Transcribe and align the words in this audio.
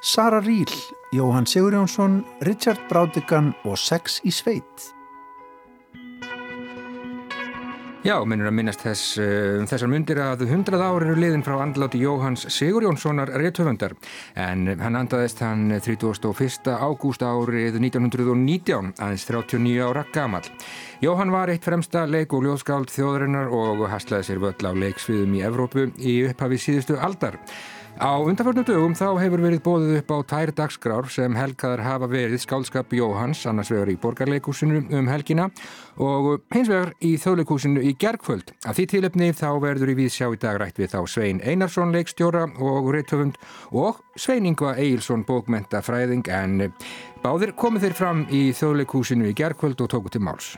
Sara 0.00 0.40
Ríl, 0.40 0.70
Jóhann 1.12 1.46
Sigurjónsson, 1.46 2.24
Richard 2.40 2.80
Brádigan 2.88 3.54
og 3.64 3.78
Sex 3.78 4.20
í 4.24 4.30
sveit. 4.30 4.92
Já, 8.06 8.20
minnur 8.22 8.46
að 8.46 8.54
minnast 8.54 8.84
þess, 8.84 9.16
um, 9.18 9.64
þessar 9.66 9.90
myndir 9.90 10.20
að 10.22 10.44
hundrað 10.46 10.84
ári 10.84 11.08
eru 11.08 11.16
liðin 11.18 11.42
frá 11.42 11.56
andláti 11.58 11.98
Jóhanns 11.98 12.44
Sigurjónssonar 12.54 13.32
réttöfundar 13.34 13.96
en 14.38 14.68
hann 14.78 14.98
andaðist 15.00 15.40
hann 15.42 15.72
31. 15.74 16.70
ágúst 16.76 17.24
árið 17.26 17.80
1919, 17.80 18.92
aðeins 19.00 19.26
39 19.26 19.82
ára 19.88 20.04
gamal. 20.14 20.44
Jóhann 21.02 21.34
var 21.34 21.50
eitt 21.50 21.66
fremsta 21.66 22.04
leik- 22.06 22.36
og 22.36 22.46
ljóðskáld 22.46 22.94
þjóðarinnar 22.94 23.50
og 23.50 23.88
haslaði 23.90 24.28
sér 24.28 24.44
völl 24.44 24.70
á 24.70 24.72
leiksviðum 24.84 25.34
í 25.34 25.42
Evrópu 25.48 25.88
í 25.98 26.20
upphafi 26.28 26.62
síðustu 26.62 27.00
aldar. 27.02 27.40
Á 27.96 28.20
undanförnum 28.20 28.64
dögum 28.68 28.92
þá 28.92 29.16
hefur 29.22 29.40
verið 29.40 29.62
bóðið 29.64 29.94
upp 30.02 30.10
á 30.12 30.18
tær 30.28 30.50
dagskrár 30.52 31.06
sem 31.08 31.32
helgaðar 31.32 31.80
hafa 31.80 32.08
verið 32.12 32.42
skálskap 32.42 32.92
Jóhanns, 32.92 33.46
annars 33.48 33.70
vegar 33.72 33.88
í 33.88 33.96
borgarleikúsinu 33.96 34.82
um 34.98 35.08
helgina 35.08 35.46
og 35.96 36.44
hins 36.52 36.68
vegar 36.68 36.92
í 37.00 37.14
þjóðleikúsinu 37.16 37.80
í 37.80 37.94
gergföld. 37.96 38.52
Að 38.68 38.82
því 38.82 38.86
tilöfni 38.92 39.30
þá 39.32 39.48
verður 39.64 39.94
í 39.94 39.96
við 40.02 40.12
sjá 40.12 40.28
í 40.28 40.42
dag 40.44 40.60
rætt 40.60 40.76
við 40.76 40.92
þá 40.92 41.00
Svein 41.08 41.40
Einarsson 41.40 41.96
leikstjóra 41.96 42.44
og 42.60 42.92
reittöfund 42.92 43.40
og 43.72 44.04
Svein 44.20 44.52
Ingva 44.52 44.76
Eilsson 44.76 45.24
bókmenta 45.24 45.80
fræðing 45.80 46.28
en 46.28 46.68
báðir 47.24 47.56
komið 47.56 47.88
þeir 47.88 48.00
fram 48.04 48.26
í 48.28 48.50
þjóðleikúsinu 48.60 49.32
í 49.32 49.36
gergföld 49.40 49.80
og 49.80 49.94
tóku 49.96 50.12
til 50.12 50.26
máls. 50.28 50.52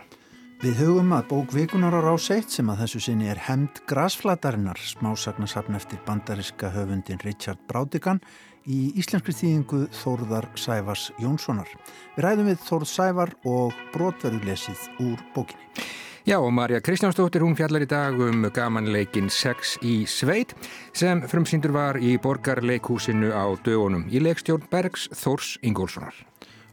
Við 0.58 0.80
hugum 0.82 1.12
að 1.14 1.28
bók 1.30 1.52
vikunar 1.54 1.94
á 1.94 2.02
rás 2.02 2.24
1 2.34 2.48
sem 2.50 2.70
að 2.72 2.80
þessu 2.80 3.00
sinni 3.04 3.28
er 3.30 3.38
hemd 3.46 3.76
grasflatarinnar, 3.86 4.80
smásagnasafn 4.82 5.76
eftir 5.78 6.00
bandariska 6.02 6.72
höfundin 6.74 7.20
Richard 7.22 7.60
Brádigan 7.70 8.18
í 8.66 8.88
íslenskri 8.98 9.36
þýðingu 9.38 9.84
Þórðar 10.00 10.48
Sævars 10.58 11.12
Jónssonar. 11.22 11.70
Við 12.16 12.26
ræðum 12.26 12.50
við 12.50 12.66
Þórð 12.66 12.90
Sævar 12.90 13.34
og 13.46 13.78
brotverðulesið 13.94 14.82
úr 15.06 15.22
bókinni. 15.36 15.86
Já 16.26 16.40
og 16.42 16.50
Marja 16.50 16.82
Kristjánsdóttir 16.82 17.46
hún 17.46 17.54
fjallar 17.54 17.86
í 17.86 17.90
dag 17.94 18.18
um 18.18 18.50
gamanleikin 18.50 19.30
Sex 19.30 19.78
í 19.86 20.02
sveit 20.10 20.58
sem 20.90 21.22
frumsýndur 21.22 21.70
var 21.78 22.02
í 22.02 22.16
borgarleikhúsinu 22.18 23.30
á 23.30 23.46
dögunum 23.62 24.08
í 24.10 24.26
leikstjórn 24.26 24.66
Bergs 24.74 25.06
Þórs 25.22 25.54
Ingólfssonar. 25.62 26.18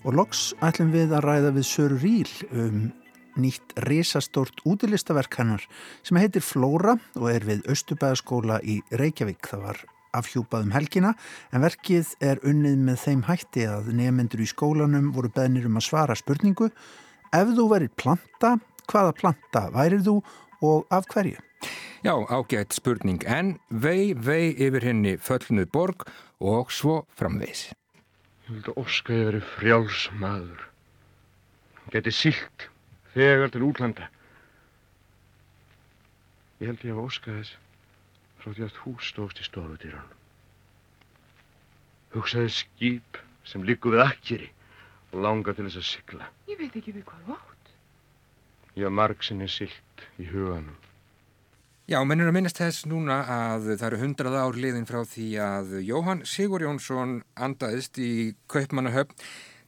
Og 0.10 0.18
loks 0.18 0.56
ætlum 0.66 0.90
við 0.90 1.14
að 1.14 1.28
ræða 1.30 1.58
við 1.62 1.70
Sör 1.70 2.00
Ríl 2.02 2.32
um 2.50 2.86
nýtt 3.40 3.76
risastórt 3.88 4.64
útilistaverk 4.66 5.40
hennar 5.40 5.66
sem 6.06 6.20
heitir 6.20 6.46
Flóra 6.46 6.98
og 7.20 7.30
er 7.32 7.46
við 7.48 7.66
Östubæðaskóla 7.72 8.62
í 8.64 8.82
Reykjavík. 8.92 9.44
Það 9.48 9.66
var 9.70 9.82
afhjúpað 10.16 10.68
um 10.68 10.76
helgina 10.76 11.16
en 11.52 11.66
verkið 11.66 12.14
er 12.24 12.40
unnið 12.48 12.78
með 12.90 13.02
þeim 13.04 13.26
hætti 13.28 13.66
að 13.68 13.90
nefnendur 13.98 14.46
í 14.46 14.48
skólanum 14.48 15.12
voru 15.16 15.32
beðnir 15.36 15.68
um 15.68 15.82
að 15.82 15.90
svara 15.90 16.16
spurningu 16.16 16.72
Ef 17.36 17.50
þú 17.52 17.66
verið 17.68 17.96
planta, 18.00 18.52
hvaða 18.88 19.16
planta 19.18 19.62
værið 19.74 20.06
þú 20.06 20.14
og 20.64 20.94
af 20.94 21.08
hverju? 21.12 21.42
Já, 22.06 22.14
ágætt 22.30 22.76
spurning 22.78 23.26
en 23.26 23.56
vei, 23.70 24.14
vei 24.14 24.54
yfir 24.54 24.86
henni 24.86 25.16
föllnuð 25.18 25.68
borg 25.74 26.06
og 26.40 26.72
svo 26.72 27.02
framvegs. 27.18 27.72
Ég 28.46 28.54
vildi 28.54 28.76
óska 28.78 29.18
ég 29.18 29.28
verið 29.32 29.50
frjáls 29.56 30.06
maður. 30.22 30.68
Geti 31.92 32.14
sílt 32.14 32.70
þegar 33.16 33.54
til 33.54 33.64
útlanda. 33.64 34.10
Ég 36.60 36.70
held 36.72 36.84
ég 36.88 36.96
að 36.96 37.04
óska 37.06 37.34
þess 37.36 37.56
frá 38.42 38.52
því 38.52 38.68
að 38.68 38.80
hús 38.84 39.10
stóðst 39.12 39.42
í 39.42 39.48
stofutýran. 39.48 40.14
Hugsaði 42.16 42.52
skýp 42.60 43.20
sem 43.48 43.66
líku 43.68 43.92
við 43.96 44.06
akkeri 44.06 44.50
og 45.12 45.22
langa 45.26 45.56
til 45.56 45.68
þess 45.68 45.82
að 45.82 45.90
sykla. 45.90 46.32
Ég 46.52 46.60
veit 46.60 46.76
ekki 46.76 46.96
við 46.96 47.06
hvað 47.10 47.36
átt. 47.36 47.72
Ég 48.76 48.88
var 48.88 48.98
marg 49.00 49.24
sinni 49.24 49.48
sylt 49.52 50.06
í 50.20 50.28
huganum. 50.30 50.76
Já, 51.86 52.00
mennur 52.02 52.32
að 52.32 52.34
minnast 52.40 52.58
þess 52.58 52.88
núna 52.90 53.20
að 53.30 53.68
það 53.76 53.88
eru 53.88 53.98
hundrað 54.02 54.38
ár 54.42 54.56
liðin 54.58 54.88
frá 54.90 55.04
því 55.06 55.28
að 55.38 55.76
Jóhann 55.86 56.24
Sigur 56.26 56.64
Jónsson 56.66 57.20
andaðist 57.38 58.00
í 58.02 58.34
Kaupmannahöfn 58.50 59.14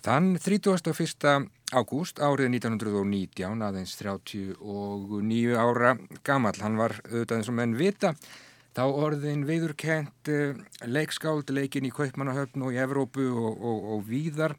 þann 0.01 0.31
31. 0.41 1.51
ágúst 1.75 2.21
árið 2.23 2.53
1919 2.55 3.63
aðeins 3.65 3.95
39 3.99 5.57
ára 5.59 5.95
gammal. 6.23 6.55
Hann 6.61 6.79
var 6.79 6.95
auðvitað 7.09 7.39
eins 7.41 7.51
og 7.51 7.57
menn 7.57 7.75
vita 7.75 8.13
þá 8.77 8.83
orðin 8.87 9.45
viðurkent 9.47 10.31
uh, 10.31 10.59
leikskáld 10.85 11.49
leikin 11.51 11.87
í 11.87 11.93
Kaupmannahöfn 11.93 12.63
og 12.63 12.75
í 12.75 12.81
Evrópu 12.83 13.25
og, 13.33 13.57
og, 13.57 13.87
og 13.95 14.05
víðar 14.07 14.55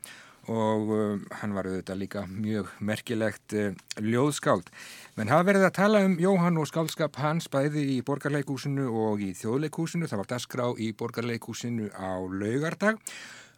og 0.48 0.92
uh, 0.92 1.24
hann 1.40 1.54
var 1.56 1.68
auðvitað 1.70 2.00
líka 2.02 2.26
mjög 2.28 2.74
merkilegt 2.84 3.56
uh, 3.56 3.70
ljóðskáld. 4.02 4.68
Menn 5.16 5.32
hafa 5.32 5.48
verið 5.48 5.68
að 5.68 5.76
tala 5.80 6.04
um 6.04 6.18
Jóhann 6.20 6.60
og 6.60 6.68
skáldskap 6.68 7.16
hans 7.22 7.48
bæði 7.52 7.86
í 7.94 7.98
borgarleikúsinu 8.04 8.88
og 9.06 9.24
í 9.24 9.32
þjóðleikúsinu. 9.38 10.10
Það 10.10 10.24
var 10.24 10.32
dasgrá 10.34 10.68
í 10.76 10.92
borgarleikúsinu 10.98 11.88
á 11.94 12.20
laugardag 12.20 13.00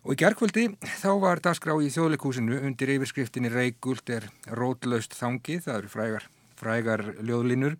og 0.04 0.14
í 0.14 0.18
gerðkvöldi 0.20 0.66
þá 1.02 1.10
var 1.20 1.42
dasgrá 1.44 1.74
í 1.82 1.90
þjóðleikúsinu 1.92 2.60
undir 2.64 2.94
yfirskriftinni 2.94 3.50
Reykjult 3.52 4.12
er 4.14 4.28
rótlaust 4.56 5.16
þangið, 5.18 5.66
það 5.66 5.76
eru 5.76 5.92
frægar, 5.92 6.28
frægar 6.56 7.04
ljóðlinur 7.20 7.76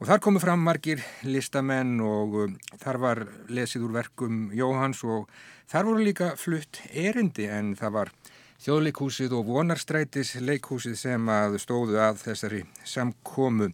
og 0.00 0.08
þar 0.08 0.22
komu 0.24 0.40
fram 0.42 0.64
margir 0.64 1.02
listamenn 1.28 2.00
og 2.02 2.38
um, 2.46 2.54
þar 2.80 3.00
var 3.02 3.24
lesið 3.52 3.84
úr 3.86 3.96
verkum 4.00 4.38
Jóhanns 4.56 5.02
og 5.04 5.28
þar 5.70 5.90
voru 5.90 6.06
líka 6.08 6.32
flutt 6.40 6.80
erindi 6.88 7.46
en 7.52 7.74
það 7.78 7.98
var 7.98 8.14
þjóðleikúsið 8.62 9.36
og 9.36 9.52
vonarstrætis 9.52 10.36
leikhúsið 10.40 10.96
sem 10.98 11.28
að 11.34 11.60
stóðu 11.62 12.00
að 12.00 12.24
þessari 12.24 12.64
samkomu 12.86 13.72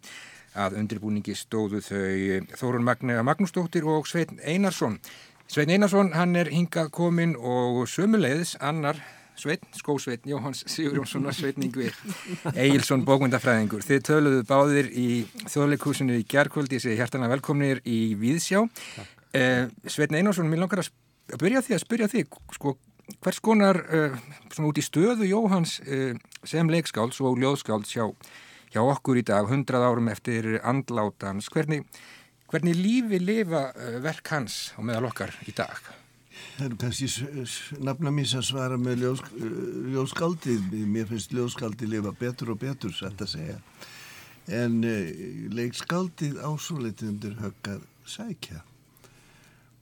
að 0.58 0.78
undirbúningi 0.80 1.36
stóðu 1.38 1.80
þau 1.84 2.54
Þórun 2.58 2.86
Magnúsdóttir 2.88 3.86
og 3.86 4.08
Svein 4.08 4.40
Einarsson. 4.42 4.96
Svein 5.48 5.70
Einarsson 5.72 6.10
hann 6.12 6.36
er 6.36 6.50
hingað 6.52 6.90
komin 6.92 7.30
og 7.40 7.86
sömuleiðis 7.88 8.50
annar 8.60 8.98
Svein, 9.38 9.62
skósvein 9.72 10.26
Jóhanns 10.28 10.60
Sigurjónsson 10.68 11.24
og 11.24 11.32
Svein 11.32 11.62
Yngvi 11.64 11.86
Egilson 12.52 13.06
bókmyndafræðingur. 13.08 13.80
Þið 13.86 14.02
töluðu 14.04 14.42
báðir 14.44 14.90
í 14.92 15.06
þjóðleikúsinu 15.48 16.18
í 16.20 16.26
gerðkvöldi, 16.28 16.76
ég 16.76 16.84
segi 16.84 16.98
hjertanlega 16.98 17.32
velkomnir 17.32 17.80
í 17.88 18.12
Víðsjá. 18.20 18.60
Eh, 19.32 19.70
Svein 19.88 20.18
Einarsson, 20.18 20.50
mér 20.52 20.66
langar 20.66 20.84
að 20.84 21.40
byrja 21.40 21.64
því 21.64 21.78
að 21.78 21.82
spyrja 21.86 22.10
því, 22.12 22.26
sko, 22.58 22.74
hvers 23.16 23.40
konar 23.40 23.80
svona 24.52 24.68
út 24.68 24.82
í 24.82 24.84
stöðu 24.84 25.30
Jóhanns 25.30 25.78
uh, 25.80 26.12
sem 26.44 26.68
leikskáls 26.68 27.22
og 27.24 27.40
ljóðskáls 27.40 27.96
hjá, 27.96 28.04
hjá 28.74 28.82
okkur 28.84 29.22
í 29.22 29.24
dag, 29.24 29.48
hundrað 29.48 29.88
árum 29.88 30.12
eftir 30.12 30.58
andlátans, 30.60 31.48
hvernig, 31.54 31.88
hvernig 32.48 32.76
lífi 32.78 33.20
lifa 33.22 33.68
uh, 33.72 33.98
verk 34.04 34.34
hans 34.34 34.58
og 34.78 34.86
meðal 34.88 35.10
okkar 35.10 35.34
í 35.48 35.54
dag? 35.56 35.78
Það 36.58 36.64
er 36.68 36.74
kannski 36.78 37.82
nafna 37.82 38.12
mín 38.14 38.26
sem 38.28 38.42
svara 38.46 38.78
með 38.78 39.02
ljós, 39.02 39.22
ljóðskaldið, 39.94 40.72
mér 40.86 41.08
finnst 41.10 41.34
ljóðskaldið 41.34 41.94
lifa 41.96 42.12
betur 42.18 42.52
og 42.54 42.60
betur, 42.62 42.94
satt 42.94 43.22
að 43.24 43.32
segja, 43.32 43.58
en 44.60 44.80
leikskaldið 45.54 46.38
ásóleitið 46.46 47.12
undir 47.12 47.38
höggað 47.42 47.82
sækja 48.08 48.62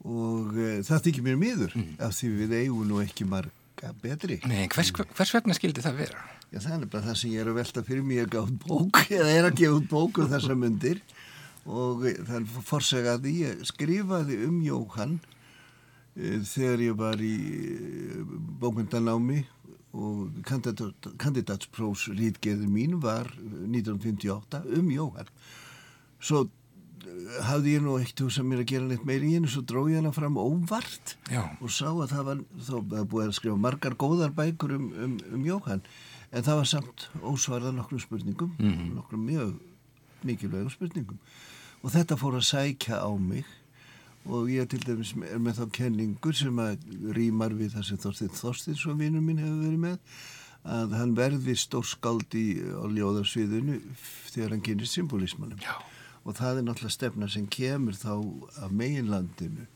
og 0.07 0.55
uh, 0.55 0.81
það 0.87 1.05
þykir 1.09 1.27
mér 1.27 1.39
miður 1.41 1.77
mm. 1.77 1.93
af 2.07 2.17
því 2.17 2.33
við 2.41 2.57
eigum 2.61 2.89
nú 2.89 3.03
ekki 3.03 3.27
marga 3.29 3.93
betri. 4.03 4.41
Nei, 4.47 4.67
hvers, 4.73 4.93
hvers 4.95 5.35
vegna 5.35 5.57
skildi 5.57 5.85
það 5.85 6.03
vera? 6.05 6.25
Já, 6.53 6.61
það 6.63 6.75
er 6.77 6.91
bara 6.93 7.07
það 7.09 7.17
sem 7.21 7.33
ég 7.35 7.43
er 7.43 7.51
að 7.51 7.59
velta 7.59 7.83
fyrir 7.87 8.05
mig 8.07 8.23
að 8.23 8.33
gáð 8.37 8.53
bók, 8.63 9.01
eða 9.11 9.33
er 9.33 9.49
að 9.49 9.57
gefa 9.61 9.79
út 9.81 9.89
bóku 9.91 10.25
um 10.25 10.31
þessa 10.31 10.59
myndir 10.59 11.03
og 11.67 12.07
það 12.07 12.37
er 12.41 12.47
forsegað 12.71 13.29
ég 13.33 13.65
skrifaði 13.67 14.39
um 14.47 14.61
Jóhann 14.65 15.19
uh, 15.19 16.41
þegar 16.47 16.85
ég 16.87 16.99
var 16.99 17.23
í 17.23 17.37
uh, 17.37 18.35
bókmyndanámi 18.63 19.43
og 19.97 20.43
kandidatsprófs 20.45 22.11
rítgeður 22.13 22.69
mín 22.69 22.99
var 23.01 23.31
1958 23.41 24.61
um 24.77 24.91
Jóhann. 24.93 25.31
Svo 26.21 26.47
hafði 27.47 27.77
ég 27.77 27.85
nú 27.85 27.97
eitt 28.01 28.21
hús 28.23 28.39
að 28.41 28.49
mér 28.51 28.63
að 28.63 28.71
gera 28.73 28.89
neitt 28.89 29.07
meiri 29.09 29.31
í 29.31 29.37
hennu 29.37 29.51
svo 29.51 29.63
dróð 29.67 29.93
ég 29.93 30.01
hana 30.01 30.13
fram 30.15 30.39
óvart 30.41 31.15
Já. 31.31 31.43
og 31.61 31.73
sá 31.73 31.89
að 31.89 32.13
það 32.13 32.29
var 32.29 32.43
þá 32.67 32.77
búið 33.13 33.25
að 33.27 33.35
skrifa 33.39 33.61
margar 33.61 33.97
góðar 33.99 34.35
bækur 34.37 34.77
um, 34.77 34.89
um, 35.05 35.17
um 35.37 35.47
Jóhann 35.47 35.85
en 36.33 36.47
það 36.47 36.61
var 36.61 36.71
samt 36.71 37.07
ósvarða 37.23 37.73
nokkrum 37.77 38.03
spurningum 38.03 38.55
mm 38.59 38.73
-hmm. 38.73 38.95
nokkrum 38.99 39.27
mjög 39.27 39.55
mikilvægum 40.27 40.71
spurningum 40.71 41.19
og 41.87 41.93
þetta 41.95 42.17
fór 42.19 42.35
að 42.41 42.49
sækja 42.49 42.99
á 42.99 43.11
mig. 43.15 43.47
Og 44.27 44.49
ég 44.51 44.67
til 44.67 44.81
dæmis 44.83 45.13
er 45.23 45.39
með 45.39 45.61
þá 45.61 45.67
kenningur 45.77 46.35
sem 46.35 46.57
að 46.59 46.83
rýmar 47.15 47.55
við 47.55 47.77
það 47.77 47.85
sem 47.87 48.01
Þorstein 48.03 48.33
Þorsteins 48.35 48.83
og 48.91 48.97
vinnum 48.99 49.23
minn 49.23 49.39
hefur 49.39 49.61
verið 49.63 49.85
með 49.85 50.17
að 50.67 50.97
hann 50.99 51.13
verði 51.15 51.55
stórskaldi 51.55 52.47
á 52.75 52.85
ljóðarsviðinu 52.91 53.77
þegar 54.33 54.57
hann 54.57 54.65
kynir 54.67 54.91
symbolismannum 54.91 55.63
Já. 55.63 55.77
Og 56.27 56.35
það 56.35 56.59
er 56.59 56.67
náttúrulega 56.67 56.97
stefna 56.97 57.29
sem 57.31 57.47
kemur 57.47 57.95
þá 57.95 58.17
af 58.65 58.75
meginlandinu 58.75 59.69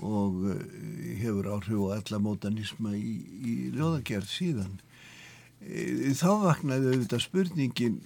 og 0.00 0.40
eh, 0.48 1.20
hefur 1.20 1.50
áhrif 1.52 1.84
á 1.92 2.00
alla 2.00 2.22
mótanisma 2.24 2.94
í, 2.96 3.12
í 3.20 3.52
ljóðagerð 3.76 4.32
síðan. 4.32 4.80
Eh, 5.60 6.08
þá 6.16 6.30
vaknaði 6.46 6.94
auðvitað 6.94 7.26
spurningin 7.26 8.00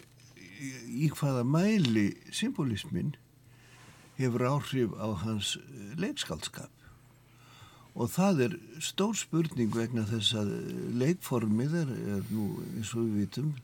í 0.90 1.06
hvaða 1.14 1.46
mæli 1.46 2.11
symbolismin 2.35 3.14
hefur 4.19 4.44
áhrif 4.49 4.97
á 4.99 5.09
hans 5.25 5.56
leikskaldskap. 5.99 6.73
Og 7.99 8.11
það 8.15 8.44
er 8.47 8.59
stór 8.85 9.17
spurning 9.19 9.73
vegna 9.75 10.05
þess 10.06 10.37
að 10.38 10.53
leikformið 11.00 11.81
er, 11.81 11.97
er 12.19 12.29
nú 12.31 12.50
eins 12.76 12.93
og 12.94 13.09
við 13.09 13.25
vitum 13.25 13.56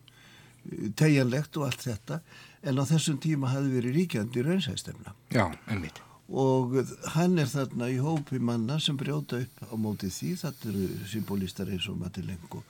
tegjanlegt 0.99 1.59
og 1.61 1.69
allt 1.69 1.85
þetta 1.85 2.19
en 2.65 2.81
á 2.81 2.85
þessum 2.89 3.21
tíma 3.23 3.53
hafi 3.53 3.71
verið 3.77 3.99
ríkjandi 3.99 4.45
raunsæstemna. 4.47 5.15
Já, 5.35 5.47
einmitt. 5.69 6.01
Og 6.33 6.79
hann 7.13 7.37
er 7.39 7.51
þarna 7.51 7.91
í 7.93 7.99
hópi 8.01 8.41
manna 8.41 8.79
sem 8.81 8.97
brjóta 8.97 9.43
upp 9.45 9.61
á 9.69 9.75
móti 9.77 10.09
því, 10.09 10.33
þetta 10.41 10.71
eru 10.71 10.87
symbolistar 11.11 11.69
eins 11.69 11.89
og 11.93 12.01
Matilenko 12.01 12.63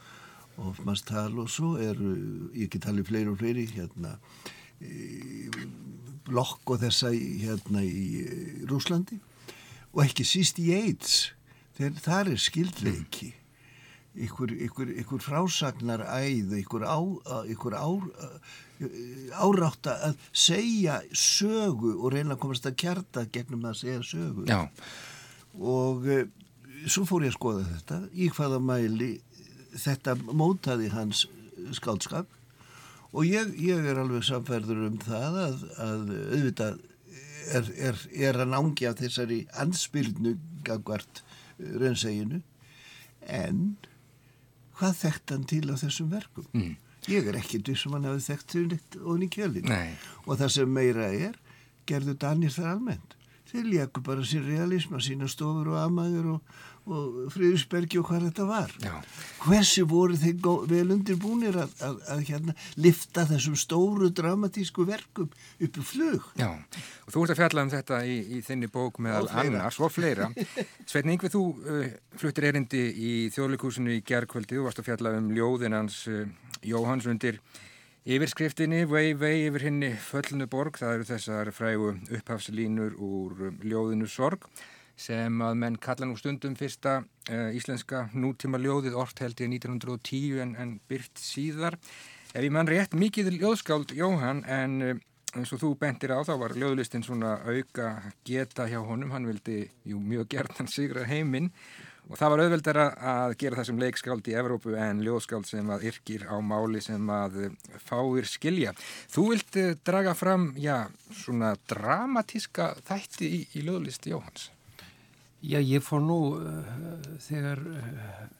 og 0.56 0.66
Hofmanns 0.70 1.04
tal 1.06 1.32
og 1.38 1.48
svo 1.50 1.76
eru, 1.82 2.16
ég 2.54 2.70
get 2.70 2.84
talið 2.86 3.08
fleiri 3.08 3.30
og 3.30 3.38
fleiri 3.40 3.64
hérna 3.70 4.16
blokk 6.24 6.74
og 6.74 6.82
þessa 6.82 7.12
hérna 7.14 7.84
í 7.84 8.24
Rúslandi 8.68 9.20
og 9.94 10.04
ekki 10.06 10.26
síst 10.26 10.58
í 10.62 10.70
AIDS 10.74 11.32
þegar 11.76 12.04
þar 12.04 12.30
er 12.34 12.40
skildleiki 12.42 13.32
ykkur, 14.14 14.52
ykkur, 14.68 14.90
ykkur 15.02 15.22
frásagnar 15.22 16.04
æð, 16.06 16.54
ykkur, 16.60 16.86
á, 16.86 16.98
ykkur 17.50 17.74
á, 17.74 17.88
árátta 19.42 19.96
að 20.10 20.22
segja 20.30 21.00
sögu 21.10 21.96
og 21.98 22.14
reyna 22.14 22.36
að 22.36 22.42
komast 22.44 22.68
að 22.68 22.78
kjarta 22.84 23.26
gegnum 23.34 23.66
að 23.68 23.80
segja 23.82 24.06
sögu. 24.06 24.46
Já. 24.50 24.70
og 25.54 26.06
e, 26.10 26.24
svo 26.90 27.04
fór 27.06 27.26
ég 27.26 27.34
að 27.34 27.38
skoða 27.38 27.66
þetta 27.72 28.00
í 28.12 28.30
hvaða 28.34 28.60
mæli 28.62 29.10
þetta 29.74 30.16
mótaði 30.30 30.90
hans 30.94 31.26
skáldskap 31.74 32.30
og 33.14 33.28
ég, 33.28 33.54
ég 33.62 33.86
er 33.86 34.00
alveg 34.02 34.26
samferður 34.26 34.84
um 34.88 34.98
það 35.02 35.38
að, 35.44 35.64
að 35.84 36.04
auðvitað 36.34 36.82
er, 37.54 37.70
er, 37.90 38.00
er 38.28 38.40
að 38.42 38.52
nángja 38.52 38.94
þessari 38.98 39.44
anspilnu 39.62 40.36
gagvart 40.66 41.22
raunseginu 41.58 42.42
en 43.30 43.60
hvað 44.78 44.98
þekkt 45.04 45.34
hann 45.34 45.46
til 45.48 45.64
á 45.70 45.74
þessum 45.78 46.10
verkum? 46.12 46.48
Mm. 46.52 46.74
ég 47.08 47.28
er 47.28 47.38
ekki 47.38 47.60
því 47.62 47.76
sem 47.78 47.94
hann 47.94 48.08
hafi 48.08 48.26
þekkt 48.26 48.50
til 48.52 48.66
nýtt 48.72 49.00
og 49.00 49.20
nýtt 49.20 49.36
kjölin 49.36 49.74
og 50.24 50.38
það 50.40 50.54
sem 50.58 50.74
meira 50.78 51.10
er 51.12 51.38
gerðu 51.88 52.16
Danir 52.16 52.52
þar 52.52 52.74
almennt. 52.74 53.16
Þeir 53.50 53.66
léku 53.68 54.02
bara 54.04 54.24
sín 54.26 54.46
realism 54.46 54.96
að 54.96 55.04
sína 55.06 55.28
stofur 55.30 55.68
og 55.74 55.80
amaður 55.82 56.30
og, 56.34 56.54
og 56.84 57.32
Fríðisbergi 57.32 57.98
og 58.00 58.08
hvað 58.08 58.26
þetta 58.28 58.46
var. 58.48 58.72
Já. 58.84 58.92
hversi 59.44 59.84
voru 59.88 60.16
þeir 60.20 60.36
vel 60.68 60.84
undirbúinir 60.94 61.56
að, 61.62 61.74
að, 61.84 61.98
að 62.12 62.22
hérna 62.28 62.54
lifta 62.80 63.24
þessum 63.28 63.56
stóru 63.58 64.10
dramatísku 64.12 64.86
verkum 64.88 65.30
uppi 65.58 65.84
flug? 65.84 66.30
Já, 66.40 66.50
og 66.52 67.14
þú 67.14 67.24
ert 67.24 67.34
að 67.34 67.40
fjalla 67.42 67.64
um 67.64 67.72
þetta 67.72 68.00
í, 68.04 68.16
í 68.36 68.40
þinni 68.44 68.70
bók 68.72 69.00
meðal 69.04 69.28
annars 69.42 69.80
og 69.80 69.92
fleira. 69.94 70.30
Sveitn 70.90 71.14
Yngvið, 71.14 71.36
þú 71.36 71.44
uh, 71.54 71.84
fluttir 72.20 72.50
erindi 72.50 72.86
í 72.92 73.12
þjóðleikúsinu 73.34 73.96
í 73.96 74.02
gerðkvöldi 74.06 74.60
og 74.60 74.68
varst 74.68 74.82
að 74.84 74.90
fjalla 74.90 75.16
um 75.18 75.30
ljóðinans 75.34 76.02
uh, 76.12 76.26
Jóhanns 76.64 77.08
undir 77.10 77.40
Yfirskriftinni, 78.04 78.82
vei, 78.84 79.14
vei 79.16 79.46
yfir 79.46 79.62
henni 79.70 79.88
föllnu 79.96 80.44
borg, 80.52 80.76
það 80.76 80.98
eru 80.98 81.06
þessar 81.08 81.50
frægu 81.56 81.94
upphafslínur 82.18 82.98
úr 83.00 83.46
um, 83.48 83.60
ljóðinu 83.64 84.08
Sorg 84.12 84.44
sem 84.96 85.40
að 85.42 85.56
menn 85.60 85.78
kalla 85.82 86.08
nú 86.08 86.18
stundum 86.18 86.54
fyrsta 86.58 87.00
uh, 87.02 87.48
íslenska 87.56 88.08
nútíma 88.14 88.60
ljóðið 88.62 88.98
orrt 88.98 89.24
held 89.24 89.40
ég 89.42 89.50
1910 89.56 90.42
en, 90.44 90.54
en 90.60 90.76
byrt 90.90 91.18
síðar. 91.18 91.78
Ef 92.34 92.42
ég 92.42 92.54
mann 92.54 92.70
rétt 92.70 92.94
mikið 92.98 93.32
ljóðskáld 93.38 93.94
Jóhann 93.96 94.44
en 94.50 94.78
uh, 94.82 94.94
eins 95.34 95.50
og 95.54 95.62
þú 95.62 95.72
bentir 95.80 96.14
á 96.14 96.22
þá 96.26 96.36
var 96.38 96.54
ljóðlistin 96.58 97.02
svona 97.06 97.38
auka 97.42 97.96
geta 98.26 98.68
hjá 98.70 98.78
honum, 98.84 99.10
hann 99.14 99.26
vildi 99.26 99.64
jú 99.88 99.98
mjög 99.98 100.30
gert 100.36 100.60
hann 100.60 100.70
sigra 100.70 101.06
heiminn 101.08 101.50
og 102.10 102.18
það 102.20 102.32
var 102.32 102.42
auðveldar 102.44 102.80
að 102.84 103.34
gera 103.40 103.58
það 103.58 103.68
sem 103.70 103.82
leikskáld 103.82 104.28
í 104.28 104.36
Evrópu 104.38 104.74
en 104.78 105.02
ljóðskáld 105.04 105.48
sem 105.48 105.70
að 105.72 105.86
yrkir 105.90 106.26
á 106.28 106.36
máli 106.44 106.82
sem 106.84 107.10
að 107.10 107.38
fáir 107.86 108.28
skilja. 108.28 108.74
Þú 109.12 109.28
vilt 109.30 109.60
eh, 109.60 109.72
draga 109.86 110.12
fram, 110.18 110.50
já, 110.60 110.84
svona 111.24 111.54
dramatíska 111.70 112.74
þætti 112.84 113.30
í, 113.30 113.40
í 113.56 113.64
ljóðlisti 113.64 114.12
Jóhans. 114.12 114.50
Já, 115.44 115.58
ég 115.60 115.82
fór 115.84 116.00
nú 116.00 116.18
uh, 116.38 116.60
þegar 117.20 117.60
uh, 117.68 117.88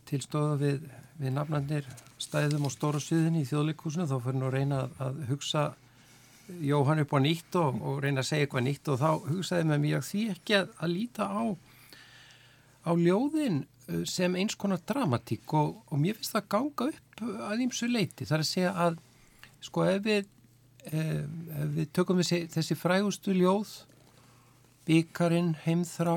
tilstóða 0.08 0.54
við, 0.62 0.84
við 1.20 1.34
nafnandir 1.36 1.88
stæðum 2.22 2.64
og 2.64 2.72
stóra 2.72 3.00
sviðin 3.02 3.42
í 3.42 3.44
þjóðleikúsinu 3.48 4.06
þá 4.08 4.14
fyrir 4.24 4.38
nú 4.40 4.46
að 4.48 4.54
reyna 4.54 4.78
að, 4.86 4.94
að 5.04 5.18
hugsa 5.28 5.64
Jóhann 6.64 7.02
upp 7.02 7.12
á 7.16 7.18
nýtt 7.24 7.58
og, 7.60 7.76
og 7.80 8.00
reyna 8.04 8.22
að 8.22 8.28
segja 8.30 8.46
eitthvað 8.46 8.64
nýtt 8.66 8.88
og 8.92 8.98
þá 9.00 9.10
hugsaði 9.26 9.66
með 9.68 9.82
mér 9.84 10.04
því 10.04 10.22
ekki 10.32 10.56
að, 10.58 10.72
að 10.80 10.94
líta 10.94 11.28
á 11.28 11.44
á 12.84 12.90
ljóðin 13.00 13.60
uh, 13.64 14.00
sem 14.08 14.40
eins 14.40 14.56
konar 14.60 14.80
dramatík 14.88 15.56
og, 15.60 15.76
og 15.90 16.00
mér 16.00 16.16
finnst 16.16 16.36
það 16.38 16.48
ganga 16.56 16.88
upp 16.88 17.24
að 17.50 17.66
ímsu 17.66 17.90
leiti. 17.90 18.24
Það 18.24 18.38
er 18.38 18.46
að 18.46 18.50
segja 18.54 18.72
að 18.86 18.98
sko 19.64 19.84
ef 19.90 20.00
við, 20.08 20.32
ef, 20.88 21.04
ef 21.60 21.76
við 21.76 21.92
tökum 21.96 22.24
þessi, 22.24 22.40
þessi 22.56 22.80
frægustu 22.80 23.36
ljóð, 23.36 23.76
byggarinn, 24.88 25.54
heimþrá, 25.68 26.16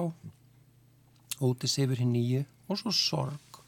ótis 1.43 1.77
yfir 1.81 2.01
hinn 2.01 2.15
nýju 2.15 2.43
og 2.67 2.81
svo 2.81 2.93
sorg, 2.95 3.61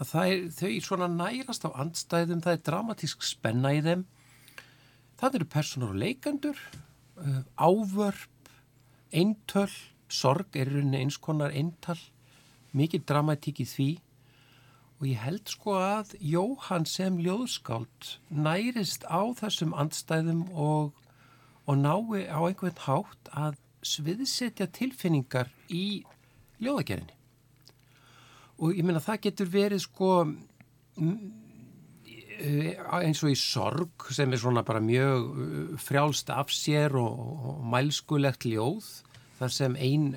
að 0.00 0.14
er, 0.22 0.44
þau 0.56 0.72
svona 0.84 1.08
nærast 1.12 1.66
á 1.66 1.70
andstæðum, 1.82 2.42
það 2.44 2.56
er 2.56 2.66
dramatísk 2.68 3.24
spenna 3.26 3.72
í 3.76 3.82
þeim. 3.84 4.04
Það 5.20 5.36
eru 5.38 5.48
personar 5.52 5.92
og 5.92 6.00
leikandur, 6.00 6.60
uh, 7.20 7.42
ávörp, 7.60 8.52
eintöl, 9.12 9.72
sorg 10.08 10.56
er 10.56 10.70
eins 10.96 11.18
konar 11.20 11.52
eintal 11.52 11.98
mikið 12.76 13.04
dramatík 13.06 13.60
í 13.64 13.66
því 13.66 13.90
og 15.00 15.06
ég 15.08 15.20
held 15.24 15.48
sko 15.48 15.76
að 15.80 16.12
Jóhann 16.20 16.84
sem 16.88 17.16
ljóðskáld 17.24 18.14
nærist 18.28 19.06
á 19.08 19.24
þessum 19.38 19.72
andstæðum 19.72 20.44
og, 20.52 20.92
og 21.64 21.80
nái 21.80 22.26
á 22.28 22.40
einhvern 22.44 22.82
hátt 22.84 23.30
að 23.32 23.56
sviðsetja 23.86 24.68
tilfinningar 24.76 25.48
í 25.72 26.04
ljóðagerðinni. 26.60 27.16
Og 28.60 28.76
ég 28.76 28.84
meina 28.84 29.00
það 29.02 29.22
getur 29.26 29.48
verið 29.50 29.82
sko 29.86 30.10
e, 31.00 32.74
eins 33.00 33.22
og 33.24 33.32
í 33.32 33.38
sorg 33.38 34.10
sem 34.12 34.32
er 34.32 34.42
svona 34.42 34.64
bara 34.66 34.82
mjög 34.84 35.78
frjálst 35.80 36.32
af 36.34 36.52
sér 36.52 36.96
og, 37.00 37.22
og 37.52 37.62
mælskulegt 37.72 38.44
ljóð 38.48 38.90
þar 39.38 39.54
sem 39.56 39.78
einn 39.80 40.12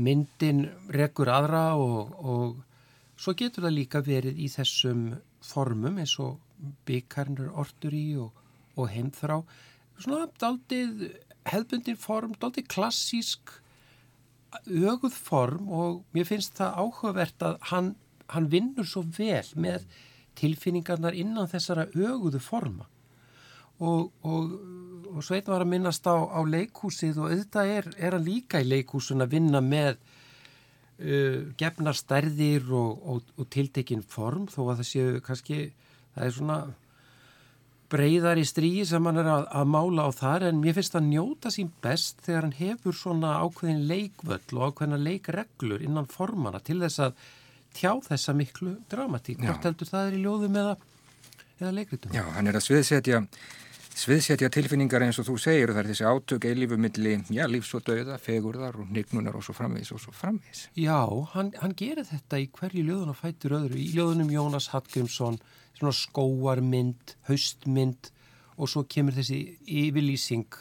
myndin 0.00 0.66
rekur 0.92 1.30
aðra 1.32 1.64
og, 1.80 2.12
og 2.20 2.60
svo 3.20 3.34
getur 3.36 3.66
það 3.66 3.76
líka 3.76 4.04
verið 4.04 4.38
í 4.40 4.48
þessum 4.52 5.10
formum 5.44 5.98
eins 6.00 6.18
og 6.20 6.38
byggarnir 6.88 7.50
ortur 7.56 7.96
í 7.96 8.06
og, 8.20 8.30
og 8.76 8.90
heimþrá. 8.92 9.40
Svona 10.00 10.28
daldið 10.40 11.08
hefðbundin 11.48 11.98
form, 12.00 12.36
daldið 12.40 12.68
klassísk 12.72 13.56
öguð 14.66 15.16
form 15.16 15.68
og 15.70 16.04
mér 16.16 16.28
finnst 16.28 16.56
það 16.58 16.78
áhugavert 16.82 17.46
að 17.46 17.58
hann, 17.72 17.90
hann 18.32 18.48
vinnur 18.50 18.88
svo 18.88 19.04
vel 19.16 19.46
með 19.54 19.86
tilfinningarnar 20.40 21.16
innan 21.18 21.50
þessara 21.50 21.88
öguðu 21.94 22.40
forma. 22.42 22.86
Og, 23.80 24.10
og 24.26 24.54
og 25.10 25.24
Sveit 25.26 25.48
var 25.50 25.64
að 25.64 25.72
minnast 25.72 26.06
á, 26.06 26.14
á 26.16 26.40
leikhúsið 26.46 27.18
og 27.20 27.30
auðvitað 27.30 27.72
er, 27.74 27.88
er 27.98 28.16
hann 28.16 28.26
líka 28.26 28.60
í 28.62 28.68
leikhúsun 28.68 29.24
að 29.24 29.34
vinna 29.34 29.62
með 29.64 29.96
uh, 29.96 31.50
gefnar 31.60 31.98
stærðir 31.98 32.70
og, 32.76 33.32
og 33.36 33.48
tiltekinn 33.52 34.04
form 34.06 34.46
þó 34.50 34.62
að 34.68 34.82
það 34.82 34.88
séu 34.90 35.24
kannski, 35.26 35.58
það 36.14 36.26
er 36.26 36.36
svona 36.36 36.60
breyðar 37.90 38.38
í 38.40 38.44
stríi 38.46 38.84
sem 38.86 39.06
hann 39.06 39.20
er 39.20 39.28
að, 39.30 39.46
að 39.60 39.70
mála 39.72 40.06
á 40.06 40.10
þar 40.14 40.46
en 40.50 40.60
mér 40.62 40.76
finnst 40.78 40.96
að 40.98 41.08
njóta 41.08 41.52
sín 41.52 41.70
best 41.82 42.22
þegar 42.26 42.46
hann 42.46 42.56
hefur 42.58 42.96
svona 42.96 43.36
ákveðin 43.42 43.86
leikvöll 43.90 44.58
og 44.58 44.64
ákveðina 44.68 45.00
leikreglur 45.02 45.84
innan 45.86 46.10
formana 46.10 46.62
til 46.64 46.78
þess 46.84 47.02
að 47.08 47.24
tjá 47.76 47.92
þessa 48.06 48.34
miklu 48.36 48.76
dramatík. 48.90 49.42
Hvort 49.42 49.66
heldur 49.68 49.90
það 49.90 50.10
er 50.10 50.18
í 50.18 50.22
ljóðum 50.24 50.60
eða, 50.62 50.76
eða 51.58 51.72
leikritum? 51.78 52.14
Já, 52.14 52.24
hann 52.36 52.50
er 52.50 52.58
að 52.58 52.66
sviðsetja 52.66 53.24
sviðsetja 53.96 54.50
tilfinningar 54.52 55.02
eins 55.04 55.18
og 55.20 55.26
þú 55.28 55.36
segir 55.42 55.72
það 55.72 55.80
er 55.82 55.88
þessi 55.90 56.06
átök 56.08 56.46
eilífu 56.50 56.78
milli 56.80 57.16
já, 57.34 57.44
lífs 57.50 57.72
og 57.76 57.84
dauða, 57.86 58.18
fegurðar 58.22 58.78
og 58.80 58.92
nignunar 58.94 59.36
og 59.36 59.44
svo 59.44 59.54
framvis 59.56 59.92
og 59.96 60.02
svo 60.02 60.14
framvis. 60.14 60.68
Já, 60.78 61.02
hann, 61.34 61.52
hann 61.60 61.76
gerir 61.76 62.06
þetta 62.08 62.40
í 62.40 62.48
hverju 62.54 62.86
ljóðun 62.86 63.12
og 63.14 63.18
fætur 63.18 63.56
öðru. 63.58 63.80
Í 63.80 63.90
ljóðunum 63.96 64.32
Jónas 64.32 64.70
Hallgrímsson 64.74 65.40
svona 65.76 65.94
skóarmynd, 65.96 67.14
haustmynd 67.28 68.10
og 68.60 68.68
svo 68.68 68.84
kemur 68.88 69.16
þessi 69.16 69.40
yfirlýsing 69.64 70.58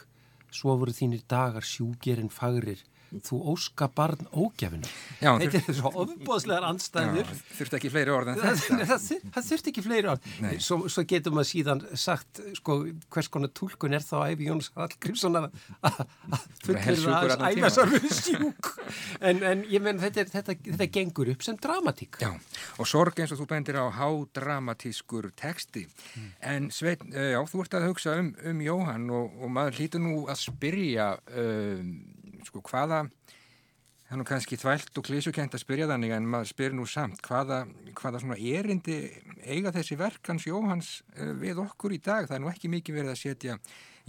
svo 0.49 0.75
voru 0.79 0.93
þínir 0.95 1.25
dagar 1.29 1.65
sjúgerinn 1.65 2.31
fagrir 2.33 2.81
þú 3.25 3.39
óska 3.53 3.89
barn 3.95 4.27
ógefinu. 4.31 4.89
Já, 5.19 5.31
Þetta 5.41 5.61
er 5.61 5.77
svo 5.79 5.91
ofbóðslegar 6.03 6.67
andstæður. 6.69 7.31
Þurft 7.57 7.77
ekki 7.79 7.91
fleiri 7.93 8.13
orð 8.13 8.33
en 8.33 8.41
þetta. 8.41 8.79
það, 8.91 9.07
það 9.35 9.47
þurft 9.49 9.69
ekki 9.71 9.83
fleiri 9.85 10.11
orð. 10.13 10.29
Svo, 10.63 10.79
svo 10.91 11.05
getur 11.09 11.35
maður 11.35 11.49
síðan 11.51 11.83
sagt 11.99 12.41
sko, 12.59 12.77
hvers 13.09 13.31
konar 13.33 13.53
tólkun 13.57 13.97
er 13.97 14.05
þá 14.05 14.15
æfi 14.29 14.49
Jóns 14.49 14.71
Hallgrímsson 14.77 15.39
að 15.39 15.49
fullur 16.63 16.81
helsjúkur 16.85 17.33
að 17.33 17.35
allan 17.35 17.55
tímann. 17.55 17.57
æfa 17.57 17.71
sarfið 17.75 18.17
sjúk. 18.19 18.71
En, 19.19 19.41
en 19.45 19.65
ég 19.69 19.83
menn 19.85 20.01
þetta, 20.01 20.25
þetta, 20.31 20.55
þetta 20.69 20.89
gengur 20.99 21.33
upp 21.33 21.45
sem 21.45 21.57
dramatík. 21.61 22.19
Já, 22.23 22.31
og 22.79 22.89
sorg 22.89 23.19
eins 23.19 23.33
og 23.35 23.41
þú 23.41 23.49
bendir 23.51 23.79
á 23.79 23.85
hádramatískur 23.99 25.29
texti. 25.39 25.85
En 26.45 26.69
Svein, 26.73 27.01
uh, 27.13 27.31
já, 27.33 27.39
þú 27.49 27.63
ert 27.65 27.77
að 27.79 27.87
hugsa 27.89 28.15
um, 28.21 28.31
um 28.51 28.63
Jóhann 28.63 29.09
og, 29.13 29.35
og 29.39 29.53
maður 29.53 29.79
hlýtur 29.79 30.03
nú 30.03 30.15
að 30.29 30.41
spyrja, 30.45 31.11
um, 31.35 31.93
sko, 32.47 32.61
hvaða, 32.69 33.03
það 34.05 34.15
er 34.15 34.21
nú 34.21 34.25
kannski 34.29 34.57
þvælt 34.57 34.99
og 35.01 35.05
klísukent 35.05 35.53
að 35.57 35.63
spyrja 35.63 35.89
þannig 35.91 36.15
en 36.15 36.29
maður 36.29 36.51
spyr 36.53 36.77
nú 36.77 36.85
samt, 36.89 37.21
hvaða, 37.25 37.61
hvaða 37.99 38.23
svona 38.23 38.39
erindi 38.39 38.99
eiga 39.45 39.73
þessi 39.75 39.97
verk 39.99 40.31
hans 40.31 40.47
Jóhanns 40.49 40.93
uh, 41.17 41.33
við 41.41 41.61
okkur 41.65 41.93
í 41.97 42.01
dag? 42.01 42.29
Það 42.29 42.37
er 42.39 42.45
nú 42.45 42.51
ekki 42.53 42.71
mikið 42.73 43.01
verið 43.01 43.13
að 43.15 43.21
setja 43.23 43.59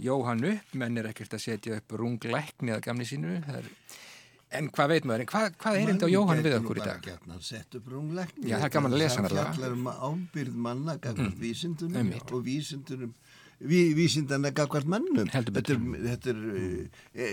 Jóhann 0.01 0.41
upp, 0.49 0.71
menn 0.81 0.97
er 0.97 1.11
ekkert 1.11 1.35
að 1.37 1.43
setja 1.43 1.75
upp 1.77 1.93
rungleikni 2.01 2.73
að 2.73 2.81
gamni 2.87 3.05
sínu, 3.05 3.41
það 3.45 3.59
er... 3.61 3.69
En 4.51 4.65
hvað 4.67 4.89
veit 4.91 5.05
maður, 5.07 5.21
hvað, 5.31 5.45
hvað 5.61 5.77
er 5.79 5.89
þetta 5.93 6.07
á 6.07 6.11
Jóhann 6.11 6.41
við 6.43 6.55
okkur 6.57 6.79
í 6.81 6.81
dag? 6.83 7.05
Gætna, 7.05 7.37
sett 7.45 7.75
upp 7.77 7.85
rungleikni. 7.87 8.49
Já, 8.49 8.57
það 8.57 8.65
er 8.67 8.73
gaman 8.73 8.95
að 8.97 8.99
lesa 8.99 9.19
hana 9.21 9.29
Það 9.29 9.37
allavega. 9.37 9.53
fjallar 9.55 9.75
um 9.77 9.85
ábyrð 10.09 10.57
manna 10.65 10.95
gagvart 11.05 11.37
vísindunum 11.39 11.99
einmitt. 12.01 12.33
og 12.35 12.41
vísindunum 12.49 13.13
ví, 13.61 13.81
vísindana 13.97 14.51
gagvart 14.55 14.89
mannum. 14.89 15.27
Þetta 15.31 15.73
er, 15.73 15.81
þetta 16.07 16.33
er 16.33 16.39
e, 17.13 17.27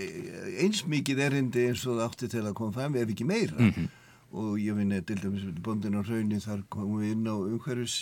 eins 0.63 0.83
mikið 0.89 1.23
erindi 1.29 1.69
eins 1.69 1.85
og 1.87 1.99
það 1.99 2.05
átti 2.07 2.29
til 2.35 2.45
að 2.45 2.57
koma 2.59 2.75
fram, 2.77 2.97
ef 2.99 3.15
ekki 3.15 3.27
meira. 3.29 3.57
Mhm. 3.57 3.89
Og 4.29 4.59
ég 4.61 4.75
finna 4.77 4.99
til 5.01 5.17
dæmis 5.17 5.45
bóndin 5.65 5.97
á 5.97 6.05
raunni 6.05 6.37
þar 6.37 6.59
komum 6.69 6.99
við 7.01 7.15
inn 7.15 7.25
á 7.25 7.33
umhverfis 7.33 7.95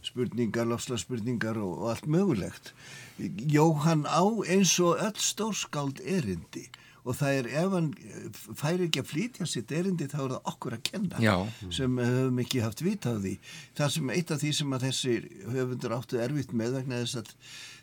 spurningar, 0.00 0.64
lofslagsspurningar 0.64 1.60
og, 1.60 1.74
og 1.82 1.90
allt 1.92 2.06
mögulegt. 2.08 2.72
Jóhann 3.20 4.06
á 4.08 4.24
eins 4.48 4.78
og 4.80 4.96
öll 4.96 5.20
stórskáld 5.20 6.00
erindi 6.00 6.70
og 7.02 7.16
það 7.18 7.38
er 7.40 7.48
ef 7.62 7.74
hann 7.74 7.88
eh, 7.98 8.40
fær 8.58 8.84
ekki 8.84 9.02
að 9.02 9.10
flytja 9.10 9.46
sitt 9.50 9.72
erindi 9.74 10.06
þá 10.10 10.18
er 10.22 10.34
það 10.36 10.50
okkur 10.52 10.76
að 10.76 10.84
kenna 10.86 11.22
Já. 11.22 11.34
sem 11.74 11.98
höfum 11.98 12.40
ekki 12.44 12.62
haft 12.62 12.82
vita 12.86 13.14
á 13.14 13.18
því. 13.18 13.34
Það 13.78 13.92
sem 13.96 14.12
eitt 14.14 14.32
af 14.34 14.42
því 14.42 14.52
sem 14.58 14.76
að 14.76 14.86
þessir 14.86 15.28
höfundur 15.56 15.96
áttu 15.98 16.20
erfitt 16.22 16.54
með 16.54 16.78
vegna 16.78 17.02
þess 17.02 17.20
að 17.22 17.32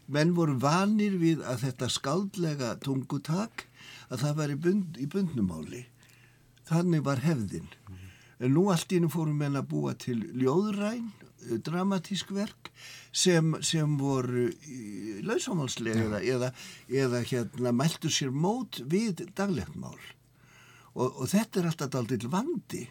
menn 0.09 0.33
voru 0.37 0.55
vanir 0.61 1.19
við 1.21 1.43
að 1.45 1.65
þetta 1.67 1.91
skáldlega 1.93 2.73
tungutak 2.85 3.67
að 4.09 4.23
það 4.23 4.39
væri 4.39 4.59
bund, 4.63 4.97
í 4.97 5.05
bundnumáli. 5.11 5.83
Þannig 6.69 7.03
var 7.05 7.21
hefðin. 7.25 7.67
En 8.39 8.53
nú 8.55 8.69
allt 8.71 8.91
í 8.93 8.97
hennu 8.97 9.11
fórum 9.11 9.35
menn 9.41 9.59
að 9.59 9.67
búa 9.73 9.93
til 9.99 10.21
ljóðræn, 10.39 11.09
dramatísk 11.65 12.31
verk 12.35 12.71
sem, 13.11 13.55
sem 13.65 13.97
voru 13.99 14.49
lausamálslega 15.25 16.05
eða, 16.07 16.21
eða, 16.35 16.53
eða 17.03 17.23
hérna 17.25 17.73
mæltu 17.75 18.11
sér 18.13 18.31
mót 18.33 18.81
við 18.89 19.25
daglegt 19.37 19.75
mál. 19.79 19.97
Og, 20.95 21.21
og 21.21 21.27
þetta 21.31 21.61
er 21.61 21.69
alltaf 21.69 21.91
daldil 21.93 22.31
vandi. 22.31 22.87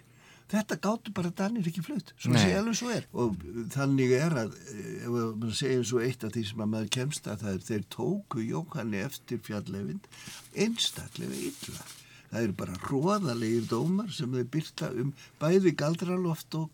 Þetta 0.49 0.79
gáttu 0.81 1.13
bara 1.13 1.29
Danir 1.37 1.67
ekki 1.69 1.83
flutt, 1.85 2.15
svo 2.17 2.33
Nei. 2.33 2.41
sé 2.41 2.55
alveg 2.57 2.77
svo 2.79 2.89
er. 2.89 3.05
Og 3.21 3.35
þannig 3.75 4.15
er 4.17 4.37
að, 4.47 4.55
eh, 4.73 5.03
ef 5.05 5.11
maður 5.13 5.57
segir 5.59 5.83
svo 5.85 6.01
eitt 6.01 6.25
af 6.25 6.33
því 6.33 6.45
sem 6.49 6.63
að 6.65 6.71
maður 6.73 6.93
kemst 6.97 7.29
að 7.29 7.43
það 7.43 7.53
er, 7.53 7.65
þeir 7.67 7.85
tóku 7.93 8.45
Jóhanni 8.47 9.03
eftir 9.05 9.43
fjallefind 9.45 10.09
einstaklega 10.57 11.43
illa. 11.51 11.85
Það 12.31 12.47
eru 12.47 12.57
bara 12.63 12.81
hróðalegir 12.87 13.69
dómar 13.69 14.09
sem 14.13 14.33
þeir 14.33 14.49
byrta 14.57 14.91
um 15.03 15.13
bæði 15.41 15.75
galdraloft 15.77 16.57
og, 16.57 16.71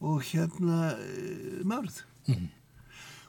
og 0.00 0.22
hérna 0.30 0.94
uh, 0.96 1.64
mörð. 1.68 2.02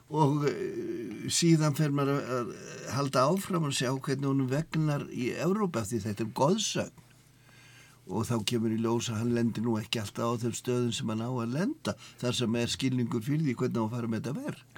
Og 0.06 0.46
uh, 0.46 1.26
síðan 1.32 1.74
fer 1.78 1.94
maður 1.94 2.22
að, 2.22 2.54
halda 2.94 3.26
áfram 3.30 3.66
og 3.68 3.74
sjá 3.74 3.90
hvernig 3.92 4.30
hún 4.30 4.46
vegnar 4.50 5.06
í 5.10 5.32
Európa 5.34 5.84
því 5.86 6.04
þetta 6.06 6.24
er 6.26 6.38
goðsögn 6.42 7.02
og 8.06 8.22
þá 8.28 8.36
kemur 8.46 8.70
í 8.70 8.78
ljós 8.78 9.08
að 9.10 9.18
hann 9.18 9.34
lendir 9.34 9.64
nú 9.66 9.74
ekki 9.80 9.98
alltaf 9.98 10.38
á 10.38 10.38
þeim 10.38 10.54
stöðum 10.54 10.92
sem 10.94 11.08
hann 11.10 11.24
á 11.26 11.30
að 11.30 11.54
lenda 11.56 11.94
þar 12.20 12.36
sem 12.38 12.58
er 12.60 12.70
skilningur 12.70 13.24
fyrir 13.26 13.42
því 13.42 13.54
hvernig 13.58 13.80
hann 13.82 13.94
fara 13.96 14.10
með 14.10 14.28
þetta 14.28 14.44
verk. 14.46 14.76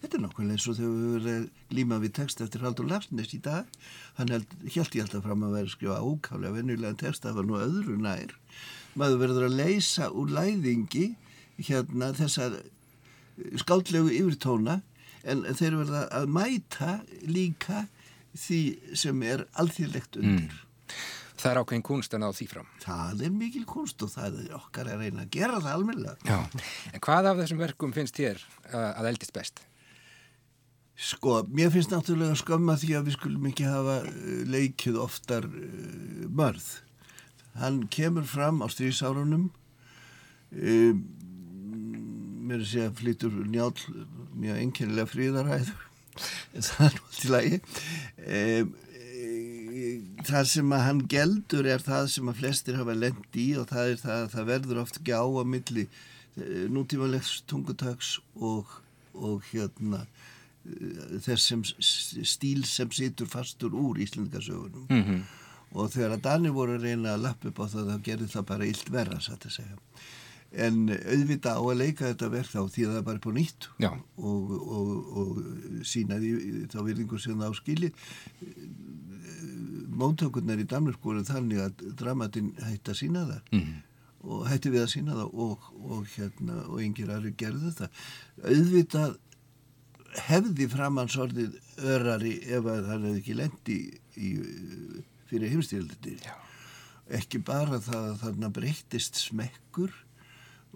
Þetta 0.00 0.18
er 0.18 0.22
nákvæmlega 0.24 0.56
eins 0.56 0.66
og 0.68 0.76
þegar 0.76 0.96
við 0.96 1.12
verðum 1.14 1.36
að 1.36 1.76
líma 1.78 2.00
við 2.02 2.12
text 2.18 2.42
eftir 2.44 2.64
Haldur 2.66 2.88
Larsnes 2.90 3.32
í 3.32 3.38
dag. 3.42 3.70
Hann 4.18 4.32
held, 4.34 4.56
held 4.66 4.98
ég 4.98 5.06
alltaf 5.06 5.24
fram 5.24 5.46
að 5.46 5.54
vera 5.56 5.70
að 5.70 5.72
skrifa 5.72 6.00
ákálega 6.02 6.56
venjulega 6.58 6.98
text, 7.00 7.24
það 7.24 7.38
var 7.38 7.48
nú 7.48 7.56
öðru 7.62 7.96
nær. 8.02 8.34
Maður 8.96 9.22
verður 9.24 9.48
að 9.48 9.58
leysa 9.60 10.10
úr 10.10 10.32
læðingi 10.32 11.10
hérna 11.68 12.12
þessar 12.16 12.60
skáldlegu 13.60 14.12
yfirtóna 14.16 14.80
en 15.26 15.44
þeir 15.58 15.80
verða 15.82 16.06
að 16.14 16.30
mæta 16.32 16.92
líka 17.26 17.86
því 18.36 18.60
sem 18.96 19.22
er 19.26 19.44
alþýrlegt 19.60 20.18
undir. 20.20 20.56
Það 21.36 21.50
er 21.50 21.60
ákveðin 21.60 21.84
kunst 21.84 22.14
að 22.16 22.22
ná 22.22 22.26
því 22.32 22.46
fram. 22.48 22.68
Það 22.80 23.22
er 23.26 23.32
mikil 23.36 23.64
kunst 23.68 24.02
og 24.04 24.12
það 24.12 24.38
er 24.42 24.54
okkar 24.56 24.88
að 24.92 25.02
reyna 25.04 25.24
að 25.26 25.32
gera 25.36 25.60
það 25.60 25.72
almennilega. 25.74 26.16
Já. 26.24 26.62
En 26.92 27.02
hvað 27.04 27.30
af 27.30 27.40
þessum 27.42 27.60
verkum 27.60 27.92
finnst 27.96 28.16
þér 28.16 28.40
uh, 28.40 28.92
að 28.96 29.10
eldist 29.12 29.34
best? 29.36 29.60
Sko, 30.96 31.42
mér 31.52 31.68
finnst 31.74 31.92
náttúrulega 31.92 32.38
skömma 32.40 32.78
því 32.80 32.94
að 32.96 33.10
við 33.10 33.18
skulum 33.18 33.48
ekki 33.50 33.68
hafa 33.68 33.98
uh, 34.08 34.40
leikið 34.48 35.00
oftar 35.02 35.48
mörð. 36.32 36.70
Hann 37.60 37.84
kemur 37.92 38.26
fram 38.28 38.62
á 38.62 38.66
strísárunum, 38.72 39.50
um, 40.52 41.04
mér 42.46 42.60
er 42.60 42.64
að 42.64 42.72
segja 42.72 42.96
flytur 42.98 43.36
njál 43.48 43.72
mjög 44.36 44.58
enkennilega 44.62 45.10
fríðaræður, 45.10 45.86
það 46.68 46.84
er 46.88 46.98
náttúrulega 46.98 47.36
lagi. 47.36 47.62
Um, 48.26 48.74
það 50.26 50.44
sem 50.50 50.72
að 50.72 50.84
hann 50.86 51.00
geldur 51.10 51.66
er 51.68 51.82
það 51.84 52.10
sem 52.14 52.28
að 52.30 52.38
flestir 52.40 52.78
hafa 52.78 52.94
lend 52.96 53.38
í 53.38 53.48
og 53.60 53.68
það 53.70 53.90
er 53.92 53.98
það 54.00 54.20
að 54.22 54.30
það 54.34 54.48
verður 54.50 54.82
oft 54.82 55.00
gjá 55.04 55.20
á 55.20 55.42
milli 55.46 55.86
nútímalegs 56.72 57.40
tungutöks 57.48 58.16
og, 58.34 58.68
og 59.16 59.44
hérna 59.50 60.02
eh, 60.04 61.16
þess 61.24 61.48
sem 61.50 61.64
stíl 61.64 62.64
sem 62.68 62.92
situr 62.92 63.30
fastur 63.30 63.76
úr 63.76 64.00
Íslandingasögunum 64.04 64.86
Mm 64.90 65.02
-hmm. 65.02 65.20
Og 65.76 65.90
þegar 65.92 66.16
að 66.16 66.22
Danir 66.26 66.54
voru 66.56 66.76
að 66.78 66.86
reyna 66.88 67.14
að 67.14 67.26
lappa 67.26 67.50
upp 67.50 67.58
á 67.60 67.66
það 67.72 67.90
þá 67.90 67.96
gerði 68.08 68.28
það 68.32 68.46
bara 68.52 68.68
illt 68.70 68.92
verra 68.94 69.18
satt 69.20 69.48
að 69.48 69.56
segja. 69.58 69.80
En 70.66 70.76
auðvita 70.88 71.56
á 71.58 71.60
að 71.60 71.80
leika 71.82 72.06
þetta 72.06 72.28
verk 72.32 72.52
þá 72.52 72.60
því 72.72 72.84
að 72.86 72.92
það 72.92 73.00
er 73.00 73.06
bara 73.08 73.22
på 73.26 73.32
nýtt 73.36 73.66
og, 73.82 74.52
og, 74.78 74.92
og 75.20 75.40
sína 75.84 76.20
því 76.22 76.30
þá 76.72 76.78
virðingur 76.86 77.20
sem 77.20 77.42
það 77.42 77.52
á 77.52 77.54
skili 77.58 77.90
móttökurnar 79.96 80.60
í 80.60 80.66
voru 81.02 81.24
þannig 81.26 81.60
að 81.64 81.84
dramatin 81.98 82.54
hætti 82.62 82.92
að 82.92 82.98
sína 83.02 83.26
það. 83.26 83.52
Mhm. 83.52 83.76
og 84.26 84.46
hætti 84.50 84.70
við 84.74 84.82
að 84.82 84.90
sína 84.90 85.14
það 85.14 85.34
og, 85.44 85.66
og 85.86 86.06
hérna 86.16 86.54
og 86.66 86.80
yngir 86.82 87.10
aðri 87.14 87.30
gerðu 87.38 87.70
það. 87.78 88.00
Auðvitað 88.42 89.12
hefði 90.26 90.66
framhansorðið 90.72 91.58
örari 91.92 92.32
ef 92.42 92.64
að 92.64 92.88
það 92.88 93.04
hefði 93.04 93.20
ekki 93.20 93.36
lendi 93.38 93.76
í, 94.16 94.30
fyrir 95.30 95.52
heimstýraldi 95.54 96.18
ekki 97.16 97.40
bara 97.46 97.78
það 97.82 98.10
að 98.10 98.18
þarna 98.24 98.50
breyttist 98.54 99.20
smekkur 99.20 99.94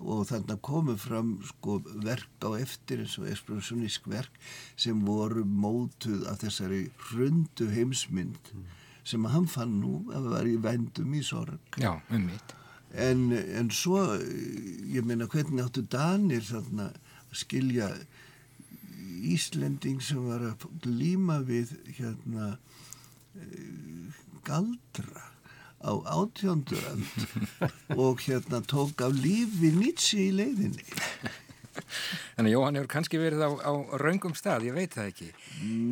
og 0.01 0.23
þarna 0.31 0.57
komu 0.65 0.95
fram 1.01 1.33
sko 1.45 1.81
verk 2.05 2.47
á 2.47 2.57
eftir 2.57 3.03
eins 3.03 3.19
og 3.21 3.29
ekspressionísk 3.29 4.07
verk 4.09 4.39
sem 4.81 5.03
voru 5.05 5.45
mótuð 5.45 6.25
af 6.31 6.41
þessari 6.45 6.87
hrundu 7.11 7.69
heimsmynd 7.75 8.55
sem 9.05 9.27
að 9.27 9.35
hann 9.35 9.51
fann 9.51 9.77
nú 9.83 9.99
að 10.15 10.31
var 10.31 10.49
í 10.49 10.57
vendum 10.61 11.15
í 11.17 11.23
sorg. 11.25 11.79
Já, 11.81 11.99
en, 12.93 13.31
en 13.33 13.71
svo 13.75 14.03
ég 14.93 15.07
meina 15.07 15.29
hvernig 15.31 15.65
áttu 15.65 15.83
Danir 15.91 16.45
þarna 16.47 16.91
að 16.93 17.39
skilja 17.45 17.93
Íslending 19.21 20.01
sem 20.01 20.23
var 20.25 20.41
að 20.49 20.87
líma 20.87 21.43
við 21.45 21.75
hérna 21.99 22.55
eh, 23.37 24.20
galdra 24.47 25.27
á 25.81 25.93
átjóndurand 26.13 27.07
og 28.05 28.25
hérna 28.27 28.61
tók 28.69 29.01
af 29.05 29.15
lífi 29.17 29.73
Nietzsche 29.77 30.27
í 30.29 30.33
leiðinni 30.37 30.85
Þannig 32.37 32.51
að 32.51 32.55
Jóhann 32.55 32.79
hefur 32.79 32.89
kannski 32.91 33.21
verið 33.21 33.45
á, 33.47 33.51
á 33.63 33.73
raungum 34.03 34.35
stað, 34.37 34.67
ég 34.69 34.77
veit 34.77 34.95
það 34.95 35.11
ekki. 35.13 35.29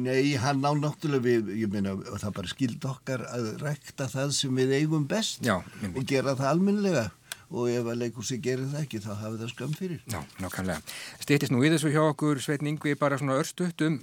Nei, 0.05 0.35
hann 0.41 0.65
á 0.67 0.73
náttúrulega 0.75 1.25
við, 1.25 1.53
ég 1.63 1.73
meina, 1.73 1.95
það 2.19 2.35
bara 2.39 2.51
skild 2.51 2.89
okkar 2.89 3.25
að 3.31 3.49
rekta 3.63 4.09
það 4.11 4.35
sem 4.37 4.59
við 4.59 4.75
eigum 4.81 5.07
best 5.09 5.47
Já, 5.47 5.59
og 5.93 6.03
gera 6.09 6.35
það 6.39 6.51
almennilega 6.53 7.07
og 7.49 7.71
ef 7.73 7.87
að 7.89 8.01
leikursi 8.03 8.37
gerir 8.45 8.69
það 8.69 8.83
ekki 8.85 8.99
þá 9.01 9.13
hafi 9.23 9.39
það 9.41 9.53
skam 9.55 9.77
fyrir. 9.77 10.01
Já, 10.11 10.19
nákvæmlega. 10.43 10.97
Stýttist 11.23 11.55
nú 11.55 11.63
í 11.65 11.71
þessu 11.73 11.93
hjá 11.95 12.03
okkur, 12.11 12.43
Sveitn 12.45 12.69
Ingvi, 12.69 12.93
bara 13.01 13.21
svona 13.21 13.39
örstutt 13.41 13.87
um, 13.87 13.97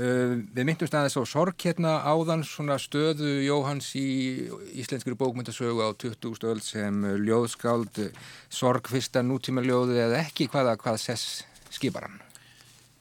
Uh, 0.00 0.38
við 0.56 0.64
myndumst 0.64 0.94
aðeins 0.96 1.18
á 1.20 1.22
sorg 1.28 1.60
hérna 1.60 1.98
áðan 2.08 2.40
svona 2.46 2.78
stöðu 2.80 3.34
Jóhanns 3.44 3.90
í 3.98 4.48
íslenskri 4.80 5.12
bókmyndasögu 5.18 5.84
á 5.84 5.92
20. 5.92 6.32
stöld 6.38 6.64
sem 6.64 7.04
ljóðskáld 7.26 8.00
sorg 8.48 8.88
fyrsta 8.88 9.20
nútíma 9.20 9.60
ljóðu 9.66 9.98
eða 10.00 10.22
ekki 10.22 10.48
hvaða 10.48 10.78
hvað 10.80 11.02
sess 11.02 11.42
skipar 11.68 12.08
hann? 12.08 12.20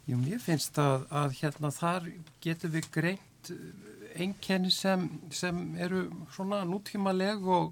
Jú, 0.09 0.17
mér 0.19 0.41
finnst 0.43 0.75
að, 0.81 1.05
að 1.13 1.37
hérna 1.39 1.71
þar 1.71 2.09
getur 2.43 2.73
við 2.73 2.91
greint 2.91 3.53
einkenni 4.19 4.71
sem, 4.73 5.05
sem 5.31 5.59
eru 5.79 6.07
svona 6.33 6.63
nútímaleg 6.67 7.45
og 7.45 7.71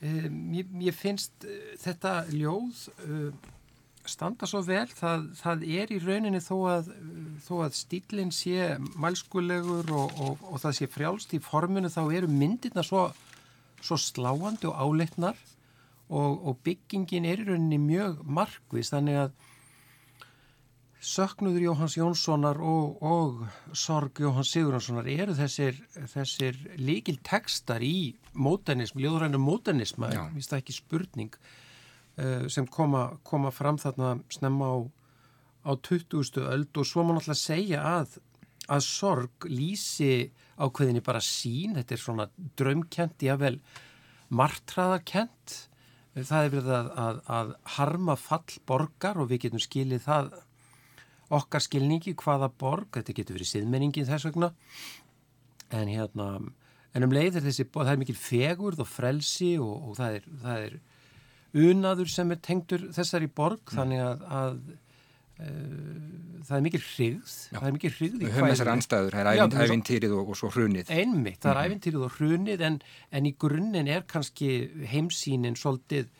um, 0.00 0.38
ég, 0.54 0.70
ég 0.86 0.96
finnst 0.96 1.44
þetta 1.82 2.22
ljóð 2.32 2.86
uh, 3.04 3.52
standa 4.10 4.46
svo 4.48 4.60
vel, 4.66 4.86
það, 4.92 5.28
það 5.38 5.64
er 5.80 5.92
í 5.94 6.00
rauninni 6.02 6.40
þó 6.44 6.56
að, 6.72 6.90
þó 7.46 7.54
að 7.64 7.78
stílinn 7.78 8.32
sé 8.34 8.74
mælskulegur 9.00 9.90
og, 9.94 10.20
og, 10.20 10.44
og 10.50 10.62
það 10.62 10.76
sé 10.78 10.90
frjálst 10.92 11.34
í 11.36 11.40
forminu 11.42 11.90
þá 11.92 12.02
eru 12.04 12.28
myndirna 12.30 12.84
svo, 12.84 13.06
svo 13.80 13.98
sláandi 14.00 14.68
og 14.70 14.76
áleitnar 14.76 15.40
og, 16.10 16.44
og 16.44 16.60
byggingin 16.66 17.28
er 17.28 17.42
í 17.42 17.48
rauninni 17.48 17.80
mjög 17.80 18.20
markvis 18.28 18.92
þannig 18.92 19.24
að 19.24 19.34
söknuður 21.04 21.66
Jóhans 21.66 21.98
Jónssonar 21.98 22.60
og 23.04 23.42
sorg 23.76 24.20
Jóhans 24.24 24.52
Sigurðarssonar 24.54 25.08
eru 25.12 25.34
þessir, 25.36 25.76
þessir 26.12 26.56
líkil 26.80 27.18
tekstar 27.24 27.84
í 27.84 28.14
mótenism, 28.32 29.02
ljóðrænum 29.02 29.44
finnst 30.32 30.54
það 30.54 30.62
ekki 30.62 30.76
spurning. 30.78 31.36
Eh, 31.36 31.63
sem 32.48 32.66
koma, 32.70 33.08
koma 33.26 33.50
fram 33.50 33.78
þarna 33.82 34.14
snemma 34.30 34.70
á, 34.70 34.76
á 35.66 35.72
20. 35.74 36.44
öld 36.44 36.78
og 36.78 36.86
svo 36.86 37.02
má 37.02 37.14
náttúrulega 37.14 37.40
segja 37.40 37.82
að, 37.82 38.18
að 38.70 38.84
sorg 38.86 39.48
lýsi 39.50 40.30
ákveðinni 40.54 41.02
bara 41.02 41.22
sín, 41.24 41.74
þetta 41.74 41.96
er 41.96 42.02
svona 42.02 42.28
draumkent, 42.58 43.24
jável 43.26 43.58
martraðarkent, 44.34 45.56
það 46.14 46.40
er 46.40 46.52
verið 46.52 46.74
að, 46.78 46.90
að, 47.04 47.22
að 47.38 47.54
harma 47.76 48.16
fall 48.18 48.58
borgar 48.68 49.18
og 49.18 49.30
við 49.32 49.48
getum 49.48 49.62
skilið 49.62 50.04
það 50.06 50.34
okkar 51.34 51.64
skilningi 51.64 52.14
hvaða 52.20 52.50
borg, 52.60 52.92
þetta 52.94 53.16
getur 53.16 53.38
verið 53.38 53.50
siðmenningin 53.50 54.06
þess 54.06 54.28
vegna, 54.28 54.52
en 55.74 55.90
hérna, 55.90 56.28
en 56.94 57.06
um 57.06 57.14
leið 57.14 57.40
er 57.40 57.46
þessi, 57.48 57.66
það 57.72 57.94
er 57.94 58.02
mikil 58.02 58.18
fegurð 58.18 58.84
og 58.84 58.90
frelsi 58.90 59.54
og, 59.58 59.88
og 59.90 59.96
það 59.98 60.20
er, 60.20 60.28
það 60.44 60.66
er 60.68 60.76
unaður 61.54 62.10
sem 62.10 62.32
er 62.34 62.40
tengdur 62.42 62.88
þessari 62.94 63.28
borg 63.30 63.62
mm. 63.62 63.76
þannig 63.78 64.02
að, 64.04 64.24
að 64.38 64.58
uh, 65.44 66.34
það 66.44 66.56
er 66.58 66.64
mikil 66.66 66.82
hrigð 66.82 67.32
það 67.52 67.68
er 67.68 67.76
mikil 67.76 67.92
hrigð 67.94 68.24
í 68.26 68.32
anstæður, 68.74 69.16
það 69.16 69.30
er 69.32 69.68
ævintýrið 69.68 70.16
og, 70.18 70.34
og 70.34 70.38
svo 70.40 70.50
hrunið. 70.54 70.92
Einmitt, 70.92 71.40
það 71.44 71.52
er 71.52 71.60
mm. 71.60 71.70
ævintýrið 71.70 72.06
og 72.08 72.18
hrunið 72.18 72.66
en, 72.68 72.78
en 73.14 73.30
í 73.30 73.34
grunninn 73.44 73.90
er 73.94 74.06
kannski 74.10 74.52
heimsínin 74.90 75.58
svolítið 75.60 76.10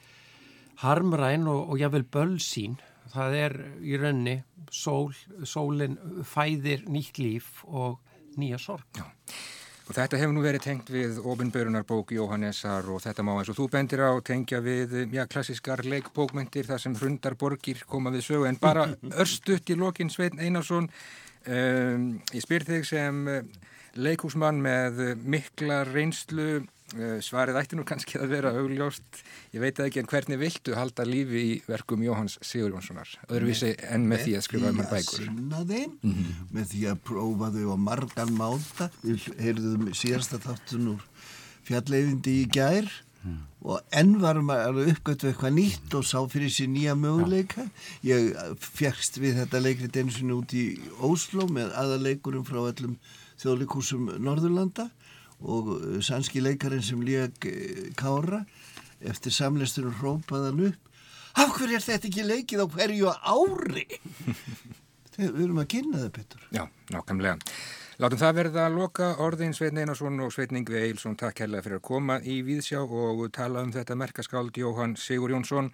harmræn 0.84 1.48
og, 1.50 1.70
og 1.70 1.82
jável 1.82 2.04
bölsín. 2.06 2.78
Það 3.14 3.36
er 3.38 3.58
í 3.84 3.98
raunni 4.00 4.38
sól, 4.74 5.12
sólinn 5.46 5.98
fæðir 6.26 6.86
nýtt 6.90 7.20
líf 7.22 7.60
og 7.68 8.00
nýja 8.40 8.58
sorg. 8.58 8.88
Já. 8.98 9.06
Og 9.84 9.92
þetta 9.92 10.16
hefur 10.16 10.32
nú 10.32 10.42
verið 10.44 10.62
tengt 10.64 10.88
við 10.88 11.18
ofinbörunarbók 11.20 12.14
Jóhannesar 12.16 12.86
og 12.88 13.02
þetta 13.04 13.24
má 13.26 13.34
eins 13.34 13.50
og 13.52 13.58
þú 13.58 13.66
bendir 13.74 14.00
á 14.00 14.16
tengja 14.24 14.62
við 14.64 14.94
já, 15.12 15.26
klassiskar 15.28 15.82
leikbókmyndir 15.84 16.64
þar 16.70 16.80
sem 16.80 16.94
hrundar 16.96 17.36
borgir 17.36 17.82
koma 17.88 18.12
við 18.14 18.24
sögu. 18.30 18.46
En 18.48 18.56
bara 18.62 18.86
örstutt 19.22 19.68
í 19.68 19.76
lokin 19.76 20.12
Svein 20.12 20.40
Einarsson 20.40 20.88
um, 20.88 22.06
ég 22.32 22.46
spyr 22.46 22.64
þig 22.64 22.88
sem 22.88 23.20
leikúsmann 24.00 24.62
með 24.64 25.04
mikla 25.20 25.82
reynslu 25.90 26.64
svarið 27.24 27.58
ætti 27.58 27.78
nú 27.78 27.84
kannski 27.88 28.18
að 28.20 28.34
vera 28.34 28.52
augljóst, 28.54 29.22
ég 29.54 29.62
veit 29.62 29.78
ekki 29.82 30.02
en 30.02 30.10
hvernig 30.10 30.40
viltu 30.40 30.74
halda 30.78 31.06
lífi 31.08 31.40
í 31.42 31.54
verkum 31.66 32.02
Jóhanns 32.04 32.36
Sigur 32.44 32.74
Jónssonar, 32.74 33.10
öðruvísi 33.28 33.72
en 33.88 34.06
með 34.10 34.26
því 34.26 34.36
að 34.38 34.44
skrifa 34.48 34.70
um 34.70 34.82
hann 34.82 34.90
bækur. 34.92 35.24
Með 35.24 35.30
því 35.30 35.30
að 35.30 35.38
sinna 35.38 35.62
þeim, 35.70 35.96
mm 36.00 36.12
-hmm. 36.12 36.44
með 36.58 36.68
því 36.72 36.84
að 36.92 37.00
prófa 37.10 37.50
þau 37.56 37.66
á 37.74 37.76
margan 37.88 38.36
máta, 38.38 38.90
við 39.02 39.26
heyrðum 39.40 39.88
síðasta 39.94 40.40
þáttun 40.44 40.92
úr 40.94 41.08
fjalleyfindi 41.64 42.36
í 42.42 42.46
gær 42.52 42.88
mm. 43.24 43.40
og 43.64 43.96
enn 44.00 44.14
varum 44.22 44.52
að 44.54 44.82
uppgötu 44.84 45.30
eitthvað 45.30 45.56
nýtt 45.58 45.96
og 45.98 46.06
sá 46.06 46.18
fyrir 46.30 46.52
sér 46.52 46.70
nýja 46.72 46.94
möguleika. 46.98 47.66
Ég 48.04 48.34
fjækst 48.60 49.18
við 49.22 49.40
þetta 49.42 49.62
leikrit 49.64 49.96
eins 49.96 50.20
og 50.22 50.34
út 50.42 50.54
í 50.54 50.66
Óslo 51.00 51.48
með 51.48 51.72
aðaleikurum 51.80 52.44
frá 52.46 52.60
öllum 52.68 52.98
þjóðleikúsum 53.40 54.12
Norðurlanda 54.22 54.90
og 55.44 55.70
uh, 55.76 56.00
sannski 56.04 56.42
leikarinn 56.44 56.84
sem 56.84 57.02
líka 57.04 57.50
uh, 57.50 57.86
kára 57.98 58.44
eftir 59.04 59.34
samlistunum 59.34 59.94
hrópaðan 60.00 60.66
upp 60.70 60.90
af 61.34 61.54
hverju 61.56 61.78
er 61.78 61.84
þetta 61.84 62.10
ekki 62.10 62.26
leikið 62.26 62.62
á 62.62 62.66
hverju 62.76 63.14
ári? 63.14 63.86
Við 65.18 65.40
erum 65.44 65.60
að 65.62 65.70
kynna 65.70 66.00
það 66.02 66.12
betur. 66.16 66.46
Já, 66.54 66.64
nákvæmlega. 66.90 67.36
Látum 68.02 68.18
það 68.18 68.38
verða 68.40 68.62
að 68.66 68.78
loka. 68.80 69.10
Orðin 69.22 69.52
Sveitn 69.54 69.78
Einarsson 69.78 70.18
og 70.24 70.32
Sveitning 70.34 70.66
við 70.66 70.88
Eilsson 70.88 71.14
takk 71.18 71.44
hérlega 71.44 71.62
fyrir 71.62 71.78
að 71.78 71.84
koma 71.86 72.16
í 72.26 72.40
Víðsjá 72.42 72.80
og 72.82 73.22
tala 73.34 73.62
um 73.62 73.70
þetta 73.74 73.94
merkaskáld 73.98 74.58
Jóhann 74.58 74.96
Sigur 74.98 75.30
Jónsson 75.30 75.70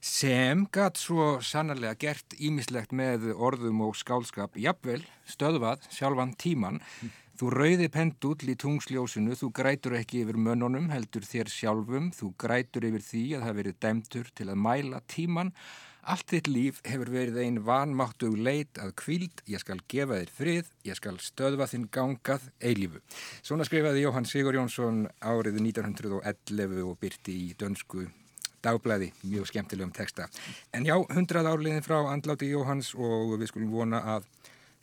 sem 0.00 0.64
gatt 0.72 0.96
svo 0.96 1.34
sannarlega 1.44 1.98
gert 2.00 2.36
ímislegt 2.40 2.94
með 2.96 3.34
orðum 3.36 3.82
og 3.84 3.98
skálskap 4.00 4.56
jafnvel 4.56 5.02
stöðvað 5.28 5.84
sjálfan 5.92 6.32
tíman 6.40 6.80
Þú 7.40 7.46
rauði 7.54 7.86
pendull 7.88 8.50
í 8.52 8.54
tungsljósinu, 8.60 9.32
þú 9.32 9.46
grætur 9.56 9.94
ekki 9.96 10.18
yfir 10.20 10.36
mönnunum, 10.36 10.90
heldur 10.92 11.24
þér 11.24 11.48
sjálfum, 11.48 12.10
þú 12.12 12.26
grætur 12.36 12.84
yfir 12.84 13.00
því 13.06 13.22
að 13.38 13.46
það 13.46 13.56
verið 13.56 13.78
dæmtur 13.80 14.28
til 14.36 14.46
að 14.52 14.58
mæla 14.60 15.00
tíman. 15.08 15.52
Allt 16.12 16.34
þitt 16.34 16.50
líf 16.52 16.82
hefur 16.84 17.08
verið 17.14 17.38
einn 17.40 17.62
vanmáttug 17.64 18.36
leit 18.36 18.76
að 18.84 18.92
kvíld, 19.00 19.40
ég 19.48 19.64
skal 19.64 19.78
gefa 19.88 20.20
þér 20.20 20.34
frið, 20.36 20.68
ég 20.90 21.00
skal 21.00 21.16
stöðva 21.24 21.70
þinn 21.72 21.88
gangað 21.96 22.44
eilífu. 22.60 23.00
Svona 23.40 23.64
skrifaði 23.64 24.04
Jóhann 24.04 24.28
Sigur 24.28 24.60
Jónsson 24.60 25.06
árið 25.24 25.62
1911 25.64 26.84
og 26.84 27.00
byrti 27.00 27.40
í 27.46 27.50
dönsku 27.56 28.04
dagblæði, 28.60 29.14
mjög 29.24 29.48
skemmtilegum 29.48 29.96
texta. 29.96 30.28
En 30.76 30.84
já, 30.84 30.98
hundrað 31.08 31.54
árliðin 31.54 31.88
frá 31.88 32.02
andláti 32.04 32.52
Jóhanns 32.52 32.92
og 32.92 33.38
við 33.40 33.54
skulum 33.54 33.72
vona 33.72 34.04
að 34.18 34.28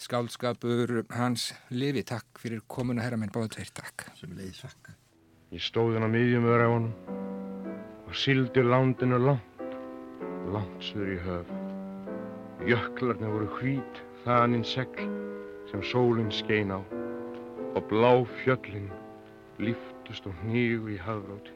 skálskapur 0.02 1.04
hans 1.18 1.52
lifi. 1.70 2.04
Takk 2.08 2.42
fyrir 2.42 2.64
komuna 2.68 3.06
herra 3.06 3.18
minn, 3.20 3.34
báðu 3.34 3.56
tveir 3.58 3.72
takk. 3.74 4.08
Sem 4.20 4.34
leiði 4.38 4.54
sakka. 4.58 4.96
Ég 5.56 5.64
stóði 5.64 5.98
hann 5.98 6.10
á 6.10 6.12
miðjum 6.12 6.50
öra 6.52 6.68
á 6.68 6.72
hann 6.74 6.92
og 8.08 8.16
sildi 8.16 8.64
landinu 8.64 9.20
langt, 9.20 9.78
langt 10.54 10.84
söður 10.84 11.14
í 11.16 11.20
höf. 11.26 11.56
Jöklarni 12.68 13.32
voru 13.32 13.50
hvít, 13.60 14.02
þaninn 14.26 14.66
segl 14.68 15.08
sem 15.72 15.84
sólinn 15.84 16.32
skein 16.32 16.72
á 16.72 16.80
og 16.80 17.84
blá 17.92 18.12
fjöllin 18.42 18.90
líftust 19.60 20.28
og 20.28 20.36
hnígu 20.44 20.96
í 20.96 21.00
hafráti. 21.02 21.54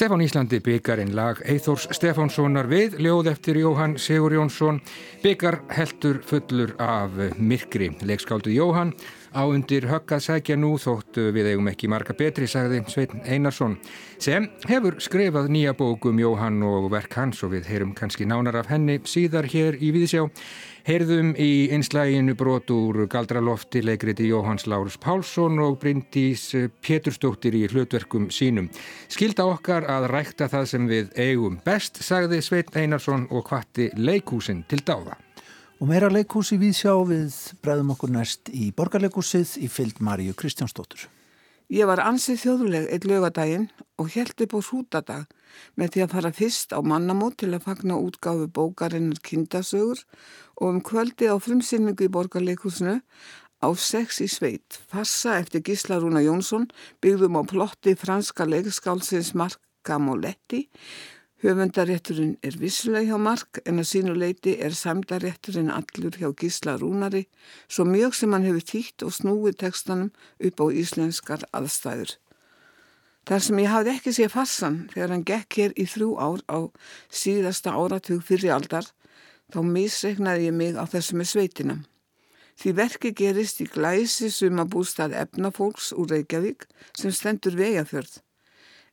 Stefán 0.00 0.22
Íslandi 0.24 0.62
byggarinn 0.64 1.10
lag 1.12 1.42
Eithors 1.44 1.82
Stefánssonar 1.92 2.64
við 2.70 2.94
ljóð 3.04 3.26
eftir 3.34 3.58
Jóhann 3.60 3.98
Sigur 4.00 4.32
Jónsson. 4.32 4.78
Byggar 5.20 5.58
heldur 5.76 6.22
fullur 6.24 6.72
af 6.80 7.18
myrkri. 7.36 7.90
Leikskáldu 8.08 8.48
Jóhann 8.48 8.94
á 9.36 9.44
undir 9.44 9.84
höggað 9.90 10.24
sækja 10.24 10.56
nú 10.56 10.78
þóttu 10.80 11.26
við 11.36 11.50
eigum 11.52 11.68
ekki 11.68 11.92
marga 11.92 12.16
betri, 12.16 12.48
sagði 12.48 12.80
Sveitn 12.88 13.20
Einarsson 13.28 13.76
sem 14.16 14.48
hefur 14.70 14.96
skrifað 15.04 15.52
nýja 15.52 15.76
bókum 15.76 16.16
Jóhann 16.16 16.64
og 16.64 16.88
verk 16.96 17.20
hans 17.20 17.44
og 17.44 17.52
við 17.52 17.68
heyrum 17.68 17.92
kannski 17.92 18.24
nánar 18.24 18.56
af 18.56 18.72
henni 18.72 19.02
síðar 19.04 19.52
hér 19.52 19.76
í 19.76 19.92
Víðisjá 19.92 20.24
Heyrðum 20.90 21.36
í 21.38 21.68
einslæginu 21.70 22.32
brot 22.34 22.70
úr 22.74 23.04
Galdralofti 23.06 23.78
leikriti 23.84 24.24
Jóhanns 24.26 24.64
Lárus 24.66 24.96
Pálsson 24.98 25.60
og 25.62 25.76
Bryndís 25.78 26.48
Péturstóttir 26.82 27.54
í 27.54 27.60
hlutverkum 27.70 28.24
sínum. 28.34 28.66
Skilda 29.06 29.46
okkar 29.46 29.86
að 29.86 30.08
rækta 30.10 30.48
það 30.50 30.66
sem 30.72 30.88
við 30.90 31.12
eigum 31.14 31.60
best, 31.62 32.02
sagði 32.02 32.40
Sveit 32.42 32.74
Einarsson 32.74 33.28
og 33.30 33.46
hvatti 33.52 33.86
leikúsin 33.94 34.64
til 34.66 34.82
dáða. 34.82 35.14
Og 35.78 35.86
meira 35.92 36.10
leikúsi 36.10 36.58
við 36.58 36.74
sjá 36.82 36.96
við 37.06 37.38
bregðum 37.62 37.94
okkur 37.94 38.16
næst 38.18 38.50
í 38.50 38.72
borgarleikúsið 38.74 39.60
í 39.62 39.70
fylg 39.70 40.02
Maríu 40.02 40.34
Kristjánsdóttur. 40.34 41.06
Ég 41.70 41.86
var 41.86 42.00
ansið 42.02 42.40
þjóðuleg 42.42 42.86
eitt 42.90 43.04
lögadaginn 43.06 43.68
og 44.02 44.08
held 44.10 44.42
upp 44.42 44.54
á 44.58 44.60
hrútadag 44.66 45.34
með 45.78 45.92
því 45.94 46.00
að 46.02 46.14
fara 46.16 46.32
fyrst 46.34 46.74
á 46.74 46.82
mannamót 46.82 47.36
til 47.38 47.52
að 47.54 47.62
fagna 47.68 47.98
útgáfu 48.02 48.48
bókarinnar 48.50 49.20
kindasögur 49.22 50.02
og 50.58 50.66
um 50.66 50.80
kvöldi 50.82 51.30
á 51.30 51.38
frumsynningu 51.38 52.08
í 52.08 52.10
borgarleikusinu 52.10 52.96
á 53.62 53.68
sex 53.78 54.18
í 54.18 54.26
sveit. 54.26 54.80
Fassa 54.90 55.38
eftir 55.38 55.62
Gíslarúna 55.62 56.24
Jónsson 56.26 56.66
byggðum 56.98 57.38
á 57.38 57.42
plotti 57.46 57.94
franska 57.94 58.50
leikskálsins 58.50 59.30
Mark 59.38 59.62
Gamoletti 59.86 60.66
Höfundarétturinn 61.40 62.34
er 62.44 62.56
vissuleg 62.60 63.06
hjá 63.08 63.16
Mark 63.16 63.62
en 63.64 63.80
að 63.80 63.86
sínu 63.88 64.12
leiti 64.12 64.58
er 64.60 64.74
samdarétturinn 64.76 65.70
allur 65.72 66.18
hjá 66.20 66.28
Gísla 66.36 66.74
Rúnari 66.76 67.22
svo 67.64 67.86
mjög 67.88 68.18
sem 68.18 68.36
hann 68.36 68.44
hefur 68.44 68.66
týtt 68.68 69.04
og 69.06 69.14
snúið 69.16 69.56
tekstanum 69.62 70.10
upp 70.36 70.60
á 70.60 70.66
íslenskar 70.82 71.46
aðstæður. 71.56 72.12
Þar 73.24 73.44
sem 73.46 73.64
ég 73.64 73.72
hafði 73.72 73.94
ekki 73.94 74.14
séð 74.18 74.34
farsan 74.36 74.78
þegar 74.92 75.16
hann 75.16 75.26
gekk 75.32 75.60
hér 75.62 75.74
í 75.80 75.88
þrjú 75.88 76.12
ár 76.20 76.44
á 76.44 76.58
síðasta 77.08 77.72
áratug 77.72 78.20
fyrir 78.20 78.52
aldar 78.60 78.92
þá 79.48 79.60
misreiknaði 79.64 80.50
ég 80.50 80.56
mig 80.60 80.76
á 80.76 80.84
þessum 80.84 81.22
með 81.24 81.32
sveitina. 81.32 81.82
Því 82.60 82.72
verki 82.76 83.16
gerist 83.16 83.64
í 83.64 83.72
glæsi 83.72 84.28
sumabústað 84.28 85.16
efnafólks 85.16 85.94
úr 85.96 86.12
Reykjavík 86.12 86.68
sem 86.92 87.16
stendur 87.16 87.56
vegafjörð. 87.56 88.20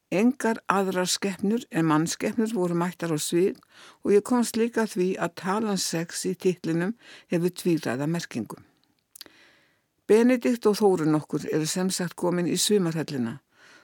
Engar 0.07 0.61
aðrar 0.71 1.09
skeppnur 1.11 1.65
en 1.69 1.87
mannskeppnur 1.89 2.53
voru 2.55 2.75
mættar 2.79 3.11
á 3.11 3.19
svið 3.19 3.57
og 4.05 4.13
ég 4.15 4.23
komst 4.23 4.55
líka 4.55 4.85
því 4.87 5.09
að 5.19 5.33
talan 5.41 5.81
sex 5.83 6.23
í 6.29 6.31
titlinum 6.35 6.93
hefur 7.27 7.51
tvíræða 7.51 8.07
merkingum. 8.07 8.63
Benedikt 10.07 10.63
og 10.71 10.77
Þórun 10.79 11.19
okkur 11.19 11.49
eru 11.51 11.67
sem 11.67 11.91
sagt 11.91 12.15
komin 12.15 12.47
í 12.47 12.55
sumarhellina. 12.55 13.41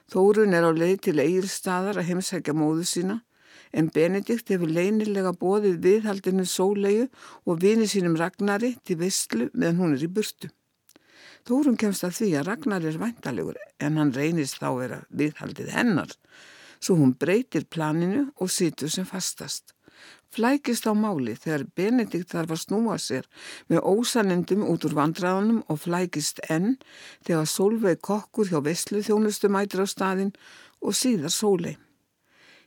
Þórun 0.08 0.56
er 0.56 0.64
á 0.64 0.72
leið 0.72 0.98
til 1.04 1.18
eigilstaðar 1.20 2.00
að 2.00 2.08
heimsækja 2.08 2.56
móðu 2.56 2.88
sína 2.88 3.20
en 3.76 3.92
Benedikt 3.92 4.48
hefur 4.48 4.72
leinilega 4.72 5.36
bóðið 5.36 5.80
viðhaldinu 5.84 6.48
sólegu 6.48 7.10
og 7.44 7.60
vini 7.60 7.84
sínum 7.84 8.16
Ragnari 8.16 8.78
til 8.80 8.96
visslu 9.02 9.50
meðan 9.52 9.80
hún 9.82 9.96
er 9.98 10.08
í 10.08 10.08
burtu. 10.08 10.48
Þórun 11.44 11.76
kemst 11.76 12.06
að 12.06 12.14
því 12.18 12.28
að 12.38 12.46
Ragnar 12.48 12.84
er 12.88 12.98
vantalegur 13.00 13.58
en 13.84 13.98
hann 14.00 14.14
reynist 14.16 14.62
þá 14.62 14.68
vera 14.78 14.98
viðhaldið 15.12 15.74
hennar, 15.76 16.14
svo 16.80 16.96
hún 16.96 17.12
breytir 17.20 17.66
planinu 17.68 18.30
og 18.40 18.52
situr 18.52 18.92
sem 18.92 19.04
fastast. 19.04 19.74
Flækist 20.34 20.88
á 20.88 20.92
máli 20.96 21.36
þegar 21.38 21.66
Benedikt 21.76 22.32
þarf 22.32 22.56
að 22.56 22.62
snúa 22.64 22.96
sér 22.98 23.28
með 23.70 23.84
ósanendum 23.86 24.64
út 24.66 24.88
úr 24.88 24.96
vandraðanum 24.96 25.60
og 25.68 25.82
flækist 25.84 26.40
enn 26.48 26.78
þegar 27.26 27.46
Solveig 27.46 28.00
kokkur 28.02 28.48
hjá 28.50 28.58
Veslu 28.64 29.04
þjónustu 29.04 29.52
mætir 29.52 29.84
á 29.84 29.86
staðin 29.86 30.32
og 30.80 30.96
síðar 30.96 31.30
Sólei. 31.30 31.76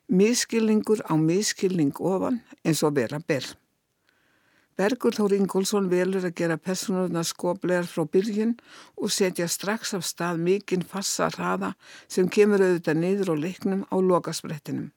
Miskilningur 0.07 1.01
á 1.03 1.17
miskilning 1.19 1.97
ofan 1.99 2.43
eins 2.63 2.85
og 2.85 2.95
vera 2.95 3.19
berð. 3.19 3.57
Bergur 4.77 5.15
Þór 5.17 5.33
Ingólfsson 5.39 5.87
velur 5.89 6.27
að 6.27 6.35
gera 6.37 6.55
personurna 6.61 7.23
skoplegar 7.25 7.87
frá 7.89 8.03
byrjun 8.13 8.51
og 9.01 9.09
setja 9.09 9.47
strax 9.49 9.95
af 9.97 10.03
stað 10.05 10.43
mikinn 10.45 10.83
fassa 10.85 11.31
hraða 11.33 11.71
sem 12.05 12.27
kemur 12.29 12.61
auðvitað 12.61 12.99
niður 13.01 13.31
á 13.33 13.35
leiknum 13.41 13.81
á 13.89 13.97
lokasprettinum. 13.97 14.91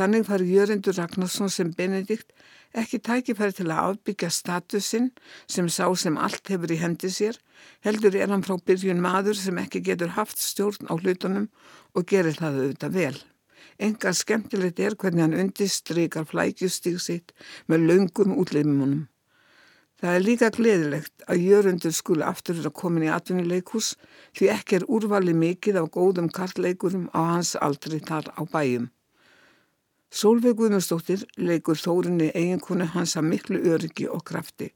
Þannig 0.00 0.24
fari 0.24 0.46
Jörgundur 0.48 0.96
Ragnarsson 0.96 1.52
sem 1.52 1.74
Benedikt 1.76 2.32
ekki 2.72 3.02
tækifæri 3.04 3.52
til 3.58 3.66
að 3.68 3.82
afbyggja 3.90 4.30
statusinn 4.32 5.10
sem 5.44 5.68
sá 5.68 5.84
sem 5.92 6.16
allt 6.16 6.48
hefur 6.48 6.72
í 6.72 6.78
hendi 6.80 7.10
sér, 7.12 7.36
heldur 7.84 8.16
er 8.16 8.32
hann 8.32 8.46
frá 8.46 8.56
byrjun 8.56 9.04
maður 9.04 9.36
sem 9.36 9.60
ekki 9.60 9.84
getur 9.90 10.16
haft 10.16 10.40
stjórn 10.40 10.88
á 10.88 10.96
hlutunum 10.96 11.50
og 11.92 12.08
gerir 12.08 12.40
það 12.40 12.62
auðvitað 12.62 12.96
vel. 12.96 13.20
Enga 13.82 14.12
skemmtilegt 14.14 14.80
er 14.80 14.96
hvernig 14.96 15.24
hann 15.24 15.38
undistrykar 15.38 16.28
flækjustík 16.30 17.00
sitt 17.00 17.32
með 17.68 17.88
laungum 17.88 18.36
útleifumunum. 18.38 19.08
Það 20.02 20.16
er 20.18 20.24
líka 20.26 20.48
gleðilegt 20.50 21.24
að 21.30 21.44
jörundur 21.46 21.92
skulu 21.94 22.24
aftur 22.26 22.56
vera 22.58 22.72
komin 22.74 23.04
í 23.06 23.10
atvinnileikus 23.14 23.92
því 24.34 24.48
ekki 24.56 24.80
er 24.80 24.88
úrvali 24.90 25.34
mikið 25.38 25.78
af 25.78 25.92
góðum 25.94 26.26
kartleikurum 26.34 27.04
á 27.14 27.22
hans 27.36 27.52
aldri 27.54 28.00
þar 28.02 28.32
á 28.34 28.42
bæjum. 28.42 28.88
Sólveig 30.12 30.58
Guðmundsdóttir 30.58 31.22
leikur 31.38 31.78
þórinni 31.78 32.32
eiginkonu 32.34 32.90
hans 32.96 33.14
að 33.16 33.30
miklu 33.30 33.62
öryggi 33.72 34.10
og 34.10 34.26
krafti. 34.26 34.72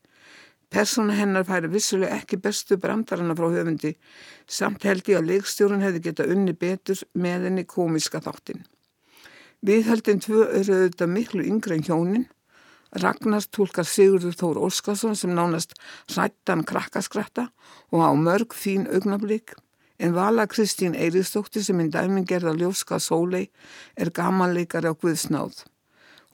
Persóna 0.71 1.19
hennar 1.19 1.45
færi 1.47 1.69
vissulega 1.75 2.21
ekki 2.21 2.39
bestu 2.47 2.79
brandarana 2.79 3.35
frá 3.35 3.51
höfundi 3.51 3.93
samt 4.47 4.87
held 4.87 5.11
ég 5.11 5.19
að 5.19 5.29
leikstjórun 5.33 5.83
hefði 5.83 6.07
geta 6.07 6.31
unni 6.31 6.55
betur 6.55 7.03
með 7.15 7.51
henni 7.51 7.67
komiska 7.67 8.23
þáttin. 9.57 9.67
Viðhaldin 9.67 10.21
tvö 10.21 10.47
eru 10.53 10.75
auðvitað 10.75 11.09
miklu 11.09 11.45
yngre 11.45 11.75
en 11.75 11.85
hjónin. 11.85 12.27
Ragnars 12.93 13.49
tólkar 13.49 13.85
Sigurður 13.85 14.35
Þór 14.35 14.59
Óskarsson 14.59 15.17
sem 15.17 15.35
nánast 15.35 15.75
hrættan 16.09 16.65
krakkaskratta 16.65 17.51
og 17.93 18.01
á 18.01 18.13
mörg 18.15 18.55
fín 18.55 18.87
augnablík. 18.87 19.55
En 19.99 20.15
Vala 20.15 20.47
Kristín 20.47 20.95
Eiríðsdóttir 20.95 21.65
sem 21.65 21.81
í 21.81 21.89
dæmin 21.89 22.27
gerða 22.27 22.55
ljóska 22.55 22.99
sólei 22.99 23.51
er 23.97 24.11
gamanleikari 24.11 24.89
á 24.89 24.95
Guðsnáð. 24.95 25.65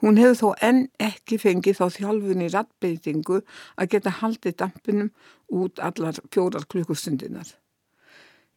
Hún 0.03 0.17
hefur 0.17 0.35
þó 0.35 0.49
enn 0.61 0.89
ekki 0.99 1.37
fengið 1.39 1.79
þá 1.79 1.89
þjálfun 1.95 2.43
í 2.43 2.49
rattbeitingu 2.51 3.41
að 3.77 3.89
geta 3.89 4.09
haldið 4.19 4.57
dampinum 4.59 5.11
út 5.47 5.79
allar 5.79 6.19
fjórar 6.29 6.67
klukkustundinar. 6.67 7.47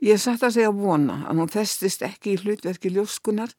Ég 0.03 0.19
satt 0.19 0.43
að 0.43 0.59
segja 0.59 0.75
vona 0.75 1.23
að 1.31 1.39
hún 1.39 1.49
festist 1.55 2.03
ekki 2.03 2.35
í 2.35 2.41
hlutverki 2.43 2.91
ljóskunar 2.91 3.55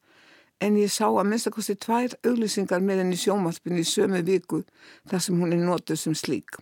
en 0.60 0.78
ég 0.78 0.90
sá 0.90 1.06
að 1.06 1.28
minnstakosti 1.30 1.76
tvær 1.78 2.16
auglýsingar 2.26 2.82
með 2.82 3.02
henni 3.02 3.18
sjómarfinn 3.18 3.78
í 3.78 3.84
sömu 3.86 4.22
viku 4.26 4.64
þar 5.10 5.22
sem 5.22 5.38
hún 5.38 5.54
er 5.54 5.62
nótuð 5.62 6.00
sem 6.00 6.16
slík. 6.18 6.58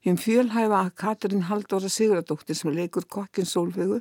Hinn 0.00 0.18
fjölhæfa 0.18 0.80
að 0.86 0.94
Katrin 1.02 1.46
Haldóra 1.50 1.90
Sigradóttir 1.92 2.56
sem 2.56 2.72
leikur 2.74 3.06
kokkin 3.06 3.46
sólfegu 3.46 4.00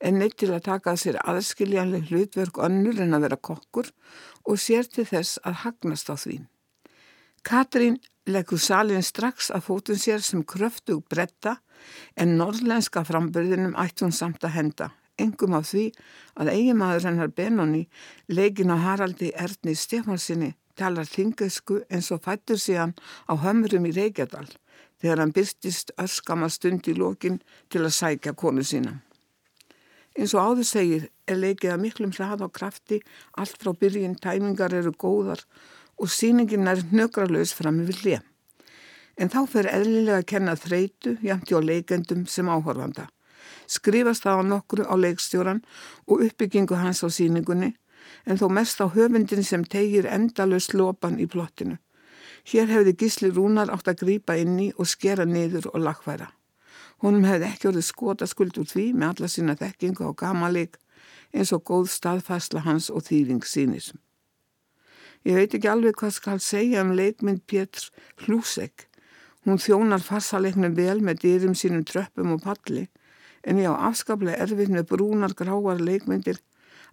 er 0.00 0.14
neitt 0.14 0.36
til 0.40 0.52
að 0.52 0.66
taka 0.68 0.92
að 0.92 1.02
sér 1.02 1.18
aðskiljanleg 1.32 2.10
hlutverk 2.10 2.60
önnur 2.66 3.00
en 3.00 3.16
að 3.16 3.26
vera 3.26 3.40
kokkur 3.48 3.90
og 4.44 4.60
sér 4.60 4.88
til 4.88 5.06
þess 5.08 5.40
að 5.44 5.60
hagnast 5.64 6.12
á 6.12 6.16
því. 6.20 6.38
Katrin 7.42 7.98
leggur 8.28 8.60
salin 8.60 9.02
strax 9.02 9.50
að 9.50 9.66
fótun 9.66 10.00
sér 10.00 10.22
sem 10.22 10.44
kröftug 10.44 11.02
bretta 11.08 11.56
en 12.14 12.36
norðlenska 12.36 13.02
frambyrðinum 13.08 13.76
ætti 13.80 14.04
hún 14.04 14.16
samt 14.16 14.44
að 14.44 14.56
henda 14.58 14.90
engum 15.22 15.56
á 15.56 15.60
því 15.60 15.90
að 16.40 16.52
eigimaður 16.54 17.06
hennar 17.10 17.34
Benoni 17.36 17.84
leikin 18.28 18.72
á 18.74 18.76
Haraldi 18.80 19.30
Erni 19.34 19.76
Stefansinni 19.76 20.54
talar 20.80 21.08
þingesku 21.08 21.82
eins 21.92 22.08
og 22.14 22.24
fættur 22.24 22.60
síðan 22.60 22.94
á 23.28 23.34
hömrum 23.44 23.88
í 23.90 23.92
Reykjadal 23.96 24.48
þegar 25.00 25.22
hann 25.22 25.34
byrstist 25.36 25.92
örskama 26.00 26.48
stund 26.52 26.88
í 26.88 26.96
lókin 26.96 27.40
til 27.72 27.84
að 27.84 27.96
sækja 27.96 28.34
konu 28.36 28.64
sína. 28.64 28.98
Eins 30.18 30.34
og 30.34 30.42
áður 30.42 30.68
segir 30.68 31.06
er 31.30 31.38
leikið 31.38 31.74
að 31.74 31.82
miklum 31.84 32.14
hrað 32.16 32.44
á 32.44 32.48
krafti, 32.52 32.98
allt 33.38 33.60
frá 33.60 33.72
byrjun 33.72 34.18
tæmingar 34.20 34.74
eru 34.74 34.92
góðar 34.92 35.44
og 36.00 36.10
síningin 36.10 36.68
er 36.68 36.82
nögralös 36.90 37.54
fram 37.56 37.80
yfir 37.84 38.00
hlið. 38.02 38.26
En 39.20 39.30
þá 39.32 39.40
fer 39.52 39.68
eðlilega 39.70 40.20
að 40.22 40.28
kenna 40.32 40.56
þreitu, 40.56 41.16
jæmti 41.22 41.56
á 41.56 41.60
leikendum 41.60 42.26
sem 42.26 42.48
áhorfanda 42.48 43.08
skrifast 43.66 44.24
það 44.24 44.40
á 44.40 44.42
nokkru 44.52 44.86
á 44.86 44.94
leikstjóran 44.96 45.62
og 46.06 46.24
uppbyggingu 46.26 46.78
hans 46.80 47.04
á 47.04 47.08
síningunni 47.08 47.74
en 48.26 48.40
þó 48.40 48.48
mest 48.52 48.80
á 48.80 48.86
höfundin 48.88 49.44
sem 49.44 49.64
tegir 49.64 50.06
endalust 50.06 50.74
lopan 50.74 51.20
í 51.20 51.26
plottinu. 51.30 51.78
Hér 52.44 52.70
hefði 52.72 52.96
Gísli 53.00 53.30
Rúnar 53.30 53.70
átt 53.72 53.88
að 53.90 54.02
grýpa 54.04 54.36
inni 54.40 54.70
og 54.76 54.88
skera 54.88 55.26
niður 55.28 55.70
og 55.74 55.82
lagfæra. 55.84 56.30
Honum 57.04 57.24
hefði 57.24 57.48
ekki 57.48 57.68
orðið 57.70 57.86
skota 57.86 58.28
skuld 58.28 58.58
úr 58.60 58.68
því 58.68 58.86
með 58.92 59.08
alla 59.12 59.28
sína 59.32 59.56
þekkingu 59.60 60.08
á 60.08 60.12
gamalig 60.16 60.76
eins 61.32 61.52
og 61.56 61.64
góð 61.64 61.88
staðfæsla 61.92 62.64
hans 62.66 62.90
og 62.90 63.04
þýðing 63.06 63.44
sínis. 63.46 63.92
Ég 65.24 65.36
veit 65.36 65.54
ekki 65.56 65.68
alveg 65.68 65.98
hvað 66.00 66.14
skal 66.16 66.38
segja 66.40 66.84
um 66.84 66.94
leikmynd 66.96 67.44
Pétr 67.48 67.90
Hlúsek. 68.24 68.86
Hún 69.44 69.60
þjónar 69.60 70.04
farsaleiknum 70.04 70.76
vel 70.76 71.00
með 71.04 71.22
dýrum 71.24 71.56
sínum 71.56 71.84
tröppum 71.88 72.34
og 72.36 72.44
palli 72.44 72.88
en 73.44 73.60
ég 73.62 73.70
á 73.72 73.88
afskaplega 73.88 74.40
erfið 74.44 74.74
með 74.76 74.88
brúnar 74.92 75.34
gráar 75.36 75.80
leikmyndir 75.80 76.40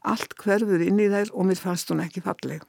allt 0.01 0.35
hverfur 0.39 0.81
inn 0.83 0.99
í 1.01 1.09
þær 1.11 1.31
og 1.33 1.47
mér 1.49 1.61
fannst 1.61 1.91
hún 1.91 2.03
ekki 2.03 2.23
falleg. 2.25 2.63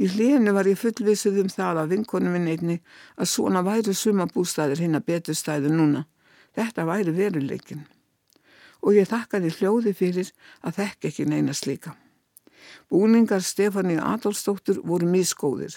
Í 0.00 0.08
hlíðinu 0.08 0.54
var 0.56 0.68
ég 0.70 0.78
fullvisuð 0.80 1.40
um 1.42 1.50
það 1.52 1.82
að 1.82 1.94
vinkonum 1.94 2.36
minn 2.36 2.48
einni 2.48 2.76
að 3.20 3.30
svona 3.32 3.62
væri 3.66 3.94
sumabústæðir 3.96 4.84
hinn 4.84 4.96
að 4.96 5.06
betur 5.10 5.36
stæðu 5.36 5.72
núna. 5.74 6.06
Þetta 6.56 6.86
væri 6.88 7.14
veruleikin. 7.14 7.82
Og 8.80 8.96
ég 8.96 9.10
þakkaði 9.10 9.50
hljóði 9.58 9.92
fyrir 9.94 10.30
að 10.64 10.78
þekk 10.80 11.10
ekki 11.10 11.26
neina 11.28 11.52
slíka. 11.54 11.92
Búningar 12.88 13.44
Stefani 13.44 13.98
Adolfsdóttur 14.00 14.80
voru 14.84 15.08
miskóðir. 15.10 15.76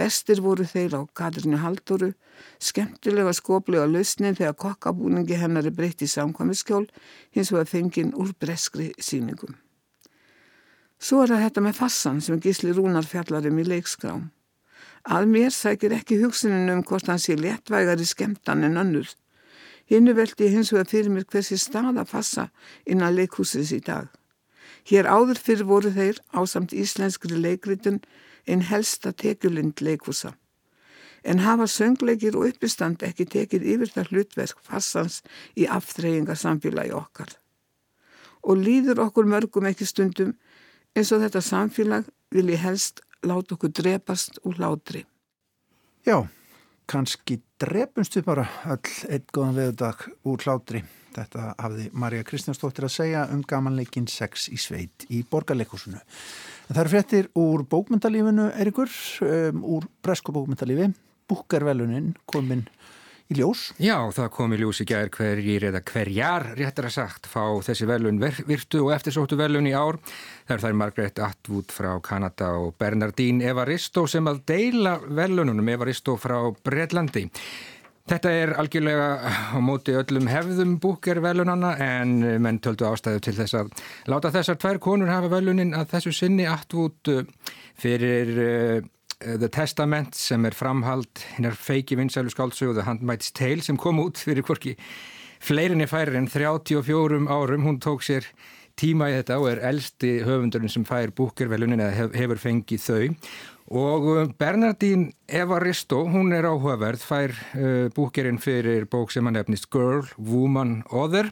Bestir 0.00 0.40
voru 0.40 0.64
þeir 0.64 0.94
á 0.96 1.00
Katrínu 1.12 1.58
Halldóru, 1.60 2.14
skemmtilega 2.56 3.34
skoplega 3.36 3.84
lausnin 3.84 4.36
þegar 4.38 4.56
kokkabúningi 4.62 5.36
hennar 5.36 5.66
er 5.68 5.74
breytt 5.76 6.00
í 6.00 6.08
samkvæmiskjól 6.08 6.86
hins 7.36 7.50
vegar 7.52 7.68
fenginn 7.68 8.14
úr 8.16 8.30
breskri 8.40 8.94
síningum. 8.96 9.58
Svo 10.96 11.20
er 11.22 11.34
það 11.34 11.44
þetta 11.44 11.64
með 11.66 11.76
fassan 11.82 12.22
sem 12.24 12.40
Gísli 12.40 12.72
Rúnar 12.76 13.08
fjallarum 13.08 13.60
í 13.60 13.66
leikskrám. 13.68 14.30
Að 15.04 15.28
mér 15.34 15.52
sækir 15.52 15.92
ekki 15.96 16.18
hugsunin 16.22 16.72
um 16.72 16.80
hvort 16.84 17.08
hann 17.12 17.20
sé 17.20 17.36
léttvægari 17.36 18.08
skemmtan 18.08 18.64
en 18.64 18.80
önnur. 18.80 19.12
Hinnu 19.88 20.16
veldi 20.16 20.48
hins 20.52 20.72
vegar 20.72 20.88
fyrir 20.88 21.12
mér 21.12 21.28
hversi 21.28 21.60
staða 21.60 22.06
fassa 22.08 22.48
innan 22.86 23.16
leikhúsins 23.16 23.72
í 23.76 23.82
dag. 23.84 24.08
Hér 24.88 25.08
áður 25.12 25.40
fyrir 25.40 25.68
voru 25.68 25.92
þeir 25.92 26.20
á 26.32 26.40
samt 26.48 26.72
íslenskri 26.72 27.36
leikritun 27.36 28.00
einn 28.46 28.62
helsta 28.68 29.12
tekjulind 29.12 29.80
leikhúsa. 29.80 30.34
En 31.24 31.42
hafa 31.44 31.66
söngleikir 31.68 32.36
og 32.36 32.48
uppistand 32.48 33.02
ekki 33.04 33.26
tekið 33.28 33.66
yfir 33.74 33.92
það 33.92 34.12
hlutverk 34.12 34.62
farsans 34.64 35.20
í 35.56 35.66
aftreyingarsamfélagi 35.68 36.94
okkar. 36.96 37.34
Og 38.42 38.56
líður 38.56 39.02
okkur 39.04 39.28
mörgum 39.28 39.68
ekki 39.68 39.84
stundum 39.84 40.32
eins 40.96 41.12
og 41.12 41.20
þetta 41.24 41.42
samfélag 41.44 42.08
vil 42.32 42.48
ég 42.54 42.62
helst 42.64 43.02
láta 43.26 43.54
okkur 43.54 43.72
drepast 43.76 44.40
úr 44.48 44.56
látri. 44.62 45.04
Já, 46.06 46.24
kannski 46.88 47.42
drepumst 47.60 48.16
við 48.16 48.24
bara 48.24 48.48
all 48.64 48.80
eitt 49.12 49.28
góðan 49.34 49.60
veðudag 49.60 50.08
úr 50.24 50.46
hlátri. 50.46 50.82
Þetta 51.16 51.54
hafði 51.58 51.88
Marja 51.92 52.26
Kristjánsdóttir 52.26 52.86
að 52.86 52.94
segja 52.94 53.26
um 53.34 53.42
gamanleikin 53.46 54.06
6 54.10 54.48
í 54.54 54.58
sveit 54.60 55.06
í 55.10 55.24
borgarleikusinu. 55.30 56.00
Það 56.70 56.82
eru 56.84 56.94
fréttir 56.94 57.28
úr 57.38 57.66
bókmyndalífinu, 57.66 58.50
Erikur, 58.62 58.92
um, 59.26 59.64
úr 59.76 59.88
bresku 60.04 60.34
bókmyndalífi. 60.34 60.92
Búkervelunin 61.30 62.14
kominn 62.30 62.66
í 63.30 63.38
ljós. 63.38 63.68
Já, 63.78 63.96
það 64.14 64.28
kom 64.34 64.54
í 64.54 64.58
ljós 64.60 64.80
í 64.82 64.86
gær 64.90 65.10
hverjir 65.14 65.68
eða 65.70 65.82
hverjar, 65.86 66.46
réttar 66.58 66.88
að 66.88 66.96
sagt, 66.96 67.28
fá 67.30 67.42
þessi 67.62 67.86
velun 67.90 68.18
virtu 68.20 68.84
og 68.84 68.94
eftirsóttu 68.96 69.38
velun 69.38 69.68
í 69.70 69.74
ár. 69.74 70.00
Það 70.48 70.56
er 70.56 70.64
þær 70.64 70.78
Margret 70.82 71.22
Atwood 71.26 71.74
frá 71.74 71.90
Kanada 72.02 72.52
og 72.58 72.74
Bernardín 72.80 73.42
Evaristo 73.46 74.06
sem 74.10 74.26
að 74.30 74.42
deila 74.50 74.96
velununum 75.06 75.74
Evaristo 75.74 76.16
frá 76.18 76.40
Breitlandi. 76.66 77.28
Þetta 78.08 78.30
er 78.32 78.52
algjörlega 78.58 79.08
á 79.54 79.58
móti 79.62 79.92
öllum 79.94 80.30
hefðum 80.30 80.78
búker 80.82 81.20
velunana 81.22 81.74
en 81.78 82.16
menn 82.42 82.58
töldu 82.62 82.88
ástæðu 82.88 83.20
til 83.26 83.34
þess 83.36 83.58
að 83.60 83.74
láta 84.10 84.32
þessar 84.34 84.58
tvær 84.62 84.80
konur 84.82 85.12
hafa 85.12 85.30
velunin 85.30 85.76
að 85.76 85.92
þessu 85.92 86.14
sinni 86.16 86.48
Atwood 86.48 87.12
fyrir 87.78 88.32
uh, 88.40 88.80
The 89.20 89.50
Testament 89.52 90.16
sem 90.16 90.48
er 90.48 90.56
framhald 90.56 91.22
hinnar 91.36 91.58
feiki 91.60 91.98
vinsælu 92.00 92.32
skáldsögu 92.32 92.78
The 92.78 92.86
Handmaid's 92.88 93.34
Tale 93.36 93.62
sem 93.62 93.78
kom 93.78 94.00
út 94.00 94.18
fyrir 94.18 94.46
hvorki 94.48 94.78
fleirinni 95.44 95.86
færir 95.88 96.16
en 96.16 96.28
34 96.28 97.28
árum. 97.28 97.66
Hún 97.68 97.80
tók 97.80 98.02
sér 98.04 98.24
tíma 98.80 99.10
í 99.10 99.16
þetta 99.18 99.38
og 99.40 99.50
er 99.50 99.62
elsti 99.70 100.12
höfundurinn 100.24 100.72
sem 100.72 100.86
fær 100.88 101.12
búkervelunin 101.16 101.82
eða 101.84 102.10
hefur 102.16 102.40
fengið 102.40 102.84
þau. 102.86 103.02
Og 103.70 104.06
uh, 104.10 104.28
Bernardín 104.34 105.12
Evaristo, 105.30 106.00
hún 106.02 106.32
er 106.34 106.48
áhugaverð, 106.48 107.04
fær 107.06 107.34
uh, 107.54 107.86
búkerinn 107.94 108.40
fyrir 108.42 108.88
bók 108.90 109.12
sem 109.14 109.22
hann 109.28 109.38
hefnist 109.38 109.68
Girl, 109.70 110.02
Woman, 110.18 110.80
Other. 110.90 111.30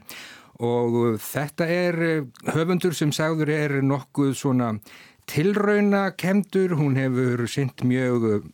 Og 0.63 0.95
uh, 0.95 1.17
þetta 1.19 1.67
er 1.67 1.99
höfundur 2.47 2.95
sem 2.95 3.11
sagður 3.11 3.51
er 3.51 3.75
nokkuð 3.83 4.31
svona 4.39 4.71
tilrauna 5.27 6.13
kemdur, 6.15 6.77
hún 6.79 6.95
hefur 6.97 7.43
synt 7.51 7.83
mjög 7.83 8.47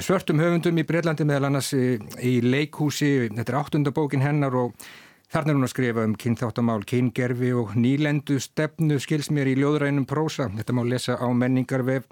svörtum 0.00 0.40
höfundum 0.40 0.80
í 0.80 0.86
Breitlandi 0.86 1.26
meðal 1.28 1.50
annars 1.50 1.74
í, 1.76 1.98
í 2.24 2.38
leikhúsi, 2.40 3.28
þetta 3.36 3.52
er 3.52 3.60
áttundabókin 3.60 4.24
hennar 4.24 4.56
og 4.58 4.88
þarna 5.30 5.52
er 5.52 5.58
hún 5.58 5.66
að 5.66 5.72
skrifa 5.72 6.04
um 6.08 6.14
kynþáttamál, 6.18 6.80
kyngerfi 6.88 7.52
og 7.54 7.74
nýlendu 7.78 8.40
stefnu 8.42 8.98
skils 9.02 9.30
mér 9.30 9.52
í 9.52 9.58
ljóðrænum 9.60 10.06
prósa, 10.10 10.48
þetta 10.56 10.74
má 10.74 10.82
lesa 10.86 11.18
á 11.18 11.26
menningarvef 11.30 12.08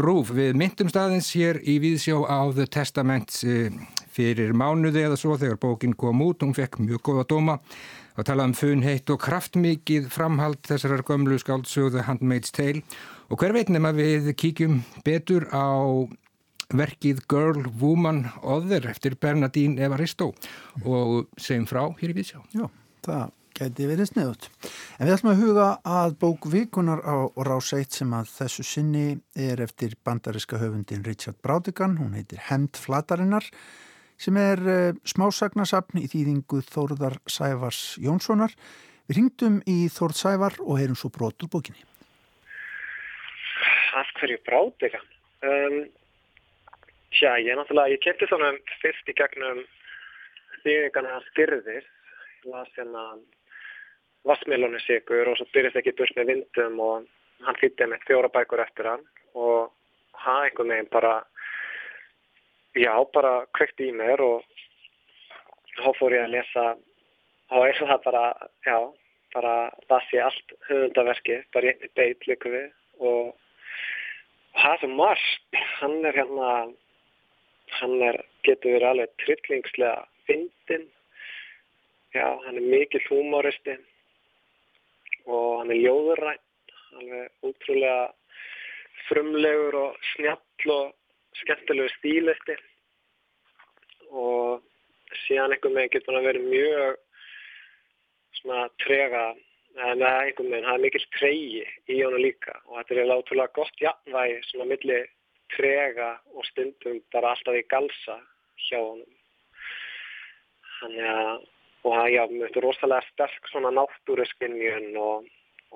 Rúf. 0.00 0.32
Við 0.34 0.56
myndum 0.58 0.88
staðins 0.90 1.28
hér 1.36 1.60
í 1.62 1.76
Víðsjó 1.82 2.24
á 2.24 2.50
The 2.56 2.66
Testament 2.66 3.36
uh, 3.46 3.68
fyrir 4.14 4.54
mánuði 4.56 5.04
eða 5.04 5.18
svo 5.20 5.36
þegar 5.38 5.60
bókin 5.62 5.94
kom 5.98 6.24
út, 6.24 6.42
hún 6.42 6.56
fekk 6.56 6.80
mjög 6.82 7.04
góða 7.10 7.28
dóma. 7.34 7.60
Og 8.14 8.26
talaði 8.26 8.52
um 8.52 8.56
funheitt 8.58 9.10
og 9.10 9.22
kraftmikið 9.22 10.08
framhald 10.14 10.60
þessarar 10.66 11.02
gömlu 11.06 11.38
skáldsögðu 11.42 12.04
Handmaid's 12.06 12.54
Tale. 12.54 12.84
Og 13.28 13.40
hver 13.40 13.54
veit 13.56 13.72
nefn 13.72 13.90
að 13.90 14.00
við 14.00 14.28
kíkjum 14.38 14.84
betur 15.06 15.48
á 15.50 15.66
verkið 16.72 17.22
Girl, 17.30 17.64
Woman, 17.80 18.24
Other 18.42 18.86
eftir 18.90 19.16
Bernadín 19.20 19.78
Evaristo 19.82 20.32
og 20.84 21.30
segjum 21.36 21.66
frá 21.68 21.82
hér 22.00 22.14
í 22.14 22.16
Vísjá. 22.16 22.42
Já, 22.54 22.68
það 23.04 23.32
geti 23.54 23.86
verið 23.86 24.10
sniðut. 24.10 24.48
En 24.98 25.06
við 25.06 25.14
ætlum 25.14 25.32
að 25.34 25.42
huga 25.44 25.68
að 25.86 26.16
bók 26.24 26.48
vikunar 26.50 27.04
á 27.06 27.16
rás 27.46 27.70
1 27.76 28.00
sem 28.00 28.14
að 28.16 28.32
þessu 28.34 28.66
sinni 28.66 29.06
er 29.36 29.62
eftir 29.62 29.94
bandariska 30.04 30.58
höfundin 30.62 31.06
Richard 31.06 31.38
Braudigan, 31.44 31.98
hún 32.00 32.16
heitir 32.18 32.42
Hemd 32.48 32.80
Flatarinnar 32.80 33.46
sem 34.18 34.36
er 34.38 34.60
uh, 34.62 34.92
smásagnasapn 35.06 35.98
í 36.02 36.06
þýðingu 36.10 36.62
Þórðar 36.66 37.18
Sævars 37.26 37.96
Jónssonar. 38.02 38.54
Við 39.10 39.18
ringdum 39.18 39.58
í 39.68 39.84
Þórð 39.92 40.20
Sævar 40.20 40.62
og 40.62 40.78
heyrum 40.80 40.96
svo 40.98 41.10
brotur 41.12 41.50
bókinni 41.52 41.82
af 43.94 44.10
hverju 44.18 44.38
hann 44.94 45.08
um, 45.48 45.76
Já, 47.14 47.36
ég 47.38 47.54
náttúrulega, 47.54 47.94
ég 47.94 48.00
kemti 48.02 48.26
svona 48.26 48.50
fyrst 48.82 49.08
í 49.08 49.14
gegnum 49.14 49.60
þýðingarna 50.64 51.20
styrðir 51.28 51.84
las 52.50 52.72
hérna 52.74 53.04
Vassmilónu 54.26 54.80
sigur 54.82 55.30
og 55.30 55.38
svo 55.38 55.46
byrjast 55.52 55.78
ekki 55.78 55.94
burt 55.98 56.16
með 56.16 56.32
vindum 56.32 56.80
og 56.82 57.06
hann 57.46 57.60
fýtti 57.60 57.86
með 57.86 58.02
fjóra 58.08 58.32
bækur 58.34 58.64
eftir 58.64 58.88
hann 58.88 59.06
og 59.36 59.70
hann 60.24 60.48
einhvern 60.48 60.74
veginn 60.74 60.90
bara 60.90 61.14
já, 62.74 62.92
bara 63.14 63.34
kvekti 63.54 63.92
í 63.92 63.96
mér 63.96 64.22
og 64.24 64.42
þá 65.78 65.88
fór 66.00 66.18
ég 66.18 66.26
að 66.26 66.34
lesa 66.34 66.68
og 67.54 67.66
eins 67.68 67.82
og 67.84 67.90
það 67.92 68.06
bara, 68.10 68.24
já 68.66 68.78
bara 69.34 69.56
las 69.90 70.14
ég 70.14 70.24
allt 70.26 70.58
höfundaverki 70.68 71.42
bara 71.54 71.70
einni 71.70 71.94
beit 71.94 72.26
líku 72.26 72.50
við 72.54 72.70
og 72.98 73.34
það 74.62 74.80
sem 74.80 74.96
marst, 74.98 75.60
hann 75.78 76.00
er 76.08 76.24
hérna 76.24 76.54
hann 77.80 77.96
er, 78.02 78.20
getur 78.46 78.76
verið 78.76 78.90
alveg 78.90 79.14
trillingslega 79.24 80.04
fyndin 80.28 80.88
já, 82.14 82.26
hann 82.46 82.58
er 82.58 82.68
mikil 82.74 83.02
húmóristi 83.08 83.78
og 85.24 85.60
hann 85.60 85.72
er 85.74 85.82
ljóðurætt 85.82 86.76
alveg 86.98 87.48
útrúlega 87.48 88.12
frumlegur 89.08 89.76
og 89.78 89.96
snjall 90.14 90.74
og 90.74 90.92
skemmtilegu 91.40 91.90
stílisti. 91.96 92.56
Og 94.14 94.62
síðan 95.24 95.54
einhvern 95.54 95.78
veginn 95.78 95.94
getur 95.94 96.14
hann 96.14 96.22
að 96.22 96.28
vera 96.30 96.44
mjög 96.44 97.00
svona 98.38 98.68
trega 98.84 99.24
en 99.34 99.98
það 99.98 100.08
er 100.08 100.28
einhvern 100.28 100.52
veginn, 100.52 100.68
það 100.68 100.76
er 100.76 100.84
mikil 100.84 101.04
treyji 101.18 101.64
í 101.90 102.00
honum 102.02 102.22
líka. 102.22 102.56
Og 102.68 102.78
þetta 102.78 103.00
er 103.00 103.10
látrúlega 103.10 103.56
gott 103.58 103.82
jafnvægi 103.82 104.40
svona 104.48 104.68
milli 104.70 105.00
trega 105.52 106.10
og 106.34 106.46
stundum 106.48 107.00
bara 107.12 107.34
alltaf 107.34 107.58
í 107.58 107.64
galsa 107.70 108.18
hjá 108.66 108.78
honum 108.80 109.10
þannig 110.80 111.10
að 111.14 111.34
og 111.84 111.92
það, 111.92 112.06
já, 112.14 112.22
mér 112.30 112.46
finnst 112.46 112.62
rosalega 112.64 113.12
sterk 113.12 113.48
svona 113.50 113.72
náttúruskinnjun 113.76 114.94
og, 114.96 115.26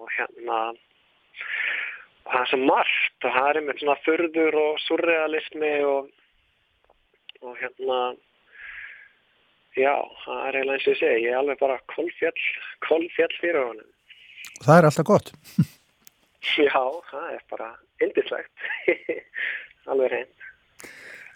og 0.00 0.06
hérna 0.14 0.60
og 0.72 2.30
það 2.30 2.40
er 2.40 2.50
svo 2.52 2.60
margt 2.62 3.26
og 3.28 3.36
það 3.36 3.50
er 3.50 3.60
með 3.66 3.82
svona 3.82 3.98
förður 4.06 4.58
og 4.62 4.80
surrealismi 4.86 5.74
og 5.88 6.14
og 7.44 7.54
hérna 7.60 7.98
Já, 9.78 9.94
það 10.24 10.38
er 10.42 10.56
eiginlega 10.58 10.74
eins 10.74 10.86
og 10.88 10.90
ég 10.90 10.98
segi, 10.98 11.24
ég 11.28 11.30
er 11.30 11.38
alveg 11.38 11.58
bara 11.60 11.76
kolfjall, 11.92 12.46
kolfjall 12.82 13.34
fyrir 13.38 13.60
honum. 13.62 13.90
Það 14.64 14.78
er 14.78 14.88
alltaf 14.88 15.06
gott. 15.06 15.30
Já, 16.44 16.82
það 17.10 17.30
er 17.34 17.44
bara 17.50 17.70
indislegt. 18.04 18.52
Alveg 19.90 20.12
reynd. 20.12 20.44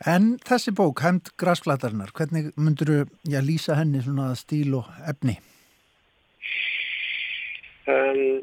En 0.07 0.35
þessi 0.43 0.73
bók, 0.75 1.01
Hæmt 1.05 1.31
græsflatarinnar, 1.38 2.11
hvernig 2.17 2.51
myndur 2.59 2.91
þú 2.91 3.43
lýsa 3.47 3.77
henni 3.79 4.03
svona 4.03 4.33
stíl 4.38 4.75
og 4.81 4.88
efni? 5.07 5.37
Um, 7.87 8.43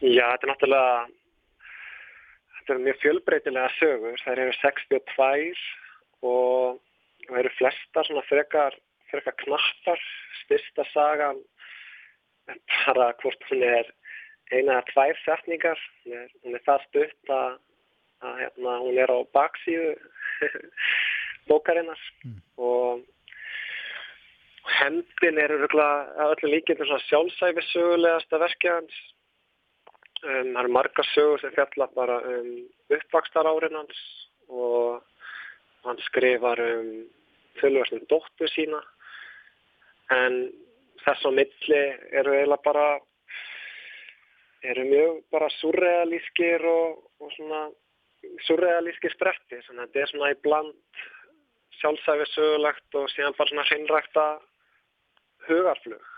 já, 0.00 0.24
þetta 0.24 0.46
er 0.46 0.50
náttúrulega 0.52 0.94
þetta 2.56 2.74
er 2.74 2.84
mjög 2.84 2.98
fjölbreytilega 3.02 3.74
sögur. 3.78 4.16
Það 4.24 4.42
eru 4.44 4.56
62 4.60 5.62
og 6.28 6.80
það 7.28 7.38
eru 7.42 7.54
flesta 7.56 8.04
svona 8.04 8.24
frekar, 8.28 8.76
frekar 9.12 9.36
knappar. 9.44 10.02
Styrsta 10.42 10.84
sagan 10.94 11.40
bara 12.48 13.12
hvort 13.20 13.42
hún 13.50 13.64
er 13.64 13.88
eina 14.52 14.78
eða 14.78 14.86
tvær 14.92 15.20
setningar. 15.24 15.84
Hún 16.06 16.56
er, 16.56 16.64
það 16.66 16.86
stutt 16.88 17.32
að, 17.34 17.58
að 18.24 18.40
hérna, 18.42 18.78
hún 18.84 19.00
er 19.02 19.12
á 19.12 19.18
baksíðu 19.36 19.94
bókarinnar 21.48 22.00
mm. 22.24 22.40
og 22.60 23.04
hendin 24.78 25.40
er 25.40 25.54
öllu 25.56 26.50
líkinn 26.52 26.80
svona 26.80 27.00
sjálfsæfi 27.06 27.64
sögulegasta 27.70 28.40
verkið 28.42 28.74
hans 28.74 28.98
um, 30.22 30.52
það 30.52 30.60
eru 30.62 30.74
marga 30.76 31.04
sögur 31.14 31.42
sem 31.42 31.54
fjalla 31.56 31.88
bara 31.96 32.18
um 32.34 32.50
uppvakstar 32.92 33.48
árin 33.48 33.78
hans 33.80 34.02
og 34.48 35.02
hann 35.86 36.00
skrifar 36.08 36.60
um 36.64 36.92
fölgværstum 37.60 38.04
dóttu 38.12 38.48
sína 38.52 38.80
en 40.14 40.40
þess 41.04 41.26
á 41.26 41.30
milli 41.32 41.82
eru 42.20 42.34
eiginlega 42.36 42.64
bara 42.64 42.86
eru 44.62 44.84
mjög 44.88 45.20
bara 45.32 45.48
surrealískir 45.58 46.64
og, 46.66 46.98
og 47.22 47.32
svona 47.36 47.68
surrealíski 48.46 49.10
spretti. 49.14 49.60
Þannig 49.66 49.82
að 49.82 49.86
þetta 49.86 50.02
er 50.02 50.12
svona 50.12 50.30
í 50.32 50.38
bland 50.44 51.02
sjálfsæfið 51.78 52.30
sögulegt 52.34 52.98
og 52.98 53.10
síðan 53.14 53.36
bara 53.38 53.52
svona 53.52 53.66
hreinrækta 53.68 54.26
hugarflug. 55.48 56.14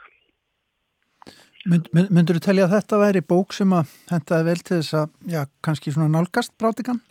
Mynd, 1.68 1.90
mynd, 1.92 2.08
Myndur 2.08 2.38
þú 2.38 2.44
telja 2.46 2.66
að 2.66 2.74
þetta 2.78 2.98
væri 3.02 3.20
bók 3.32 3.52
sem 3.52 3.72
að 3.76 3.90
hentaði 4.08 4.46
vel 4.48 4.60
til 4.64 4.78
þess 4.78 4.96
að, 4.96 5.10
já, 5.28 5.40
kannski 5.60 5.92
svona 5.92 6.08
nálgast 6.14 6.54
brátikan? 6.56 7.02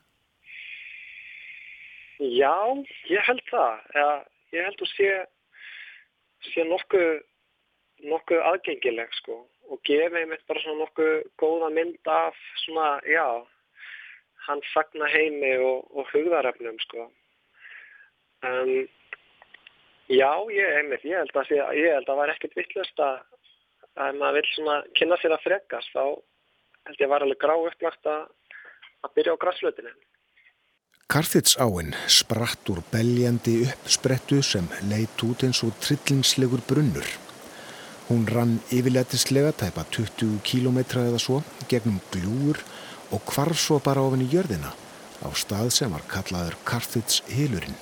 Já, 2.19 2.55
ég 3.13 3.27
held 3.29 3.43
það. 3.51 3.83
Ja, 3.93 4.07
ég 4.57 4.65
held 4.65 4.81
að 4.83 4.95
sé 4.95 5.11
sé 6.49 6.65
nokkuð 6.65 7.19
nokkuð 8.09 8.45
aðgengileg 8.47 9.11
sko 9.19 9.41
og 9.69 9.81
gefa 9.85 10.19
einmitt 10.19 10.45
bara 10.49 10.61
svona 10.63 10.83
nokkuð 10.83 11.15
góða 11.41 11.69
mynd 11.73 12.11
af 12.11 12.37
svona, 12.65 12.99
já 13.05 13.45
hann 14.47 14.61
sagna 14.73 15.09
heimi 15.11 15.55
og, 15.61 15.85
og 15.93 16.09
hugðarefnum 16.13 16.79
sko. 16.85 17.09
Um, 18.45 18.87
já, 20.09 20.31
ég, 20.55 20.75
einmitt, 20.79 21.05
ég 21.05 21.19
held 21.21 21.35
að 21.35 22.07
það 22.07 22.21
var 22.21 22.33
ekkert 22.33 22.57
vittlust 22.57 23.03
að 23.03 23.19
ef 23.99 24.17
maður 24.17 24.39
vil 24.39 24.51
svona 24.53 24.75
kynna 24.97 25.17
sér 25.19 25.35
að 25.35 25.45
frekast 25.45 25.95
þá 25.95 26.03
held 26.87 27.01
ég 27.03 27.11
var 27.11 27.25
alveg 27.25 27.41
grá 27.41 27.55
upplagt 27.57 28.09
að, 28.09 28.29
að 29.05 29.17
byrja 29.17 29.35
á 29.35 29.41
græslutinu. 29.43 29.95
Karþitsáinn 31.09 31.95
spratt 32.05 32.69
úr 32.69 32.83
beljandi 32.91 33.63
uppsprettu 33.65 34.43
sem 34.45 34.67
leitt 34.91 35.23
út 35.25 35.41
eins 35.47 35.63
og 35.65 35.73
trillingslegur 35.81 36.61
brunnur. 36.69 37.28
Hún 38.09 38.23
rann 38.25 38.55
yfirleitislega 38.73 39.51
tæpa 39.53 39.83
20 39.93 40.39
kílometra 40.41 41.03
eða 41.05 41.19
svo 41.21 41.43
gegnum 41.69 41.99
gljúur 42.09 42.57
og 43.13 43.21
kvarf 43.29 43.59
svo 43.61 43.77
bara 43.85 44.01
ofin 44.01 44.23
í 44.25 44.29
jörðina 44.31 44.71
á 45.21 45.29
stað 45.37 45.69
sem 45.75 45.93
var 45.93 46.01
kallaður 46.09 46.55
Karþits 46.65 47.19
hilurinn. 47.29 47.75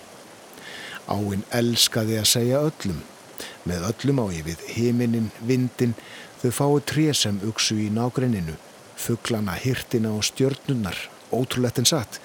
Áinn 1.08 1.46
elskaði 1.56 2.18
að 2.20 2.28
segja 2.34 2.60
öllum. 2.68 3.00
Með 3.64 3.86
öllum 3.92 4.20
á 4.20 4.26
ég 4.36 4.44
við 4.50 4.66
himinin, 4.76 5.32
vindin, 5.40 5.96
þau 6.42 6.52
fái 6.60 6.84
tré 6.92 7.08
sem 7.16 7.40
uksu 7.48 7.78
í 7.86 7.88
nágrenninu, 7.94 8.58
fugglana, 9.00 9.56
hirtina 9.56 10.12
og 10.12 10.28
stjörnunnar, 10.28 10.98
ótrúlegt 11.32 11.80
en 11.80 11.88
satt, 11.88 12.20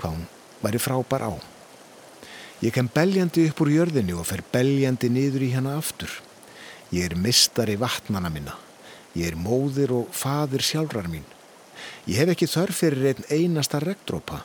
hvað 0.00 0.16
hún 0.16 0.26
væri 0.64 0.80
frábær 0.80 1.28
á. 1.28 1.32
Ég 2.64 2.72
kem 2.72 2.88
beljandi 2.88 3.50
upp 3.50 3.60
úr 3.60 3.74
jörðinu 3.76 4.20
og 4.20 4.28
fer 4.32 4.44
beljandi 4.56 5.12
niður 5.12 5.44
í 5.44 5.52
hana 5.58 5.76
aftur. 5.80 6.12
Ég 6.90 7.06
er 7.06 7.14
mistari 7.14 7.76
vatnana 7.78 8.30
minna. 8.32 8.56
Ég 9.14 9.30
er 9.30 9.38
móðir 9.38 9.92
og 9.94 10.10
fadir 10.14 10.62
sjálfrar 10.62 11.06
mín. 11.10 11.26
Ég 12.10 12.18
hef 12.18 12.32
ekki 12.32 12.48
þörf 12.50 12.80
fyrir 12.82 13.10
einn 13.12 13.26
einasta 13.30 13.78
regndrópa. 13.82 14.42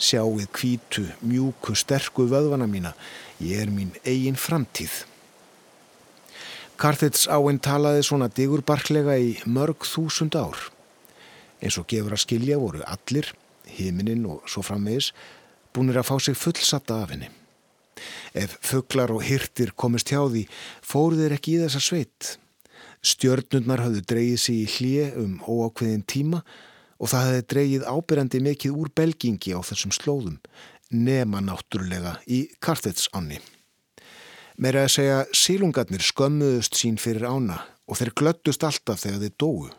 Sjáuð 0.00 0.46
kvítu, 0.54 1.04
mjúku, 1.26 1.74
sterku 1.74 2.28
vöðvana 2.30 2.68
mína. 2.70 2.94
Ég 3.42 3.66
er 3.66 3.72
mín 3.74 3.90
eigin 4.04 4.38
framtíð. 4.38 5.02
Karþits 6.80 7.26
áinn 7.28 7.58
talaði 7.60 8.06
svona 8.06 8.30
digurbarklega 8.32 9.18
í 9.20 9.34
mörg 9.44 9.84
þúsund 9.84 10.38
ár. 10.38 10.56
Eins 11.60 11.76
og 11.76 11.90
gefur 11.90 12.14
að 12.16 12.22
skilja 12.22 12.56
voru 12.62 12.80
allir, 12.86 13.34
himinin 13.76 14.24
og 14.30 14.46
svo 14.48 14.64
frammeðis, 14.64 15.10
búinir 15.74 16.00
að 16.00 16.08
fá 16.08 16.16
sig 16.22 16.38
fullsatta 16.38 17.02
af 17.02 17.12
henni. 17.12 17.28
Ef 18.34 18.56
fugglar 18.64 19.12
og 19.14 19.24
hirtir 19.26 19.74
komist 19.76 20.12
hjá 20.12 20.22
því, 20.24 20.46
fóru 20.82 21.20
þeir 21.20 21.36
ekki 21.36 21.56
í 21.56 21.62
þessa 21.64 21.82
sveit. 21.84 22.32
Stjörnundnar 23.00 23.84
hafðu 23.86 24.02
dreyið 24.10 24.42
sér 24.42 24.58
í 24.58 24.66
hlið 24.74 25.22
um 25.22 25.38
óákveðin 25.46 26.04
tíma 26.04 26.42
og 27.00 27.08
það 27.12 27.26
hefði 27.28 27.46
dreyið 27.54 27.86
ábyrjandi 27.88 28.42
mikið 28.44 28.76
úr 28.76 28.90
belgingi 28.96 29.54
á 29.56 29.60
þessum 29.64 29.94
slóðum, 29.96 30.36
nema 30.92 31.40
náttúrulega 31.40 32.18
í 32.28 32.44
Karþets 32.60 33.08
áni. 33.16 33.40
Meira 34.60 34.84
að 34.84 34.92
segja 34.92 35.20
sílungarnir 35.32 36.04
skömmuðust 36.04 36.76
sín 36.76 37.00
fyrir 37.00 37.24
ána 37.24 37.62
og 37.88 37.96
þeir 37.96 38.12
glöttust 38.20 38.66
alltaf 38.68 39.00
þegar 39.00 39.22
þeir 39.24 39.36
dóu. 39.40 39.70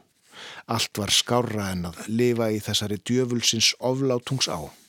Allt 0.65 0.97
var 0.97 1.13
skára 1.13 1.69
en 1.75 1.85
að 1.91 1.99
lifa 2.09 2.49
í 2.49 2.57
þessari 2.65 2.97
djöfulsins 3.05 3.75
oflátungs 3.77 4.49
á. 4.49 4.80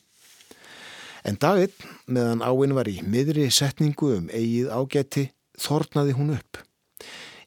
En 1.29 1.39
daginn, 1.39 1.75
meðan 2.11 2.43
áinn 2.43 2.75
var 2.75 2.91
í 2.91 2.99
miðri 3.07 3.47
setningu 3.55 4.11
um 4.17 4.31
eigið 4.33 4.73
ágæti, 4.75 5.29
þornaði 5.61 6.17
hún 6.19 6.33
upp. 6.35 6.63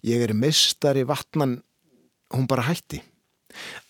Ég 0.05 0.21
er 0.23 0.35
mistari 0.38 1.03
vatnan, 1.07 1.59
hún 2.31 2.47
bara 2.47 2.67
hætti. 2.69 3.01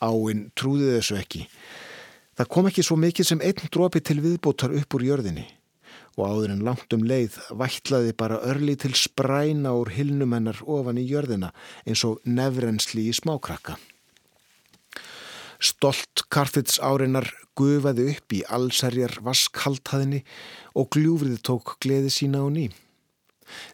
Áinn 0.01 0.49
trúði 0.57 0.95
þessu 0.95 1.19
ekki. 1.19 1.45
Það 2.35 2.49
kom 2.51 2.69
ekki 2.69 2.83
svo 2.83 2.97
mikið 2.99 3.29
sem 3.29 3.43
einn 3.45 3.69
drópi 3.71 4.01
til 4.03 4.19
viðbótar 4.23 4.73
upp 4.75 4.97
úr 4.97 5.05
jörðinni 5.07 5.45
og 6.15 6.29
áður 6.31 6.53
en 6.53 6.63
langt 6.63 6.93
um 6.95 7.03
leið 7.07 7.35
vætlaði 7.59 8.13
bara 8.15 8.39
örli 8.47 8.75
til 8.79 8.93
spræna 8.95 9.73
úr 9.75 9.91
hilnum 9.95 10.35
hennar 10.35 10.61
ofan 10.63 10.99
í 10.99 11.03
jörðina 11.09 11.51
eins 11.83 12.05
og 12.07 12.21
nefrensli 12.23 13.09
í 13.09 13.15
smákrakka. 13.15 13.75
Stolt 15.65 16.25
Karþits 16.29 16.77
áreinar 16.77 17.25
gufaði 17.57 18.09
upp 18.13 18.33
í 18.37 18.41
allserjar 18.53 19.15
vaskhaldhaðinni 19.25 20.21
og 20.77 20.89
gljúfrið 20.93 21.39
tók 21.47 21.77
gleði 21.81 22.11
sína 22.13 22.43
á 22.45 22.47
ný. 22.53 22.67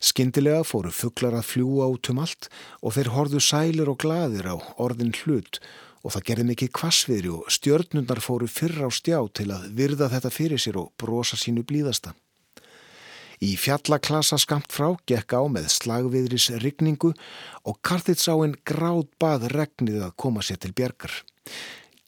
Skindilega 0.04 0.64
fóru 0.68 0.92
fugglar 0.96 1.36
að 1.38 1.50
fljúa 1.50 1.90
út 1.92 2.12
um 2.12 2.22
allt 2.24 2.50
og 2.82 2.96
þeir 2.96 3.12
horðu 3.16 3.42
sælir 3.44 3.92
og 3.92 4.00
gladir 4.04 4.48
á 4.48 4.56
orðin 4.80 5.16
hlut 5.24 5.60
og 6.02 6.16
það 6.16 6.26
gerði 6.30 6.48
mikið 6.50 6.74
kvassviðri 6.80 7.32
og 7.36 7.54
stjörnundar 7.56 8.22
fóru 8.24 8.50
fyrra 8.50 8.88
á 8.88 8.92
stjá 8.92 9.20
til 9.38 9.52
að 9.54 9.70
virða 9.78 10.10
þetta 10.14 10.34
fyrir 10.34 10.62
sér 10.62 10.80
og 10.82 10.92
brosa 11.00 11.40
sínu 11.40 11.64
blíðasta. 11.68 12.16
Í 13.42 13.56
fjallaklasa 13.58 14.38
skamt 14.38 14.70
frá 14.70 14.92
gekk 15.10 15.34
á 15.34 15.42
með 15.50 15.72
slagviðris 15.74 16.52
rigningu 16.62 17.10
og 17.66 17.80
Karþitsáinn 17.86 18.60
gráð 18.66 19.08
bað 19.22 19.48
regnið 19.56 20.04
að 20.06 20.18
koma 20.24 20.46
sér 20.46 20.62
til 20.62 20.76
bjergar. 20.78 21.14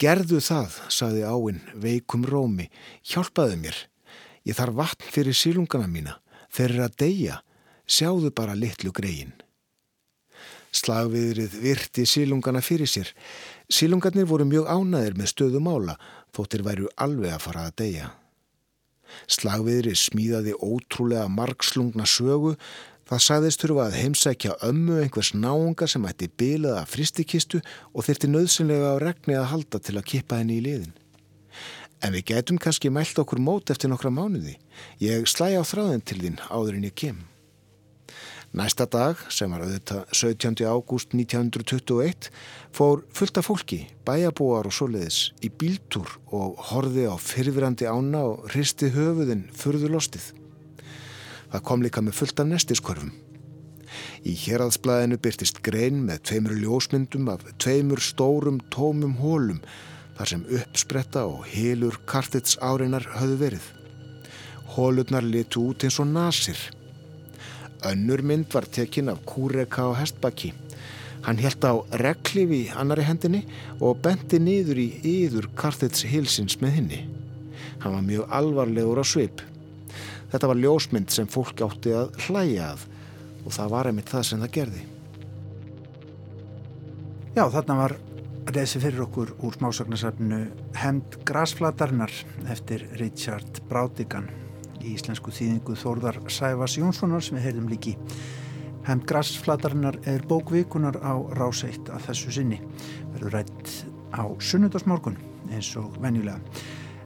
Gerðu 0.03 0.41
það, 0.43 0.73
saði 0.91 1.21
áinn 1.23 1.61
veikum 1.79 2.25
rómi, 2.27 2.65
hjálpaðu 3.07 3.55
mér. 3.61 3.77
Ég 4.43 4.57
þarf 4.57 4.75
vatn 4.75 5.11
fyrir 5.15 5.37
sílungana 5.37 5.87
mína. 5.87 6.17
Þeir 6.51 6.73
eru 6.73 6.83
að 6.83 6.97
deyja. 6.99 7.37
Sjáðu 7.87 8.31
bara 8.35 8.55
litlu 8.57 8.91
greiinn. 8.91 9.31
Slagviðrið 10.75 11.55
virti 11.61 12.03
sílungana 12.09 12.59
fyrir 12.65 12.89
sér. 12.89 13.13
Sílungarnir 13.71 14.27
voru 14.27 14.47
mjög 14.49 14.67
ánæðir 14.67 15.15
með 15.21 15.31
stöðu 15.31 15.63
mála 15.63 15.95
þóttir 16.35 16.65
væru 16.67 16.91
alveg 16.99 17.37
að 17.37 17.43
fara 17.45 17.65
að 17.69 17.77
deyja. 17.83 18.09
Slagviðrið 19.31 19.99
smíðaði 20.01 20.57
ótrúlega 20.59 21.29
margslungna 21.31 22.09
sögu 22.09 22.57
Það 23.13 23.21
sagðist 23.21 23.61
þurfa 23.61 23.83
að 23.83 23.95
heimsækja 23.99 24.53
ömmu 24.65 24.95
einhvers 25.03 25.29
náunga 25.37 25.85
sem 25.85 26.05
ætti 26.09 26.31
bilaða 26.33 26.79
fristikistu 26.89 27.59
og 27.93 28.07
þurfti 28.07 28.29
nöðsynlega 28.31 28.95
á 28.97 29.03
regni 29.03 29.35
að 29.37 29.51
halda 29.51 29.81
til 29.85 29.93
að 29.99 30.07
kippa 30.09 30.39
henni 30.39 30.55
í 30.57 30.63
liðin. 30.65 30.95
En 32.01 32.15
við 32.17 32.25
getum 32.31 32.57
kannski 32.57 32.89
mælt 32.89 33.21
okkur 33.21 33.37
mót 33.37 33.69
eftir 33.69 33.93
nokkra 33.93 34.09
mánuði. 34.09 34.55
Ég 34.97 35.29
slæ 35.29 35.53
á 35.53 35.61
þráðin 35.61 36.01
til 36.01 36.19
þín 36.23 36.41
áður 36.49 36.79
en 36.79 36.89
ég 36.89 36.97
kem. 36.97 37.21
Næsta 38.57 38.89
dag, 38.89 39.21
sem 39.29 39.53
var 39.53 39.61
auðvitað 39.61 40.09
17. 40.09 40.65
ágúst 40.65 41.13
1921, 41.13 42.33
fór 42.73 43.05
fullt 43.13 43.37
af 43.37 43.45
fólki, 43.45 43.83
bæjabúar 44.09 44.65
og 44.65 44.73
soliðis 44.73 45.27
í 45.45 45.53
bíltúr 45.53 46.17
og 46.33 46.57
horfi 46.73 47.05
á 47.05 47.13
fyrfirandi 47.13 47.85
ána 47.85 48.25
og 48.31 48.49
hristi 48.49 48.89
höfuðin 48.97 49.51
furðulostið. 49.53 50.33
Það 51.53 51.65
kom 51.69 51.83
líka 51.85 52.01
með 52.01 52.17
fullt 52.17 52.39
af 52.41 52.47
nestiskörfum. 52.49 53.11
Í 54.25 54.33
hérraðsblæðinu 54.41 55.19
byrtist 55.21 55.59
grein 55.61 55.99
með 56.07 56.23
tveimur 56.29 56.55
ljósmyndum 56.57 57.27
af 57.29 57.43
tveimur 57.61 58.01
stórum 58.01 58.57
tómum 58.73 59.19
hólum 59.21 59.59
þar 60.17 60.31
sem 60.31 60.47
uppspretta 60.57 61.27
og 61.29 61.45
helur 61.51 61.99
kartits 62.09 62.57
árinar 62.57 63.05
höfðu 63.19 63.37
verið. 63.43 63.69
Hólurnar 64.73 65.25
litu 65.27 65.67
út 65.69 65.85
eins 65.85 65.99
og 66.01 66.09
nasir. 66.09 66.57
Önnur 67.85 68.25
mynd 68.25 68.49
var 68.53 68.65
tekin 68.65 69.13
af 69.13 69.21
kúreka 69.29 69.91
og 69.91 69.99
hestbakki. 70.01 70.55
Hann 71.23 71.37
held 71.37 71.61
á 71.61 71.77
reglif 72.01 72.49
í 72.49 72.63
annari 72.73 73.05
hendinni 73.05 73.45
og 73.79 74.01
benti 74.01 74.41
niður 74.41 74.81
í 74.81 74.89
yður 75.05 75.51
Karthits 75.59 76.01
hilsins 76.09 76.57
með 76.63 76.79
henni. 76.79 77.03
Hann 77.83 77.93
var 77.93 78.07
mjög 78.09 78.39
alvarlegur 78.41 79.03
á 79.03 79.05
svip. 79.05 79.43
Þetta 80.33 80.49
var 80.49 80.57
ljósmynd 80.57 81.11
sem 81.13 81.29
fólk 81.29 81.61
átti 81.61 81.93
að 81.93 82.15
hlæja 82.25 82.71
að 82.73 82.87
og 83.43 83.53
það 83.53 83.73
var 83.75 83.89
einmitt 83.89 84.09
það 84.09 84.25
sem 84.25 84.41
það 84.41 84.53
gerði. 84.55 84.83
Já, 87.33 87.43
þarna 87.53 87.75
var 87.77 87.95
reysi 88.53 88.81
fyrir 88.81 89.03
okkur 89.05 89.33
úr 89.45 89.57
smásagnasafnu 89.57 90.39
Hemd 90.81 91.19
Grasflatarinnar 91.27 92.13
eftir 92.51 92.87
Richard 92.99 93.61
Brádigan 93.69 94.27
í 94.81 94.95
íslensku 94.95 95.31
þýðingu 95.33 95.77
Þórðar 95.79 96.19
Sæfas 96.33 96.79
Jónssonar 96.79 97.23
sem 97.23 97.37
við 97.37 97.47
heyrðum 97.47 97.69
líki. 97.71 97.95
Hemd 98.87 99.05
Grassflatarinnar 99.09 100.01
er 100.09 100.25
bókvikunar 100.27 100.97
á 100.99 101.13
ráseitt 101.37 101.93
að 101.93 102.09
þessu 102.09 102.33
sinni. 102.39 102.59
Verður 103.13 103.37
rætt 103.37 103.75
á 104.11 104.25
sunnudasmorgun 104.41 105.19
eins 105.53 105.71
og 105.79 105.93
venjulega. 106.03 106.41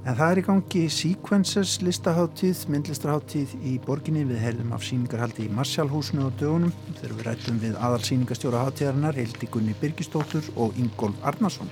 En 0.08 0.16
það 0.16 0.30
er 0.32 0.40
í 0.40 0.44
gangi 0.46 0.82
Sequences 0.88 1.72
listaháttíð, 1.84 2.62
myndlistarháttíð 2.72 3.56
í 3.68 3.74
borginni. 3.84 4.22
Við 4.30 4.38
heyrðum 4.40 4.70
af 4.78 4.86
síningarhaldi 4.88 5.50
í 5.50 5.52
Marsjálfhúsinu 5.52 6.30
og 6.30 6.38
dögunum. 6.40 6.72
Þegar 7.02 7.16
við 7.18 7.26
rættum 7.28 7.58
við 7.60 7.76
aðal 7.76 8.06
síningastjóra 8.08 8.62
háttíðarinnar, 8.64 9.20
Hildi 9.20 9.50
Gunni 9.52 9.76
Birgistóttur 9.82 10.48
og 10.56 10.80
Ingólf 10.80 11.20
Arnarsson. 11.28 11.68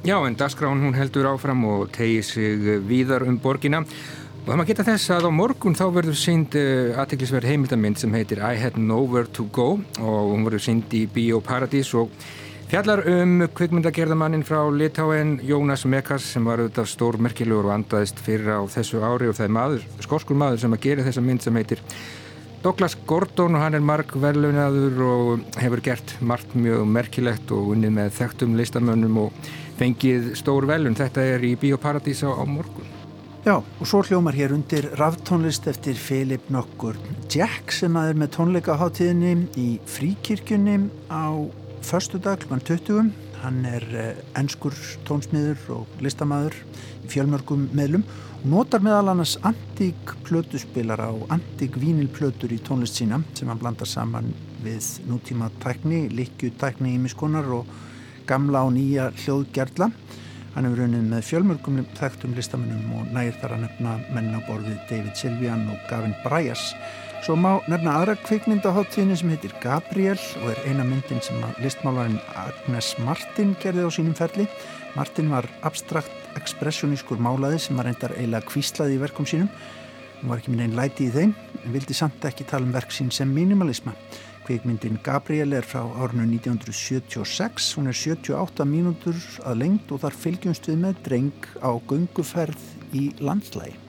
Já, 0.00 0.16
en 0.16 0.38
Dasgrán 0.40 0.80
hún 0.80 0.96
heldur 0.96 1.28
áfram 1.28 1.66
og 1.68 1.92
tegir 1.92 2.24
sig 2.24 2.64
víðar 2.88 3.28
um 3.28 3.36
borginna. 3.36 3.84
Og 3.84 4.48
það 4.48 4.56
maður 4.62 4.72
geta 4.72 4.88
þess 4.88 5.12
að 5.18 5.28
á 5.28 5.30
morgun 5.42 5.76
þá 5.76 5.86
verður 5.92 6.16
sínd 6.16 6.56
uh, 6.56 6.64
eh, 6.64 7.00
aðteglisverð 7.04 7.52
heimildamind 7.52 8.00
sem 8.00 8.16
heitir 8.16 8.40
I 8.40 8.56
Had 8.56 8.80
Nowhere 8.80 9.28
To 9.36 9.44
Go 9.52 9.74
og 10.00 10.32
hún 10.32 10.48
verður 10.48 10.70
sínd 10.70 10.96
í 10.96 11.04
Bíóparadís 11.04 11.92
og 12.00 12.16
fjallar 12.68 13.00
um 13.08 13.46
kvikmyndagerðamannin 13.56 14.42
frá 14.44 14.60
Litáen 14.68 15.38
Jónas 15.40 15.86
Mekas 15.88 16.26
sem 16.34 16.44
var 16.44 16.60
auðvitað 16.60 16.88
stór 16.90 17.16
merkilegur 17.24 17.70
og 17.70 17.72
andaðist 17.78 18.18
fyrir 18.20 18.50
á 18.52 18.62
þessu 18.68 19.00
ári 19.00 19.30
og 19.30 19.36
það 19.38 19.46
er 19.46 19.54
maður, 19.56 19.84
skórskur 20.04 20.36
maður 20.36 20.60
sem 20.60 20.74
að 20.76 20.82
gera 20.84 21.06
þessa 21.06 21.22
mynd 21.24 21.44
sem 21.44 21.56
heitir 21.56 21.80
Douglas 22.60 22.96
Gordon 23.08 23.56
og 23.56 23.62
hann 23.62 23.78
er 23.78 23.84
marg 23.88 24.12
verðlunaður 24.12 25.00
og 25.06 25.46
hefur 25.62 25.80
gert 25.86 26.12
margt 26.20 26.52
mjög 26.58 26.82
merkilegt 26.92 27.52
og 27.56 27.70
unnið 27.72 27.94
með 28.00 28.10
þekktum 28.18 28.56
listamönnum 28.58 29.16
og 29.22 29.48
fengið 29.78 30.32
stór 30.36 30.66
velun. 30.68 30.98
Þetta 30.98 31.24
er 31.24 31.46
í 31.46 31.54
Bíóparadís 31.56 32.20
á, 32.26 32.34
morgun. 32.42 32.90
Já, 33.46 33.54
og 33.62 33.86
svo 33.88 34.02
hljómar 34.04 34.36
hér 34.36 34.52
undir 34.52 34.90
raftónlist 34.98 35.70
eftir 35.70 35.96
Filip 35.96 36.50
Nokkur 36.52 36.98
Jack 37.32 37.72
sem 37.72 37.96
að 37.96 38.10
er 38.10 38.20
með 38.24 38.34
tónleikaháttíðinni 38.36 39.32
í 39.56 39.68
fríkirkjunni 39.88 40.76
á 41.08 41.32
förstu 41.88 42.18
dag 42.18 42.38
kl. 42.40 42.54
20. 42.64 43.10
Hann 43.40 43.64
er 43.64 43.84
ennskur 44.36 44.74
tónsmiður 45.08 45.60
og 45.72 46.00
listamæður 46.04 46.56
í 47.06 47.08
fjölmörgum 47.08 47.68
meðlum 47.72 48.04
og 48.42 48.44
notar 48.52 48.82
meðal 48.84 49.14
annars 49.14 49.38
antík 49.48 50.12
plötuspilara 50.26 51.08
og 51.14 51.32
antík 51.32 51.78
vínilplötur 51.80 52.52
í 52.52 52.60
tónlist 52.60 53.00
sína 53.00 53.22
sem 53.38 53.48
hann 53.48 53.62
blandar 53.62 53.88
saman 53.88 54.34
við 54.64 54.84
nútíma 55.08 55.48
tækni, 55.64 56.10
likju 56.12 56.52
tækni 56.60 56.92
í 56.98 57.00
miskonar 57.00 57.48
og 57.56 57.72
gamla 58.28 58.66
og 58.68 58.74
nýja 58.76 59.08
hljóðgerðla 59.22 59.88
Hann 60.58 60.66
hefur 60.66 60.88
unnið 60.88 61.02
með 61.06 61.26
fjölmörgum 61.28 61.76
þekktum 61.94 62.32
listamennum 62.34 62.94
og 62.98 63.10
nægir 63.14 63.36
þar 63.38 63.52
að 63.54 63.60
nefna 63.62 63.92
menna 64.10 64.40
borðið 64.48 64.80
David 64.88 65.14
Silvian 65.14 65.68
og 65.70 65.84
Gavin 65.86 66.16
Bryas. 66.24 66.72
Svo 67.26 67.34
má 67.34 67.58
nefna 67.66 67.96
aðra 67.98 68.14
kvikmyndaháttíðinu 68.22 69.16
sem 69.18 69.30
heitir 69.32 69.52
Gabriel 69.62 70.20
og 70.38 70.52
er 70.52 70.60
eina 70.70 70.84
myndin 70.86 71.18
sem 71.24 71.40
listmálarinn 71.60 72.20
Agnes 72.38 72.92
Martin 73.02 73.56
gerði 73.62 73.84
á 73.84 73.90
sínum 73.92 74.14
ferli. 74.16 74.46
Martin 74.94 75.32
var 75.32 75.48
abstrakt 75.66 76.38
ekspressionískur 76.38 77.18
málaði 77.20 77.58
sem 77.64 77.76
var 77.76 77.88
reyndar 77.90 78.14
eiginlega 78.14 78.46
kvíslaði 78.48 78.96
í 78.96 79.02
verkum 79.02 79.26
sínum. 79.28 79.50
Hún 80.20 80.30
var 80.30 80.40
ekki 80.40 80.54
minn 80.54 80.64
einn 80.68 80.78
læti 80.78 81.08
í 81.08 81.14
þeim 81.14 81.34
en 81.64 81.74
vildi 81.74 81.96
samt 81.98 82.24
ekki 82.30 82.46
tala 82.46 82.66
um 82.66 82.74
verk 82.74 82.94
sín 82.94 83.10
sem 83.14 83.34
minimalisma. 83.34 83.96
Kvikmyndin 84.46 85.02
Gabriel 85.04 85.52
er 85.58 85.66
frá 85.66 85.82
árinu 85.84 86.24
1976, 86.38 87.74
hún 87.76 87.90
er 87.90 87.98
78 87.98 88.64
mínútur 88.64 89.18
að 89.44 89.60
lengt 89.66 89.92
og 89.92 90.00
þar 90.06 90.16
fylgjumst 90.22 90.70
við 90.70 90.80
með 90.86 91.04
dreng 91.10 91.52
á 91.60 91.76
gunguferð 91.90 92.96
í 92.96 93.10
landslægi. 93.20 93.87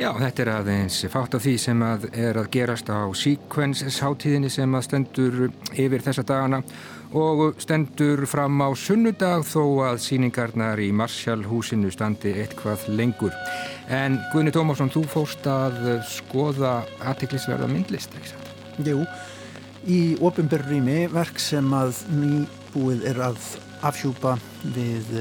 Já, 0.00 0.08
þetta 0.16 0.42
er 0.42 0.48
aðeins 0.54 0.96
fátt 1.12 1.34
af 1.36 1.42
því 1.44 1.52
sem 1.60 1.82
að 1.84 2.06
er 2.16 2.38
að 2.40 2.46
gerast 2.54 2.88
á 2.88 3.12
Sequence-sáttíðinni 3.12 4.48
sem 4.50 4.72
að 4.72 4.86
stendur 4.86 5.36
yfir 5.76 6.04
þessa 6.06 6.24
dagana 6.24 6.62
og 7.12 7.58
stendur 7.60 8.22
fram 8.30 8.56
á 8.64 8.72
sunnudag 8.72 9.44
þó 9.44 9.84
að 9.90 10.00
síningarnar 10.06 10.80
í 10.80 10.88
Marsjálfhúsinu 10.96 11.92
standi 11.92 12.32
eitthvað 12.40 12.86
lengur. 12.88 13.36
En 13.92 14.16
Guðni 14.32 14.54
Tómásson, 14.56 14.88
þú 14.92 15.04
fórst 15.12 15.44
að 15.44 15.76
skoða 16.08 16.78
aðtiklisverða 17.12 17.68
myndlist, 17.68 18.16
ekki 18.16 18.32
sant? 18.32 18.88
Jú, 18.88 19.04
í 19.84 20.00
ofinberrými 20.24 21.04
verk 21.12 21.36
sem 21.42 21.68
að 21.76 22.00
nýbúið 22.16 23.04
er 23.12 23.20
að 23.28 23.44
afhjúpa 23.84 24.38
við 24.72 25.12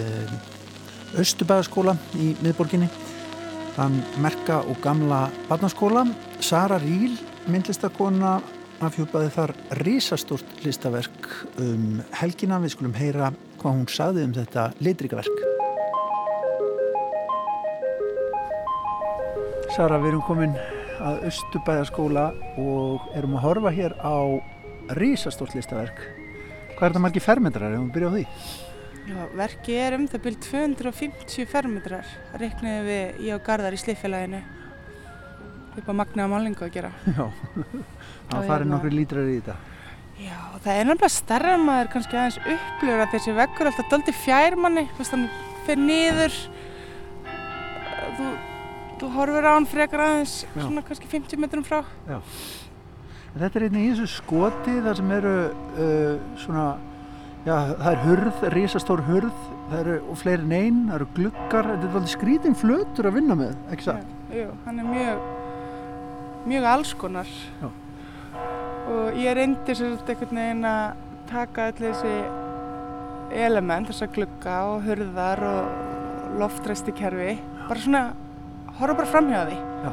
Östubæðaskóla 1.19 1.97
eh, 2.15 2.19
í 2.24 2.34
miðborginni 2.39 2.88
þann 3.82 4.01
merka 4.21 4.59
og 4.69 4.77
gamla 4.84 5.23
barnaskóla 5.49 6.03
Sara 6.43 6.77
Ríl, 6.82 7.15
myndlistakona 7.49 8.36
afhjúpaði 8.86 9.32
þar 9.34 9.53
risastort 9.79 10.61
listaverk 10.61 11.29
um 11.61 12.01
helgina 12.19 12.59
við 12.61 12.75
skulum 12.75 12.93
heyra 12.93 13.32
hvað 13.61 13.79
hún 13.79 13.89
saði 13.89 14.27
um 14.27 14.36
þetta 14.38 14.67
litrikaverk 14.86 15.41
Sara, 19.73 19.97
við 19.97 20.11
erum 20.11 20.25
komin 20.27 20.57
að 21.01 21.29
Östubæðaskóla 21.32 22.29
og 22.61 23.13
erum 23.17 23.38
að 23.39 23.45
horfa 23.47 23.71
hér 23.73 23.95
á 24.03 24.38
rísastórt 24.99 25.55
listaverk. 25.55 26.03
Hvað 26.75 26.89
er 26.89 26.97
það 26.97 27.05
margi 27.05 27.23
fermetrar 27.23 27.77
ef 27.77 27.79
við 27.79 27.93
byrjum 27.95 28.11
á 28.11 28.17
því? 28.17 28.25
Já, 29.10 29.18
verki 29.36 29.76
er 29.82 29.95
um 29.97 30.06
það 30.10 30.24
byrjum 30.28 30.76
250 30.78 31.47
fermetrar 31.49 32.10
reikniði 32.38 32.82
við 32.86 33.24
í 33.26 33.32
á 33.34 33.38
Garðar 33.43 33.76
í 33.76 33.80
Sliðfélaginu 33.82 34.41
upp 35.80 35.88
á 35.89 35.93
magna 35.95 36.28
á 36.28 36.32
málingu 36.32 36.66
að 36.68 36.74
gera. 36.76 36.91
Já, 37.18 37.26
það 38.30 38.47
farir 38.47 38.52
hérna- 38.52 38.72
nokkru 38.76 38.91
lítrar 38.93 39.30
í 39.32 39.39
þetta. 39.39 39.58
Já, 40.22 40.38
það 40.62 40.76
er 40.76 40.86
náttúrulega 40.86 41.16
starra 41.16 41.54
maður 41.58 41.91
kannski 41.95 42.18
aðeins 42.20 42.39
upplifur 42.43 43.02
að 43.02 43.14
þessi 43.16 43.36
vekkur 43.39 43.70
alltaf 43.72 43.88
doldi 43.89 44.14
fjærmanni, 44.22 44.84
þú 44.91 45.02
veist, 45.02 45.16
hann 45.16 45.30
fyrir 45.66 45.86
niður 45.88 46.36
þú 48.18 48.28
þú 49.02 49.10
horfur 49.16 49.47
á 49.49 49.52
hann 49.56 49.66
frekar 49.70 50.04
aðeins 50.06 50.36
Já. 50.43 50.62
svona 50.62 50.84
kannski 50.86 51.10
50 51.10 51.41
metrum 51.41 51.66
frá 51.66 51.80
Já. 52.06 52.20
Þetta 53.32 53.58
er 53.58 53.66
einnig 53.66 53.86
í 53.88 53.91
þessu 53.95 54.10
skoti 54.20 54.76
þar 54.86 54.99
sem 54.99 55.12
eru 55.16 55.34
uh, 55.49 56.16
svona 56.43 56.66
Já, 57.42 57.56
það 57.74 57.88
er 57.92 58.02
hurð, 58.06 58.42
risastór 58.54 59.02
hurð, 59.08 59.46
það 59.72 59.80
eru 59.82 60.16
fleiri 60.20 60.46
neyn, 60.46 60.82
það 60.92 60.98
eru 61.00 61.08
glukkar, 61.16 61.70
þetta 61.72 61.88
er 61.88 61.96
alveg 61.96 62.12
skrítinn 62.12 62.58
flötur 62.60 63.10
að 63.10 63.16
vinna 63.18 63.38
með, 63.39 63.56
ekki 63.74 63.88
það? 63.88 64.12
Jú, 64.38 64.44
hann 64.68 64.82
er 64.84 64.89
mjög, 64.92 65.24
mjög 66.52 66.68
allskonar 66.76 67.32
og 68.92 69.18
ég 69.18 69.36
reyndi 69.39 69.76
svolítið 69.80 70.14
einhvern 70.14 70.42
veginn 70.44 70.70
að 70.70 71.02
taka 71.32 71.68
allir 71.72 71.98
þessi 71.98 73.42
element, 73.48 73.89
þessa 73.89 74.12
glukka 74.14 74.60
og 74.70 74.86
hurðar 74.86 75.44
og 75.50 76.38
loftræsti 76.42 76.94
kerfi, 76.96 77.36
bara 77.66 77.82
svona 77.82 78.06
horfa 78.78 79.02
bara 79.02 79.12
fram 79.16 79.34
hjá 79.34 79.42
því 79.50 79.60
Já. 79.82 79.92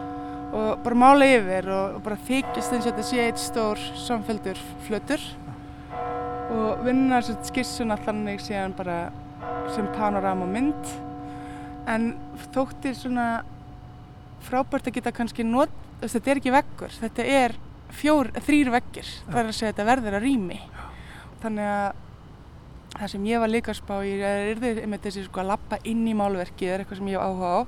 og 0.53 0.71
bara 0.85 1.01
mála 1.07 1.33
yfir 1.33 1.73
og, 1.73 1.97
og 1.97 2.05
bara 2.05 2.25
þykist 2.29 2.77
eins 2.77 2.85
og 2.85 2.93
þetta 2.93 3.09
sé 3.09 3.25
eitt 3.25 3.41
stór 3.43 3.85
samfélgur 4.05 4.61
flötur 4.85 5.23
Já. 5.23 5.48
Og 6.49 6.85
vinna 6.87 7.21
skissun 7.23 7.93
allan 7.93 8.25
síðan 8.41 8.75
bara 8.77 8.99
sem 9.75 9.87
panorama 9.95 10.47
mynd. 10.49 10.97
En 11.89 12.11
þóttir 12.55 12.97
svona 12.97 13.29
frábært 14.45 14.89
að 14.89 14.99
geta 14.99 15.13
kannski 15.15 15.45
not, 15.47 15.73
þetta 16.03 16.31
er 16.31 16.41
ekki 16.41 16.55
vekkur, 16.55 16.95
þetta 17.03 17.25
er 17.25 17.57
fjór, 17.95 18.31
þrýr 18.45 18.71
veggir 18.73 19.09
það 19.27 19.41
er 19.41 19.49
að 19.49 19.57
segja 19.57 19.73
þetta 19.73 19.89
verður 19.89 20.19
að 20.19 20.27
rými. 20.27 20.61
Þannig 21.43 21.71
að 21.73 22.05
það 22.99 23.13
sem 23.13 23.27
ég 23.29 23.43
var 23.43 23.53
líka 23.53 23.73
að 23.73 23.81
spá 23.81 23.95
í 24.05 24.15
er 24.25 24.63
með 24.91 25.05
þessi 25.07 25.27
sko 25.27 25.43
að 25.43 25.53
lappa 25.53 25.79
inn 25.89 26.07
í 26.09 26.17
málverki 26.17 26.69
er 26.69 26.83
eitthvað 26.83 27.03
sem 27.03 27.13
ég 27.13 27.23
áhuga 27.23 27.53
á. 27.53 27.61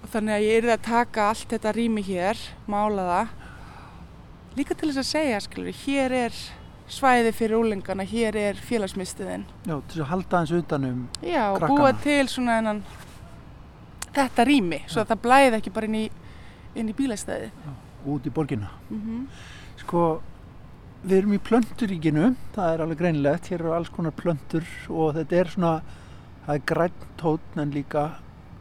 Og 0.00 0.08
þannig 0.14 0.36
að 0.36 0.46
ég 0.46 0.62
er 0.62 0.70
að 0.74 0.86
taka 0.86 1.28
allt 1.30 1.50
þetta 1.50 1.74
rými 1.76 2.04
hér, 2.06 2.40
mála 2.70 3.06
það. 3.10 3.36
Líka 4.58 4.74
til 4.74 4.90
þess 4.90 5.02
að 5.04 5.10
segja 5.10 5.42
skilur, 5.44 5.82
hér 5.84 6.16
er 6.24 6.40
svæði 6.90 7.32
fyrir 7.36 7.60
úlengana, 7.60 8.06
hér 8.06 8.36
er 8.36 8.58
félagsmiðstöðin. 8.66 9.44
Já, 9.66 9.76
til 9.92 10.02
að 10.02 10.10
halda 10.10 10.40
hans 10.42 10.54
utanum 10.54 11.04
Já, 11.22 11.52
og 11.52 11.60
krakkana. 11.60 11.76
búa 11.78 11.92
til 12.02 12.26
svona 12.30 12.58
enn 12.60 12.82
þetta 14.10 14.46
rými, 14.48 14.82
svo 14.90 15.04
að 15.04 15.12
það 15.12 15.22
blæði 15.26 15.60
ekki 15.60 15.72
bara 15.74 15.86
inn 15.90 16.00
í, 16.00 16.04
inn 16.74 16.90
í 16.90 16.96
bílastæði 16.98 17.52
út 18.10 18.26
í 18.26 18.34
borgina. 18.34 18.74
Mm 18.90 19.26
Sko, 19.80 20.20
við 21.02 21.16
erum 21.16 21.32
í 21.32 21.40
plönturíkinu, 21.40 22.34
það 22.52 22.74
er 22.74 22.82
alveg 22.84 22.98
greinlegt, 23.00 23.46
hér 23.48 23.62
eru 23.62 23.70
alls 23.72 23.88
konar 23.88 24.12
plöntur 24.12 24.66
og 24.92 25.14
þetta 25.16 25.38
er 25.38 25.48
svona, 25.54 25.70
það 26.44 26.58
er 26.58 26.66
grænt 26.68 27.06
tótn 27.22 27.62
en 27.62 27.72
líka 27.72 28.02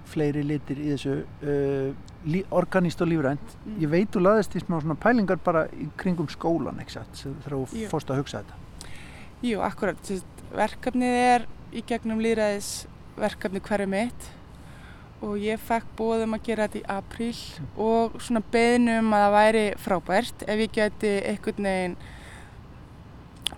fleiri 0.09 0.45
litir 0.47 0.79
í 0.79 0.93
þessu, 0.93 1.17
uh, 1.43 1.91
lí, 2.31 2.43
organist 2.51 3.01
og 3.01 3.09
lífrænt. 3.11 3.55
Mm. 3.65 3.77
Ég 3.83 3.91
veit 3.91 4.11
þú 4.15 4.23
laðist 4.25 4.55
í 4.55 4.61
smá 4.63 4.79
svona 4.81 4.95
pælingar 4.99 5.39
bara 5.43 5.65
í 5.73 5.87
kringum 5.97 6.27
skólan, 6.31 6.79
sem- 6.89 7.35
þegar 7.43 7.57
þú 7.57 7.87
fórst 7.91 8.09
að 8.13 8.21
hugsa 8.21 8.41
þetta. 8.43 8.53
Jú, 9.41 9.61
akkurat, 9.63 10.11
verkefnið 10.55 11.15
er 11.35 11.45
í 11.73 11.83
gegnum 11.85 12.19
líðræðis 12.19 12.87
verkefni 13.19 13.59
hverju 13.61 13.87
mitt 13.87 14.29
og 15.21 15.35
ég 15.37 15.59
fekk 15.59 15.85
bóðum 15.99 16.33
að 16.37 16.43
gera 16.47 16.67
þetta 16.67 16.79
í 16.79 16.87
apríl 16.95 17.39
og 17.77 18.15
svona 18.23 18.41
beðnum 18.51 19.11
að 19.13 19.23
það 19.25 19.35
væri 19.35 19.63
frábært 19.83 20.45
ef 20.47 20.61
ég 20.63 20.71
geti 20.77 21.11
einhvern 21.27 21.67
veginn 21.67 21.97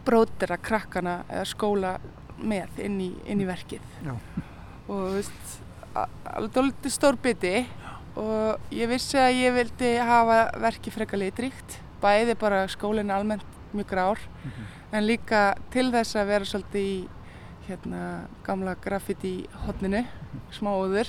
brótira 0.06 0.58
krakkana 0.58 1.20
eða 1.30 1.46
skóla 1.52 1.92
með 2.42 2.80
inn 2.88 2.98
í, 3.06 3.10
inn 3.30 3.44
í 3.44 3.46
verkið 3.46 3.84
Já. 4.06 4.16
og 4.88 4.96
þú 4.96 5.12
veist, 5.20 5.52
alveg 6.34 6.90
stór 6.90 7.20
biti 7.22 7.54
og 8.20 8.74
ég 8.76 8.90
vissi 8.92 9.18
að 9.20 9.40
ég 9.40 9.56
vildi 9.56 9.96
hafa 9.98 10.52
verkið 10.60 10.98
frekar 10.98 11.22
litríkt 11.22 11.80
bæði 12.02 12.36
bara 12.40 12.66
skólinn 12.68 13.12
almennt 13.14 13.60
mjög 13.72 13.88
grár 13.88 14.20
en 14.92 15.06
líka 15.08 15.56
til 15.72 15.92
þess 15.94 16.18
að 16.20 16.32
vera 16.34 16.46
svolítið 16.50 16.82
í 16.82 16.96
hérna 17.68 18.28
gamla 18.44 18.76
graffiti 18.82 19.46
hotninu, 19.66 20.04
smá 20.52 20.72
óður. 20.76 21.08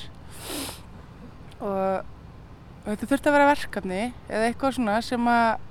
Og, 1.62 2.04
og 2.04 2.86
þetta 2.86 3.08
þurfti 3.10 3.30
að 3.30 3.36
vera 3.36 3.48
verkefni 3.50 4.00
eða 4.28 4.48
eitthvað 4.48 4.76
svona 4.76 4.98
sem 5.02 5.28
að 5.32 5.64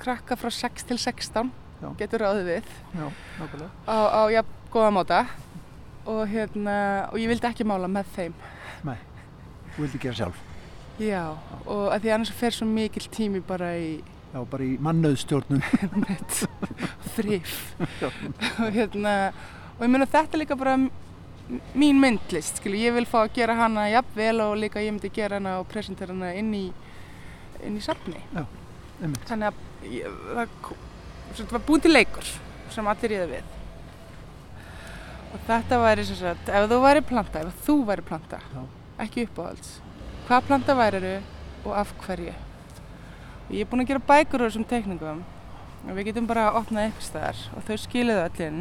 krakka 0.00 0.38
frá 0.40 0.50
6 0.56 0.88
til 0.88 0.98
16 0.98 1.52
Já. 1.80 1.88
getur 2.00 2.24
ráðið 2.24 2.50
við. 2.54 2.72
Já, 2.96 3.06
á, 3.86 3.96
á 4.10 4.22
jafn 4.32 4.58
góða 4.72 4.90
móta 4.94 5.20
og 6.08 6.24
hérna 6.30 6.76
og 7.10 7.18
ég 7.20 7.30
vildi 7.30 7.48
ekki 7.50 7.66
mála 7.68 7.90
með 7.90 8.10
þeim 8.16 8.36
Þú 9.74 9.84
vildi 9.84 10.00
gera 10.02 10.18
sjálf. 10.22 10.40
já 11.00 11.22
og 11.64 11.86
að 11.94 12.02
því 12.04 12.10
annars 12.14 12.32
fer 12.36 12.52
svo 12.52 12.66
mikill 12.68 13.06
tími 13.08 13.40
bara 13.46 13.72
í 13.80 14.00
Já, 14.30 14.44
bara 14.46 14.62
í 14.62 14.76
mannauðstjórnun. 14.78 15.62
mitt 16.06 16.36
þrýf 17.16 17.54
og 18.60 18.68
hérna 18.76 19.14
og 19.78 19.80
ég 19.86 19.90
meina 19.90 20.06
þetta 20.06 20.36
er 20.36 20.42
líka 20.44 20.58
bara 20.60 20.76
mín 21.74 21.98
myndlist, 21.98 22.60
skilu, 22.60 22.78
ég 22.78 22.94
vil 22.94 23.08
fá 23.10 23.24
að 23.24 23.32
gera 23.40 23.56
hana 23.58 23.88
jafnvel 23.90 24.36
og 24.44 24.52
líka 24.60 24.82
ég 24.84 24.92
myndi 24.94 25.10
gera 25.10 25.40
hana 25.40 25.56
og 25.58 25.66
presentera 25.72 26.14
hana 26.14 26.30
inn 26.38 26.52
í 26.54 26.66
inn 27.66 27.74
í 27.76 27.82
safni. 27.82 28.20
Þannig 29.26 29.48
að 29.48 29.88
ég, 29.90 30.20
það, 30.36 31.48
var 31.50 31.64
búin 31.66 31.82
til 31.82 31.90
leikur 31.92 32.28
sem 32.70 32.86
allir 32.86 33.10
ríða 33.16 33.26
við. 33.32 33.48
Og 35.34 35.42
þetta 35.48 35.80
væri 35.82 36.04
sem 36.06 36.18
sagt, 36.20 36.48
ef 36.54 36.68
þú 36.70 36.78
væri 36.84 37.02
planta, 37.06 37.42
ef 37.42 37.64
þú 37.66 37.76
væri 37.90 38.04
planta 38.06 38.38
Já. 38.54 38.62
Ekki 39.04 39.26
uppáhalds. 39.26 39.78
Hvað 40.28 40.46
planta 40.48 40.76
væriru 40.78 41.16
og 41.64 41.74
af 41.76 41.92
hverju? 42.04 42.34
Og 43.48 43.54
ég 43.56 43.64
er 43.64 43.70
búin 43.70 43.82
að 43.84 43.90
gera 43.92 44.06
bækur 44.06 44.44
úr 44.44 44.50
þessum 44.50 44.66
teikningum. 44.70 45.24
Og 45.88 45.96
við 45.96 46.10
getum 46.10 46.28
bara 46.28 46.50
að 46.50 46.60
opna 46.60 46.84
eitthvað 46.84 47.06
staðar 47.08 47.42
og 47.56 47.64
þau 47.66 47.76
skiluðu 47.80 48.24
öllin 48.28 48.58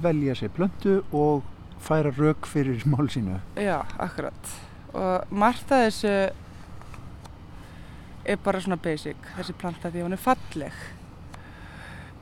Velja 0.00 0.32
sér 0.38 0.52
plöntu 0.56 0.94
og 1.12 1.42
færa 1.84 2.08
rauk 2.16 2.46
fyrir 2.48 2.86
mál 2.88 3.08
sínu. 3.12 3.40
já, 3.56 3.84
akkurat. 3.98 4.54
Og 4.94 5.30
margt 5.30 5.72
að 5.72 5.84
þessu 5.90 6.14
er 8.24 8.36
bara 8.44 8.60
svona 8.60 8.80
basic 8.80 9.16
þessi 9.36 9.52
planta 9.60 9.90
því 9.90 10.00
að 10.00 10.08
hún 10.08 10.16
er 10.16 10.24
falleg. 10.24 10.80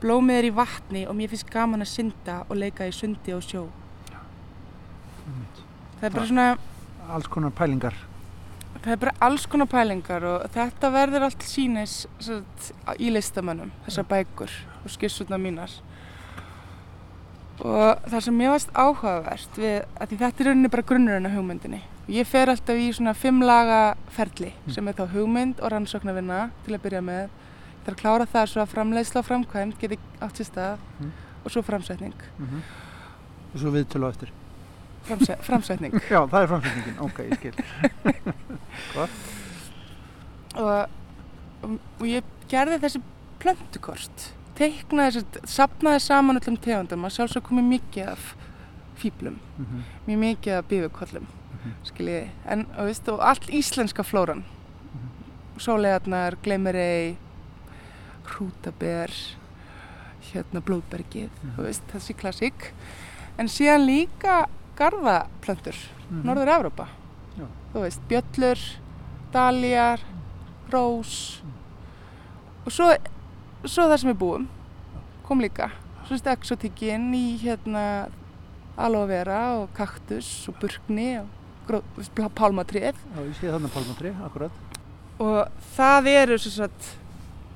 Blómið 0.01 0.37
er 0.37 0.49
í 0.49 0.55
vatni 0.55 1.07
og 1.07 1.15
mér 1.15 1.31
finnst 1.31 1.49
gaman 1.51 1.81
að 1.81 1.93
synda 1.93 2.43
og 2.49 2.55
leika 2.59 2.87
í 2.87 2.91
sundi 2.91 3.33
og 3.35 3.43
sjó. 3.43 3.65
Einmitt. 5.25 5.57
það 5.57 5.63
er 5.63 5.68
bara 6.01 6.25
svona 6.29 6.57
Alls 7.09 7.27
konar 7.27 7.51
pælingar. 7.51 7.93
það 8.83 8.91
er 8.93 8.97
bara 9.01 9.13
alls 9.25 9.45
konar 9.49 9.67
pælingar 9.67 10.23
og 10.23 10.43
þetta 10.53 10.91
verður 10.93 11.25
allt 11.27 11.41
sínis 11.43 12.05
sagt, 12.19 12.71
í 12.99 13.09
listamönnum, 13.11 13.71
þessar 13.87 14.05
bækur 14.07 14.51
og 14.85 14.89
skissurna 14.93 15.37
mínar. 15.41 15.69
Og 17.59 18.05
það 18.07 18.21
sem 18.23 18.37
mér 18.39 18.53
varst 18.53 18.69
áhugavert 18.79 19.57
við, 19.59 19.81
þetta 19.99 20.29
er 20.29 20.47
rauninni 20.47 20.69
bara 20.71 20.85
grunnurinn 20.87 21.27
af 21.27 21.33
hugmyndinni. 21.35 21.81
Ég 22.09 22.25
fer 22.25 22.49
alltaf 22.49 22.77
í 22.79 22.87
svona 22.95 23.11
fimm 23.13 23.41
laga 23.43 23.95
ferli 24.15 24.53
sem 24.71 24.87
er 24.87 24.95
þá 24.97 25.03
hugmynd 25.11 25.59
og 25.59 25.73
rannsóknarvinna 25.73 26.37
til 26.65 26.77
að 26.77 26.85
byrja 26.85 27.01
með. 27.05 27.27
Það 27.83 27.89
er 27.91 27.97
að 27.97 27.99
klára 28.03 28.25
það 28.31 28.47
svo 28.53 28.61
að 28.63 28.71
framleiðsla 28.75 29.19
og 29.21 29.27
framkvæmd 29.27 29.75
geti 29.81 29.99
átt 30.21 30.39
sér 30.39 30.47
stað 30.47 30.77
Mm. 30.99 31.11
og 31.45 31.51
svo 31.51 31.61
framsetning. 31.63 32.13
Mm 32.39 32.61
Og 33.53 33.59
svo 33.59 33.71
viðtölu 33.73 34.05
á 34.05 34.09
eftir. 34.13 34.29
Framse 35.07 35.37
framsetning. 35.45 35.93
Já, 36.13 36.19
það 36.29 36.41
er 36.43 36.49
framsetningin. 36.51 36.99
Ok, 37.05 37.19
ég 37.25 37.37
skil. 37.39 37.55
og, 38.99 39.09
og, 40.59 41.79
og 41.99 42.05
ég 42.09 42.27
gerði 42.51 42.79
þessi 42.83 43.01
plöntukort. 43.41 44.27
Teiknaði 44.59 45.15
þessi, 45.21 45.43
sapnaði 45.47 46.03
saman 46.03 46.39
öllum 46.41 46.57
tegundum 46.61 47.05
að 47.07 47.15
sjálfsög 47.15 47.45
komið 47.47 47.69
mikið 47.73 48.13
af 48.15 48.31
fýblum, 48.99 49.37
Mhm. 49.59 49.83
mjög 50.07 50.19
mikið 50.25 50.53
af 50.57 50.65
bífukollum 50.67 51.27
skiljiði, 51.87 52.29
en 52.47 52.65
og, 52.77 52.85
veist, 52.87 53.07
og 53.11 53.19
allt 53.23 53.47
íslenska 53.51 54.03
flóran. 54.03 54.43
Sólegarnar, 55.59 56.35
gleimirei 56.43 57.17
hrútaber 58.29 59.11
hérna 60.29 60.61
blóðbergið 60.63 61.29
þú 61.55 61.65
veist, 61.65 61.83
þessi 61.91 62.15
klassík. 62.19 62.69
En 63.39 63.47
síðan 63.51 63.85
líka 63.87 64.45
garðaplöntur 64.79 65.75
Mhm. 66.09 66.23
Norður 66.25 66.49
Evrópa. 66.55 66.87
Já. 67.37 67.45
þú 67.73 67.81
veist, 67.83 68.01
bjöllur 68.09 68.59
daljar, 69.31 69.99
rós. 70.71 71.41
Og 72.65 72.71
svo, 72.73 72.87
svo 73.65 73.83
það 73.89 73.97
sem 74.01 74.09
við 74.13 74.17
búum. 74.23 74.47
Kom 75.27 75.39
líka. 75.41 75.69
Svo 76.05 76.15
veist 76.15 76.25
exotikinn 76.27 77.11
í 77.13 77.37
hérna 77.43 78.09
aloe 78.77 79.05
vera 79.07 79.59
og 79.59 79.69
kaktus 79.77 80.47
og 80.49 80.55
burkni 80.61 81.19
og 81.19 81.83
pálmatrið 82.33 82.95
Já, 82.95 83.19
ég 83.21 83.35
sé 83.37 83.51
þarna 83.51 83.69
pálmatri, 83.69 84.13
akkurat. 84.25 84.51
og 85.19 85.47
það 85.75 86.07
eru 86.07 86.37
svo 86.39 86.49
sagt 86.49 86.95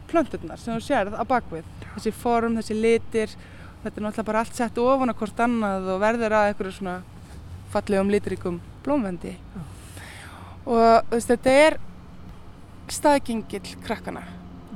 plönturnar 0.07 0.59
sem 0.59 0.75
þú 0.77 0.83
sérð 0.85 1.15
á 1.17 1.23
bakvið. 1.25 1.63
Þessi 1.95 2.13
form, 2.13 2.55
þessi 2.57 2.75
litir. 2.79 3.33
Þetta 3.83 3.97
er 3.97 4.03
náttúrulega 4.05 4.25
bara 4.25 4.39
allt 4.39 4.53
sett 4.55 4.77
ofan 4.77 5.09
á 5.09 5.13
hvort 5.17 5.39
annað 5.41 5.87
og 5.95 5.99
verður 6.01 6.31
að 6.37 6.53
einhverju 6.53 6.71
svona 6.77 7.01
fallegum 7.73 8.11
litrikum 8.13 8.59
blómvendi. 8.85 9.33
Og 10.63 10.79
þú 11.09 11.17
veist, 11.17 11.31
þetta 11.31 11.55
er 11.65 11.77
staðgengill 12.93 13.75
krakkana 13.83 14.23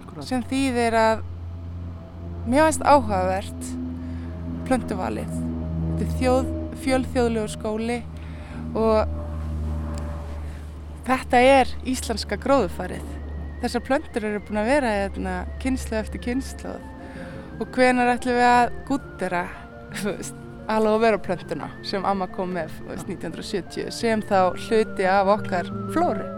akkurat. 0.02 0.28
sem 0.28 0.44
þýðir 0.50 0.98
að 1.00 1.26
mér 2.48 2.68
finnst 2.68 2.88
áhugavert 2.88 3.70
plöntuvalið. 4.68 5.36
Þetta 5.98 6.08
er 6.08 6.18
þjóð, 6.22 6.50
fjölþjóðlegu 6.84 7.54
skóli 7.54 8.02
og 8.78 9.16
þetta 11.08 11.46
er 11.56 11.72
íslenska 11.88 12.40
gróðufarið 12.42 13.16
þessar 13.62 13.86
plöntur 13.86 14.26
eru 14.28 14.42
búin 14.46 14.62
að 14.62 14.70
vera 14.70 14.90
hérna, 14.94 15.38
kynslu 15.62 15.98
eftir 15.98 16.22
kynslu 16.22 16.76
og 17.58 17.72
hvenar 17.74 18.14
ætlum 18.14 18.38
við 18.38 18.50
að 18.52 18.76
gúttera 18.90 19.46
alveg 20.68 20.94
að 20.94 21.04
vera 21.06 21.20
plöntuna 21.24 21.70
sem 21.86 22.06
amma 22.08 22.28
kom 22.32 22.56
með 22.58 22.74
þú 22.80 22.90
veist, 22.92 23.12
1970 23.12 23.94
sem 23.96 24.24
þá 24.28 24.40
hluti 24.68 25.08
af 25.08 25.32
okkar 25.38 25.72
flóru. 25.96 26.34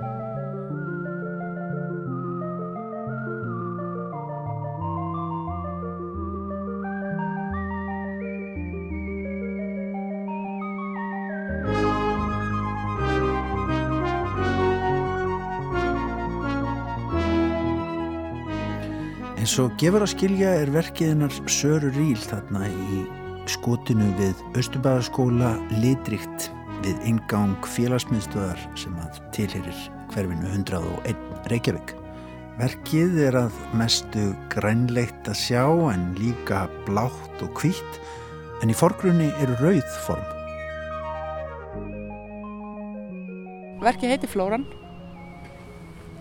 En 19.39 19.47
svo 19.47 19.71
gefur 19.81 20.03
að 20.05 20.11
skilja 20.13 20.51
er 20.61 20.69
verkiðinnar 20.75 21.33
Söru 21.49 21.89
Ríl 21.95 22.19
þarna 22.21 22.67
í 22.69 23.07
skotinu 23.49 24.07
við 24.19 24.39
Östubæðaskóla 24.59 25.55
litrikt 25.81 26.49
við 26.83 26.99
ingang 27.09 27.57
félagsmiðstöðar 27.75 28.61
sem 28.79 28.95
að 29.01 29.17
tilherir 29.35 29.79
hverfinu 30.13 30.51
101 30.53 31.49
Reykjavík. 31.51 31.95
Verkið 32.59 33.19
er 33.23 33.37
að 33.39 33.59
mestu 33.79 34.25
grænleitt 34.51 35.27
að 35.31 35.37
sjá 35.39 35.63
en 35.93 36.09
líka 36.19 36.65
blátt 36.87 37.43
og 37.45 37.53
kvítt 37.57 37.99
en 38.63 38.71
í 38.71 38.75
forgrunni 38.75 39.29
eru 39.39 39.55
rauð 39.61 39.95
form. 40.05 40.35
Verkið 43.79 44.13
heiti 44.13 44.27
Flóran. 44.27 44.65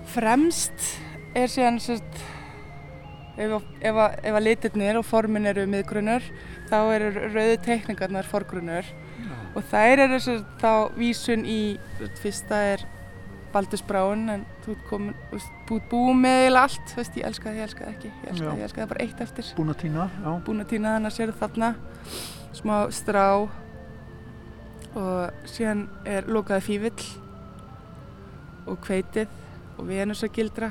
Fremst 0.09 0.93
er 1.37 1.51
síðan 1.51 1.81
sérst, 1.83 2.23
ef, 3.39 3.99
að 3.99 4.45
litirnir 4.47 5.01
og 5.01 5.07
formin 5.07 5.51
eru 5.51 5.67
miðgrunur 5.71 6.25
þá 6.69 6.79
eru 6.95 7.11
rauðu 7.33 7.59
teikningarnar 7.65 8.29
forgrunur 8.29 8.93
og 9.57 9.67
þær 9.71 10.05
eru 10.05 10.21
sérst, 10.23 10.47
þá 10.61 10.95
vísun 10.99 11.45
í, 11.49 11.61
fyrsta 12.23 12.63
er 12.75 12.87
Baldusbráin 13.53 14.27
en 14.29 14.43
þú 14.65 14.75
ert 14.75 14.83
komin, 14.91 15.15
búið 15.69 15.85
búið 15.89 16.19
með 16.21 16.43
eða 16.51 16.65
allt, 16.67 16.91
veist, 16.99 17.15
ég 17.17 17.29
elska 17.29 17.49
það, 17.49 17.57
ég 17.57 17.65
elska 17.69 17.85
það 17.85 17.95
ekki, 17.95 18.11
ég 18.11 18.33
elska 18.33 18.45
það, 18.45 18.59
ég 18.59 18.67
elska 18.67 18.83
það 18.83 18.91
bara 18.91 19.05
eitt 19.07 19.23
eftir. 19.25 19.53
Búin 19.57 19.73
að 19.73 19.79
týna, 19.83 20.09
já. 20.13 20.29
Búin 20.45 20.65
að 20.65 20.69
týna 20.75 20.93
þannig 20.97 21.11
að 21.11 21.17
sér 21.17 21.33
þarna, 21.41 21.71
smá 22.59 22.75
strá 22.93 23.25
og 24.99 25.49
síðan 25.49 25.83
er 26.09 26.29
lokaði 26.29 26.67
fívill 26.69 27.09
og 28.69 28.81
kveitið 28.85 29.33
og 29.79 29.89
venusagildra. 29.89 30.71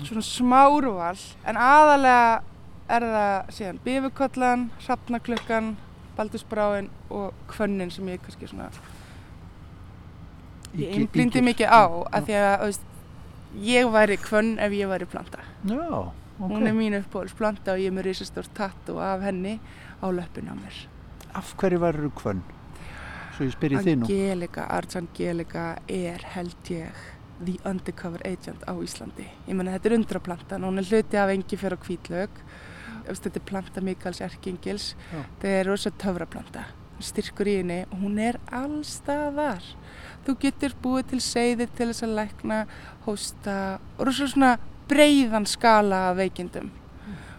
Svona 0.00 0.24
smá 0.24 0.60
úrval, 0.72 1.16
en 1.44 1.60
aðalega 1.60 2.40
er 2.88 3.04
það 3.12 3.50
síðan 3.56 3.80
bífukollan, 3.84 4.70
hrafnaklukkan, 4.84 5.76
Baldusbráin 6.18 6.88
og 7.14 7.34
kvönnin 7.46 7.92
sem 7.94 8.08
ég 8.10 8.22
kannski 8.24 8.48
svona 8.50 8.70
ég 10.74 10.96
einblindi 10.96 11.42
mikið 11.46 11.70
á 11.70 11.84
að 12.10 12.26
því 12.26 12.38
að 12.38 12.64
veist, 12.64 12.86
ég 13.64 13.90
væri 13.94 14.18
kvönn 14.20 14.56
ef 14.60 14.74
ég 14.76 14.90
væri 14.90 15.08
planta. 15.08 15.44
Já, 15.68 15.78
ok. 15.78 16.12
hún 16.42 16.66
er 16.66 16.76
mín 16.76 16.98
uppbóðsplanta 16.98 17.74
og 17.74 17.82
ég 17.82 17.92
er 17.92 17.96
með 17.96 18.10
risastórt 18.10 18.52
tattu 18.54 18.98
af 19.02 19.22
henni 19.24 19.58
á 20.02 20.06
löppun 20.10 20.50
á 20.50 20.54
mér. 20.58 20.80
Af 21.38 21.54
hverju 21.60 21.80
værið 21.82 22.10
kvönn? 22.18 22.42
Svo 23.36 23.46
ég 23.46 23.54
spyrir 23.54 23.84
þið 23.84 24.00
nú. 24.00 24.08
Angelica, 24.08 24.66
Arts 24.74 24.98
Angelica 24.98 25.68
er 25.86 26.24
held 26.34 26.72
ég 26.74 27.06
the 27.44 27.54
undercover 27.64 28.20
agent 28.26 28.64
á 28.66 28.74
Íslandi. 28.74 29.28
Ég 29.46 29.54
menna 29.54 29.76
þetta 29.76 29.92
er 29.92 29.98
undraplantan 30.00 30.66
hún 30.66 30.82
er 30.82 30.88
hluti 30.90 31.20
af 31.20 31.30
engi 31.30 31.58
fyrir 31.60 31.78
kvítlög 31.78 32.42
þetta 33.08 33.40
er 33.40 33.46
planta 33.48 33.84
Mikaels 33.84 34.20
Erkingils 34.24 34.90
þetta 35.10 35.48
er 35.48 35.68
rosa 35.68 35.90
töfraplanta. 35.90 36.66
Styrkur 37.00 37.46
í 37.46 37.58
henni 37.60 37.84
og 37.92 38.00
hún 38.02 38.18
er 38.18 38.40
allstaðar 38.50 39.62
þú 40.26 40.34
getur 40.42 40.74
búið 40.82 41.12
til 41.12 41.20
seiðir 41.22 41.70
til 41.78 41.88
þess 41.92 42.04
að 42.04 42.16
lækna 42.18 42.58
hósta 43.06 43.54
og 43.96 44.08
rosa 44.08 44.28
svona 44.28 44.56
breiðan 44.90 45.46
skala 45.46 46.08
af 46.10 46.18
veikindum. 46.18 46.70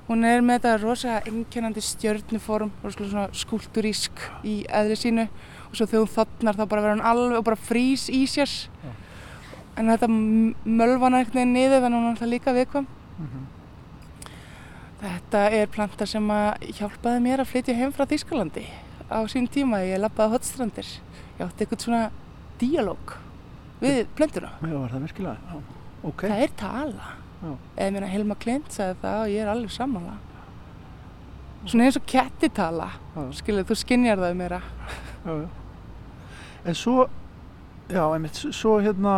Hún 0.10 0.26
er 0.26 0.42
með 0.42 0.64
þetta 0.64 0.78
rosa 0.82 1.20
einkennandi 1.30 1.84
stjörnuform 1.86 2.72
rosa 2.82 3.04
svona 3.04 3.28
skúlturísk 3.36 4.24
í 4.48 4.64
eðri 4.66 4.98
sínu. 4.98 5.28
Og 5.70 5.76
svo 5.78 5.86
þegar 5.86 6.06
hún 6.06 6.16
þotnar 6.16 6.58
þá 6.58 6.64
bara 6.66 6.82
verður 6.82 6.96
hún 6.98 7.10
alveg 7.12 7.38
og 7.38 7.46
bara 7.46 7.62
frýs 7.62 8.08
í 8.10 8.24
sér. 8.26 8.50
Já. 8.82 8.90
en 9.80 9.92
þetta 9.94 10.10
mölvan 10.10 11.16
er 11.16 11.24
eitthvað 11.24 11.48
niður 11.54 11.84
þannig 11.86 11.96
að 11.96 12.00
hún 12.00 12.08
er 12.08 12.16
alltaf 12.16 12.32
líka 12.34 12.56
viðkvam 12.56 12.88
mm 12.88 13.28
-hmm. 13.28 13.46
Þetta 15.00 15.44
er 15.56 15.72
planta 15.72 16.08
sem 16.10 16.32
að 16.34 16.70
hjálpaði 16.80 17.24
mér 17.24 17.44
að 17.44 17.52
flytja 17.54 17.78
heim 17.78 17.94
frá 17.96 18.06
Þýskalandi 18.10 18.66
á 19.10 19.20
sín 19.32 19.48
tíma 19.52 19.82
ég 19.86 20.02
lappaði 20.02 20.36
hotstrandir 20.36 20.90
ég 21.40 21.44
átti 21.46 21.66
eitthvað 21.66 21.86
svona 21.86 22.02
díalóg 22.62 23.16
við 23.80 24.02
plönduna 24.18 24.52
Já, 24.60 24.76
var 24.76 24.94
það 24.94 25.06
virkilega? 25.08 25.38
Já. 25.50 25.78
Okay. 26.10 26.32
Það 26.32 26.44
er 26.44 26.56
tala 26.60 27.14
eða 27.76 27.92
mér 27.96 28.06
að 28.08 28.14
Helma 28.14 28.36
Klint 28.40 28.74
sagði 28.76 29.00
það 29.04 29.22
og 29.22 29.32
ég 29.34 29.44
er 29.44 29.54
alveg 29.54 29.72
samanla 29.76 30.18
svona 31.66 31.88
eins 31.88 32.00
og 32.00 32.08
kettitala 32.08 32.90
skilur 33.36 33.68
þú 33.68 33.80
skinnjar 33.80 34.20
það 34.20 34.38
meira 34.40 34.60
já, 35.26 35.32
já. 35.32 35.48
En 36.68 36.76
svo 36.76 37.08
já, 37.90 38.04
einmitt, 38.04 38.40
svo 38.56 38.78
hérna 38.84 39.16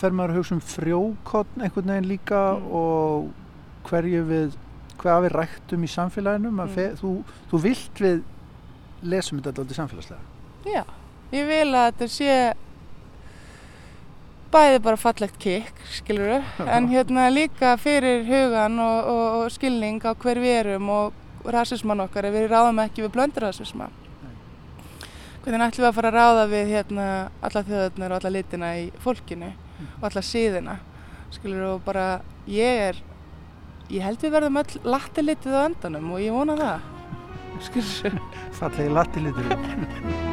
fer 0.00 0.14
maður 0.16 0.34
að 0.34 0.40
hugsa 0.40 0.56
um 0.56 0.62
frjókotn 0.64 1.64
einhvern 1.64 1.92
veginn 1.92 2.08
líka 2.08 2.42
mm. 2.56 2.68
og 2.76 3.30
hverju 3.88 4.24
við 4.28 4.56
hvað 5.00 5.26
við 5.26 5.36
rættum 5.38 5.84
í 5.84 5.90
samfélaginu 5.90 6.50
mm. 6.52 6.72
fe, 6.74 6.90
þú, 7.00 7.12
þú 7.50 7.62
vilt 7.64 8.02
við 8.04 8.24
lesum 9.00 9.40
þetta 9.40 9.62
alltaf 9.62 9.78
samfélagslega 9.78 10.74
Já 10.74 10.84
Ég 11.30 11.46
vil 11.46 11.68
að 11.78 11.92
þetta 11.92 12.06
sé 12.10 12.36
bæði 14.50 14.80
bara 14.82 14.98
fallegt 14.98 15.36
kikk, 15.38 15.76
skilur 15.94 16.32
þau, 16.32 16.64
en 16.74 16.88
hérna 16.90 17.28
líka 17.30 17.76
fyrir 17.78 18.24
hugan 18.26 18.80
og, 18.82 19.10
og, 19.12 19.26
og 19.38 19.52
skilning 19.54 20.02
á 20.02 20.10
hver 20.10 20.40
við 20.42 20.56
erum 20.64 20.90
og 20.90 21.46
rasismann 21.54 22.02
okkar 22.02 22.26
við 22.34 22.48
ráðum 22.50 22.82
ekki 22.82 23.04
við 23.04 23.14
blöndarasisma. 23.14 23.86
Hvernig 25.44 25.68
ætlum 25.68 25.84
við 25.84 25.88
að 25.88 25.96
fara 26.00 26.10
að 26.10 26.18
ráða 26.18 26.48
við 26.50 26.72
hérna 26.74 27.06
alla 27.46 27.62
þjóðurnar 27.68 28.10
og 28.10 28.18
alla 28.18 28.34
litina 28.34 28.72
í 28.76 28.82
fólkinu 29.00 29.52
og 30.00 30.08
alla 30.10 30.24
síðina, 30.26 30.76
skilur 31.30 31.62
þau, 31.62 31.76
og 31.76 31.86
bara 31.86 32.08
ég 32.50 32.82
er, 32.90 33.00
ég 33.90 34.04
held 34.06 34.22
við 34.22 34.34
verðum 34.36 34.60
öll 34.60 34.80
lattilitið 34.86 35.54
á 35.58 35.60
endanum 35.66 36.12
og 36.14 36.22
ég 36.22 36.34
vona 36.34 36.54
það, 36.58 36.90
þau. 37.66 38.18
Fallegi 38.60 38.92
lattilitið. 38.94 40.28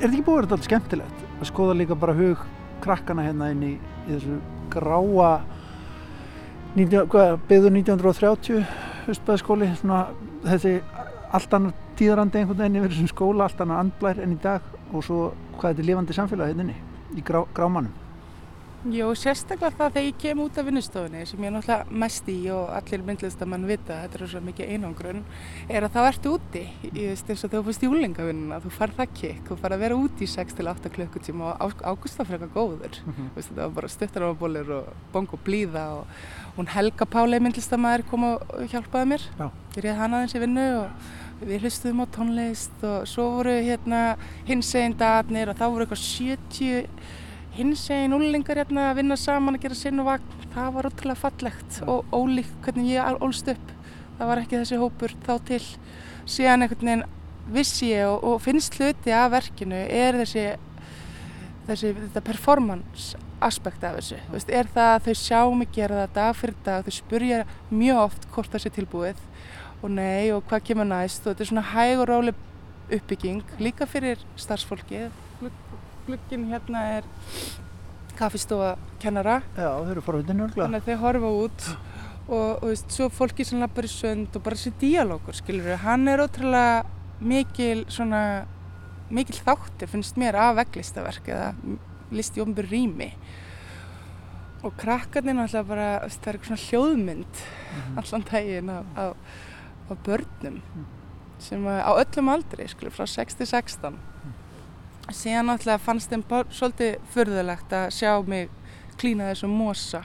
er 0.00 0.08
þetta 0.08 0.16
ekki 0.16 0.24
búið 0.24 0.32
að 0.32 0.38
vera 0.38 0.46
alltaf 0.46 0.64
skemmtilegt 0.64 1.24
að 1.36 1.48
skoða 1.50 1.72
líka 1.76 1.96
bara 2.00 2.16
hug 2.16 2.44
krakkana 2.80 3.26
hérna 3.26 3.50
inn 3.52 3.64
í, 3.66 3.72
í 4.08 4.14
þessu 4.14 4.38
gráa 4.72 5.32
byggður 6.72 7.74
1930 7.76 8.62
höstbæðskóli 9.10 9.68
þessi 10.46 10.78
allt 11.36 11.56
annar 11.58 11.76
tíðrandi 12.00 12.40
einhvern 12.40 12.62
veginn 12.64 12.80
yfir 12.80 12.94
þessum 12.94 13.10
skóla, 13.12 13.46
allt 13.46 13.64
annar 13.64 13.84
andblær 13.84 14.22
enn 14.24 14.36
í 14.36 14.42
dag 14.42 14.62
og 14.90 15.04
svo 15.06 15.24
hvað 15.58 15.74
þetta 15.74 15.84
er 15.84 15.90
lifandi 15.90 16.16
samfélag 16.16 16.52
hérna 16.52 16.68
inni 16.68 16.78
í 17.20 17.24
grá, 17.26 17.42
grámanum 17.54 17.92
Jó, 18.88 19.10
sérstaklega 19.12 19.76
það 19.76 19.90
þegar 19.92 20.06
ég 20.06 20.20
kem 20.22 20.38
út 20.40 20.56
af 20.56 20.64
vinnustofunni 20.64 21.24
sem 21.28 21.42
ég 21.44 21.50
er 21.50 21.52
náttúrulega 21.52 21.98
mest 22.00 22.28
í 22.32 22.36
og 22.48 22.70
allir 22.72 23.02
myndlistamann 23.04 23.66
vita, 23.68 23.98
þetta 24.06 24.16
er 24.16 24.30
svo 24.32 24.40
mikið 24.46 24.72
einangrun, 24.72 25.20
er 25.68 25.84
að 25.84 25.98
þá 25.98 26.00
ertu 26.06 26.32
úti, 26.38 26.62
ég 26.86 27.10
veist 27.10 27.28
eins 27.28 27.44
og 27.44 27.50
þegar 27.50 27.58
þú 27.58 27.66
fyrst 27.66 27.84
í 27.84 27.90
úlengavinnuna, 27.90 28.62
þú 28.64 28.72
farð 28.78 28.96
það 29.02 29.12
kikk, 29.20 29.44
þú 29.50 29.60
farð 29.60 29.76
að 29.76 29.84
vera 29.84 30.00
úti 30.00 30.24
í 30.24 30.32
6-8 30.32 30.94
klukkutíma 30.96 31.52
og 31.52 31.84
águst 31.92 32.24
af 32.24 32.32
frekar 32.32 32.54
góður, 32.56 32.96
mm 33.04 33.12
-hmm. 33.12 33.30
veist, 33.36 33.52
það 33.52 33.62
var 33.66 33.76
bara 33.76 33.88
stuttarafabólir 33.88 34.70
og 34.70 34.84
bong 35.12 35.28
og 35.28 35.44
blíða 35.44 35.84
og 36.00 36.06
hún 36.56 36.72
Helga 36.72 37.04
Páli 37.04 37.38
myndlistamæður 37.38 38.08
kom 38.08 38.24
og 38.24 38.40
hjálpaði 38.64 39.06
mér, 39.12 39.22
Já. 39.38 39.50
ég 39.76 39.84
réð 39.84 39.96
hana 39.96 40.16
aðeins 40.16 40.34
í 40.34 40.40
vinnu 40.40 40.80
og 40.80 40.88
við 41.40 41.64
hlustuðum 41.64 42.02
á 42.04 42.06
tónlist 42.12 42.84
og 42.84 43.06
svo 43.08 43.26
voru 43.38 43.54
hérna 43.64 44.00
hins 44.48 44.70
einn 44.76 44.96
dagarnir 45.00 45.50
og 45.50 45.56
þá 45.56 45.64
voru 45.66 45.86
eitthvað 45.86 46.02
70 46.04 46.88
hins 47.56 47.84
eginn 47.90 48.16
úrlingar 48.16 48.60
hérna 48.60 48.90
að 48.90 49.00
vinna 49.00 49.16
saman 49.18 49.56
að 49.56 49.64
gera 49.64 49.78
sinn 49.78 50.02
og 50.02 50.10
vagn, 50.10 50.34
það 50.54 50.74
var 50.76 50.88
útrúlega 50.90 51.22
fallegt 51.22 51.78
og 51.88 52.12
ólík 52.12 52.50
hvernig 52.64 52.92
ég 52.92 53.22
ólst 53.24 53.48
upp. 53.52 53.72
Það 54.18 54.30
var 54.30 54.42
ekki 54.42 54.58
þessi 54.58 54.80
hópur 54.80 55.16
þá 55.24 55.32
til. 55.48 55.62
Síðan 56.28 56.66
einhvern 56.66 56.90
veginn 56.90 57.06
vissi 57.50 57.94
ég 57.94 58.10
og, 58.10 58.20
og 58.24 58.42
finnst 58.44 58.76
hluti 58.76 59.14
af 59.16 59.32
verkinu 59.32 59.80
er 59.88 60.20
þessi 60.20 60.44
þessi 61.70 61.94
performance 62.26 63.18
aspekt 63.40 63.84
af 63.86 63.96
þessu, 63.96 64.18
ja. 64.18 64.26
Vist, 64.34 64.50
er 64.52 64.68
það 64.74 64.90
að 64.94 65.06
þau 65.06 65.14
sjá 65.22 65.40
mig 65.56 65.72
gera 65.72 66.02
það 66.02 66.14
dag 66.18 66.36
fyrir 66.36 66.56
dag, 66.66 66.84
þau 66.84 66.96
spurja 66.98 67.40
mjög 67.70 68.00
oft 68.04 68.26
hvort 68.34 68.52
það 68.52 68.64
sé 68.64 68.72
tilbúið 68.76 69.22
og 69.80 69.90
nei 69.90 70.30
og 70.34 70.44
hvað 70.50 70.66
kemur 70.70 70.88
næst? 70.88 71.24
Og 71.24 71.32
þetta 71.32 71.46
er 71.46 71.50
svona 71.52 71.66
hæg 71.72 72.02
og 72.02 72.08
ráli 72.10 72.36
uppbygging 72.90 73.42
líka 73.62 73.86
fyrir 73.86 74.22
starfsfólkið 74.40 75.10
glugginn 76.06 76.48
hérna 76.50 76.84
er 76.98 77.08
kaffistofa 78.18 78.74
kennara. 79.00 79.40
Já, 79.56 79.70
þau 79.70 79.90
eru 79.92 80.04
forveitin 80.04 80.44
örgla 80.44 80.66
Þannig 80.66 80.82
að 80.82 80.88
þau 80.88 81.02
horfa 81.04 81.32
út 81.44 81.66
og, 82.30 82.48
og 82.48 82.64
veist, 82.68 82.88
svo 82.94 83.08
fólki 83.12 83.46
sem 83.46 83.60
lappar 83.62 83.88
í 83.88 83.92
sönd 83.92 84.36
og 84.36 84.44
bara 84.44 84.58
þessi 84.58 84.74
díalókur, 84.80 85.36
skilur 85.38 85.70
við 85.70 85.84
hann 85.84 86.08
er 86.10 86.22
ótrúlega 86.24 86.82
mikil 87.20 87.84
svona 87.92 88.22
mikil 89.10 89.38
þáttir 89.42 89.90
finnst 89.90 90.18
mér 90.20 90.38
af 90.38 90.56
veglistaverk 90.60 91.30
eða 91.30 91.78
list 92.14 92.36
í 92.38 92.42
ofnbjörn 92.44 92.70
rými. 92.70 93.10
Og 94.66 94.74
krakkarnir 94.78 95.38
náttúrulega 95.38 95.68
bara, 95.70 95.88
það 96.04 96.26
er 96.26 96.36
eitthvað 96.36 96.50
svona 96.50 96.64
hljóðmynd 96.66 97.40
mm 97.40 97.80
-hmm. 97.80 97.98
allan 98.02 98.26
daginn 98.30 98.70
af, 98.70 98.84
af, 98.96 99.16
af 99.90 100.04
börnum 100.06 100.60
mm. 100.60 100.86
sem 101.38 101.66
á 101.66 101.90
öllum 101.92 102.32
aldri, 102.32 102.68
skilur, 102.70 102.94
frá 102.94 103.06
6-16 103.08 103.98
síðan 105.14 105.50
náttúrulega 105.50 105.82
fannst 105.82 106.10
þeim 106.12 106.22
bara 106.28 106.54
svolítið 106.54 106.98
furðulegt 107.14 107.72
að 107.74 107.86
sjá 107.96 108.12
mig 108.26 108.50
klína 109.00 109.30
þessum 109.30 109.54
mosa 109.56 110.02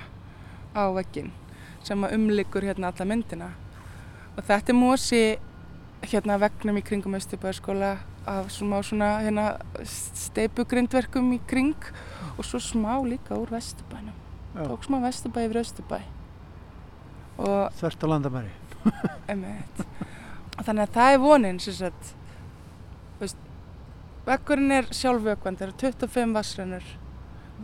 á 0.74 0.84
veggin 0.96 1.32
sem 1.86 2.02
að 2.04 2.16
umlikur 2.18 2.66
hérna 2.66 2.90
alla 2.90 3.08
myndina. 3.08 3.52
Og 4.36 4.42
þetta 4.48 4.74
er 4.74 4.80
mosi 4.80 5.22
hérna 6.06 6.40
vegnum 6.42 6.80
í 6.80 6.84
kringum 6.86 7.18
Östubæðarskóla 7.20 7.94
af 8.30 8.50
smá 8.54 8.80
svona 8.84 9.12
hérna 9.22 9.46
steipugrindverkum 9.86 11.30
í 11.38 11.40
kring 11.48 11.92
og 12.36 12.44
svo 12.48 12.60
smá 12.60 12.98
líka 13.06 13.38
úr 13.38 13.54
Vesturbænum. 13.54 14.18
Tók 14.56 14.88
smá 14.88 15.00
Vesturbæ 15.06 15.46
yfir 15.46 15.62
Östubæ 15.62 16.02
þvert 17.36 18.04
á 18.04 18.08
landamæri 18.08 18.52
þannig 20.66 20.84
að 20.86 20.96
það 20.96 21.12
er 21.14 21.20
vonin 21.24 21.60
vekkurinn 24.26 24.72
er 24.74 24.88
sjálfvökvand 24.90 25.60
það 25.60 25.68
eru 25.68 25.78
25 25.84 26.34
vassrennur 26.34 26.88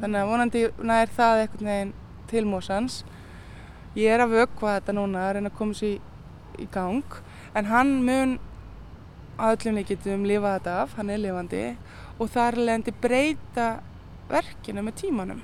þannig 0.01 0.19
að 0.21 0.29
vonandi 0.29 0.61
nær 0.85 1.09
það 1.15 1.43
eitthvað 1.45 1.67
neginn 1.67 1.93
til 2.29 2.45
mósans 2.47 3.01
ég 3.97 4.13
er 4.13 4.23
að 4.23 4.37
vökva 4.37 4.77
þetta 4.77 4.95
núna 4.95 5.25
að 5.25 5.33
reyna 5.35 5.51
að 5.51 5.57
koma 5.57 5.75
sér 5.75 5.97
í, 5.97 5.99
í 6.63 6.67
gang. 6.71 7.17
En 7.57 7.67
hann 7.67 7.97
mun 8.05 8.37
að 9.41 9.57
öllum 9.57 9.79
líkitum 9.79 10.27
lifa 10.27 10.55
þetta 10.57 10.75
af, 10.83 10.95
hann 10.99 11.11
er 11.11 11.19
lifandi. 11.19 11.63
Og 12.19 12.31
það 12.31 12.47
er 12.47 12.59
leðandi 12.61 12.93
breyta 13.03 13.67
verkinu 14.31 14.85
með 14.85 14.97
tímanum. 15.03 15.41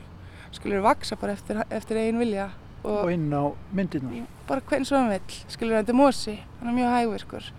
Skilur 0.56 0.86
vaksa 0.86 1.18
bara 1.20 1.36
eftir, 1.36 1.60
eftir 1.74 2.00
einn 2.00 2.22
vilja 2.22 2.52
og, 2.84 3.04
og 3.04 3.14
inn 3.14 3.30
á 3.34 3.44
myndinu 3.76 4.26
bara 4.48 4.64
hvern 4.64 4.86
svo 4.88 5.00
hann 5.00 5.12
vill, 5.12 5.40
skilur 5.52 5.80
þetta 5.80 5.94
er 5.94 5.98
mosi 5.98 6.38
hann 6.60 6.72
er 6.72 6.78
mjög 6.78 6.94
hægvirkur. 6.96 7.50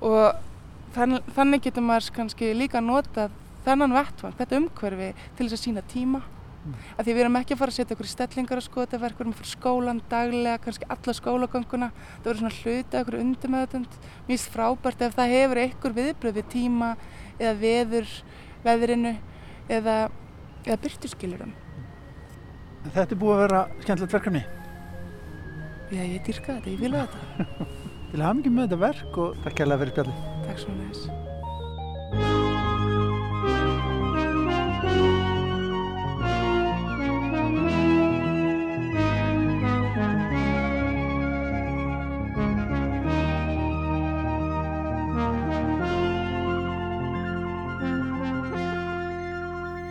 Og 0.00 0.90
þann, 0.96 1.20
þannig 1.36 1.64
getur 1.66 1.86
maður 1.86 2.10
kannski 2.18 2.50
líka 2.56 2.82
nota 2.82 3.28
þennan 3.66 3.94
vettvang, 3.94 4.36
þetta 4.38 4.60
umhverfi 4.60 5.10
til 5.38 5.46
þess 5.46 5.58
að 5.58 5.64
sína 5.64 5.86
tíma. 5.94 6.22
Mm. 6.60 6.74
af 6.98 7.06
því 7.06 7.12
við 7.16 7.22
erum 7.22 7.36
ekki 7.38 7.54
að 7.54 7.60
fara 7.62 7.72
að 7.72 7.76
setja 7.78 7.94
okkur 7.96 8.04
í 8.04 8.10
stellingar 8.10 8.58
og 8.60 8.64
skoða 8.66 8.82
þetta 8.84 8.98
verk, 9.00 9.14
við 9.14 9.22
erum 9.22 9.30
að 9.32 9.38
fara 9.38 9.48
skólan 9.48 10.00
daglega, 10.10 10.58
kannski 10.60 10.88
alla 10.92 11.14
skólagönguna. 11.16 11.88
Það 12.18 12.26
verður 12.26 12.40
svona 12.42 12.58
hluti 12.58 12.98
okkur 13.00 13.16
undir 13.16 13.52
með 13.54 13.64
þetta 13.64 14.10
mjög 14.28 14.44
frábært 14.58 15.06
ef 15.06 15.16
það 15.16 15.32
hefur 15.38 15.62
einhver 15.64 15.96
viðbröð 15.96 16.36
við 16.36 16.50
tíma 16.52 16.90
eða 17.38 17.54
veður 17.64 18.12
veðrinu 18.66 19.14
eða, 19.72 19.96
eða 20.66 20.80
byrtuskilurum 20.84 21.56
Þetta 22.88 23.14
er 23.14 23.20
búið 23.20 23.36
að 23.36 23.42
vera 23.44 23.62
skemmtilegt 23.84 24.16
verkefni. 24.16 24.42
Já, 25.90 26.02
ég 26.06 26.20
dýrka 26.26 26.56
þetta, 26.58 26.70
ég 26.70 26.84
vilja 26.84 27.06
þetta. 27.06 27.70
Til 28.10 28.18
að 28.18 28.26
hafa 28.26 28.36
mikið 28.40 28.54
með 28.56 28.68
þetta 28.68 28.82
verk 28.84 29.18
og 29.24 29.40
takk 29.44 29.58
kærlega 29.60 29.82
fyrir 29.84 29.96
spjalli 29.96 30.14
Takk 30.48 30.62
svo 30.64 30.76
næst 30.80 31.19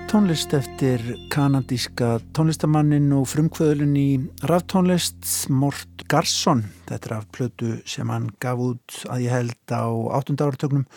tónlist 0.10 0.54
eftir 0.54 1.02
kanadíska 1.30 2.16
tónlistamannin 2.34 3.12
og 3.14 3.28
frumkvöðlun 3.30 3.92
í 4.00 4.08
raftónlist 4.50 5.28
Mort 5.54 6.02
Garsson 6.10 6.64
þetta 6.88 7.10
er 7.10 7.14
af 7.20 7.28
plötu 7.36 7.76
sem 7.86 8.10
hann 8.10 8.26
gaf 8.42 8.58
út 8.64 8.96
að 9.06 9.28
ég 9.28 9.36
held 9.36 9.70
á 9.70 9.86
8. 10.18 10.34
áratögnum 10.34 10.88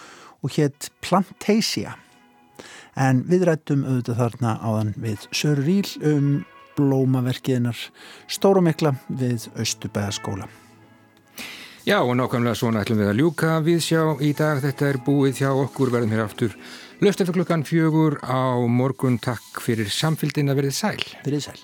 og 0.41 0.57
hétt 0.57 0.89
Plantasia. 1.05 1.99
En 2.97 3.21
við 3.29 3.45
rættum 3.51 3.85
auðvitað 3.85 4.23
þarna 4.23 4.55
áðan 4.65 4.95
við 5.05 5.29
Sör 5.29 5.61
Ríl 5.61 5.93
um 6.01 6.31
blómaverkiðinar 6.79 7.85
Stórumikla 8.33 8.95
við 9.13 9.51
Östubæðaskóla 9.61 10.49
Já 11.85 11.99
og 11.99 12.15
nákvæmlega 12.15 12.55
svona 12.55 12.85
ætlum 12.85 13.01
við 13.03 13.09
að 13.11 13.17
ljúka. 13.19 13.57
Við 13.67 13.81
sjá 13.83 14.03
í 14.23 14.29
dag 14.39 14.61
þetta 14.63 14.87
er 14.87 14.99
búið 15.03 15.41
hjá 15.43 15.49
okkur. 15.51 15.91
Verðum 15.91 16.13
hér 16.15 16.25
aftur 16.29 16.53
Löst 17.03 17.21
eftir 17.21 17.35
klukkan 17.35 17.65
fjögur 17.67 18.21
á 18.23 18.63
morgun 18.71 19.17
takk 19.19 19.59
fyrir 19.59 19.89
samfélgin 19.91 20.53
að 20.53 20.61
verið 20.61 20.75
sæl. 20.77 21.01
Verið 21.27 21.41
sæl. 21.49 21.63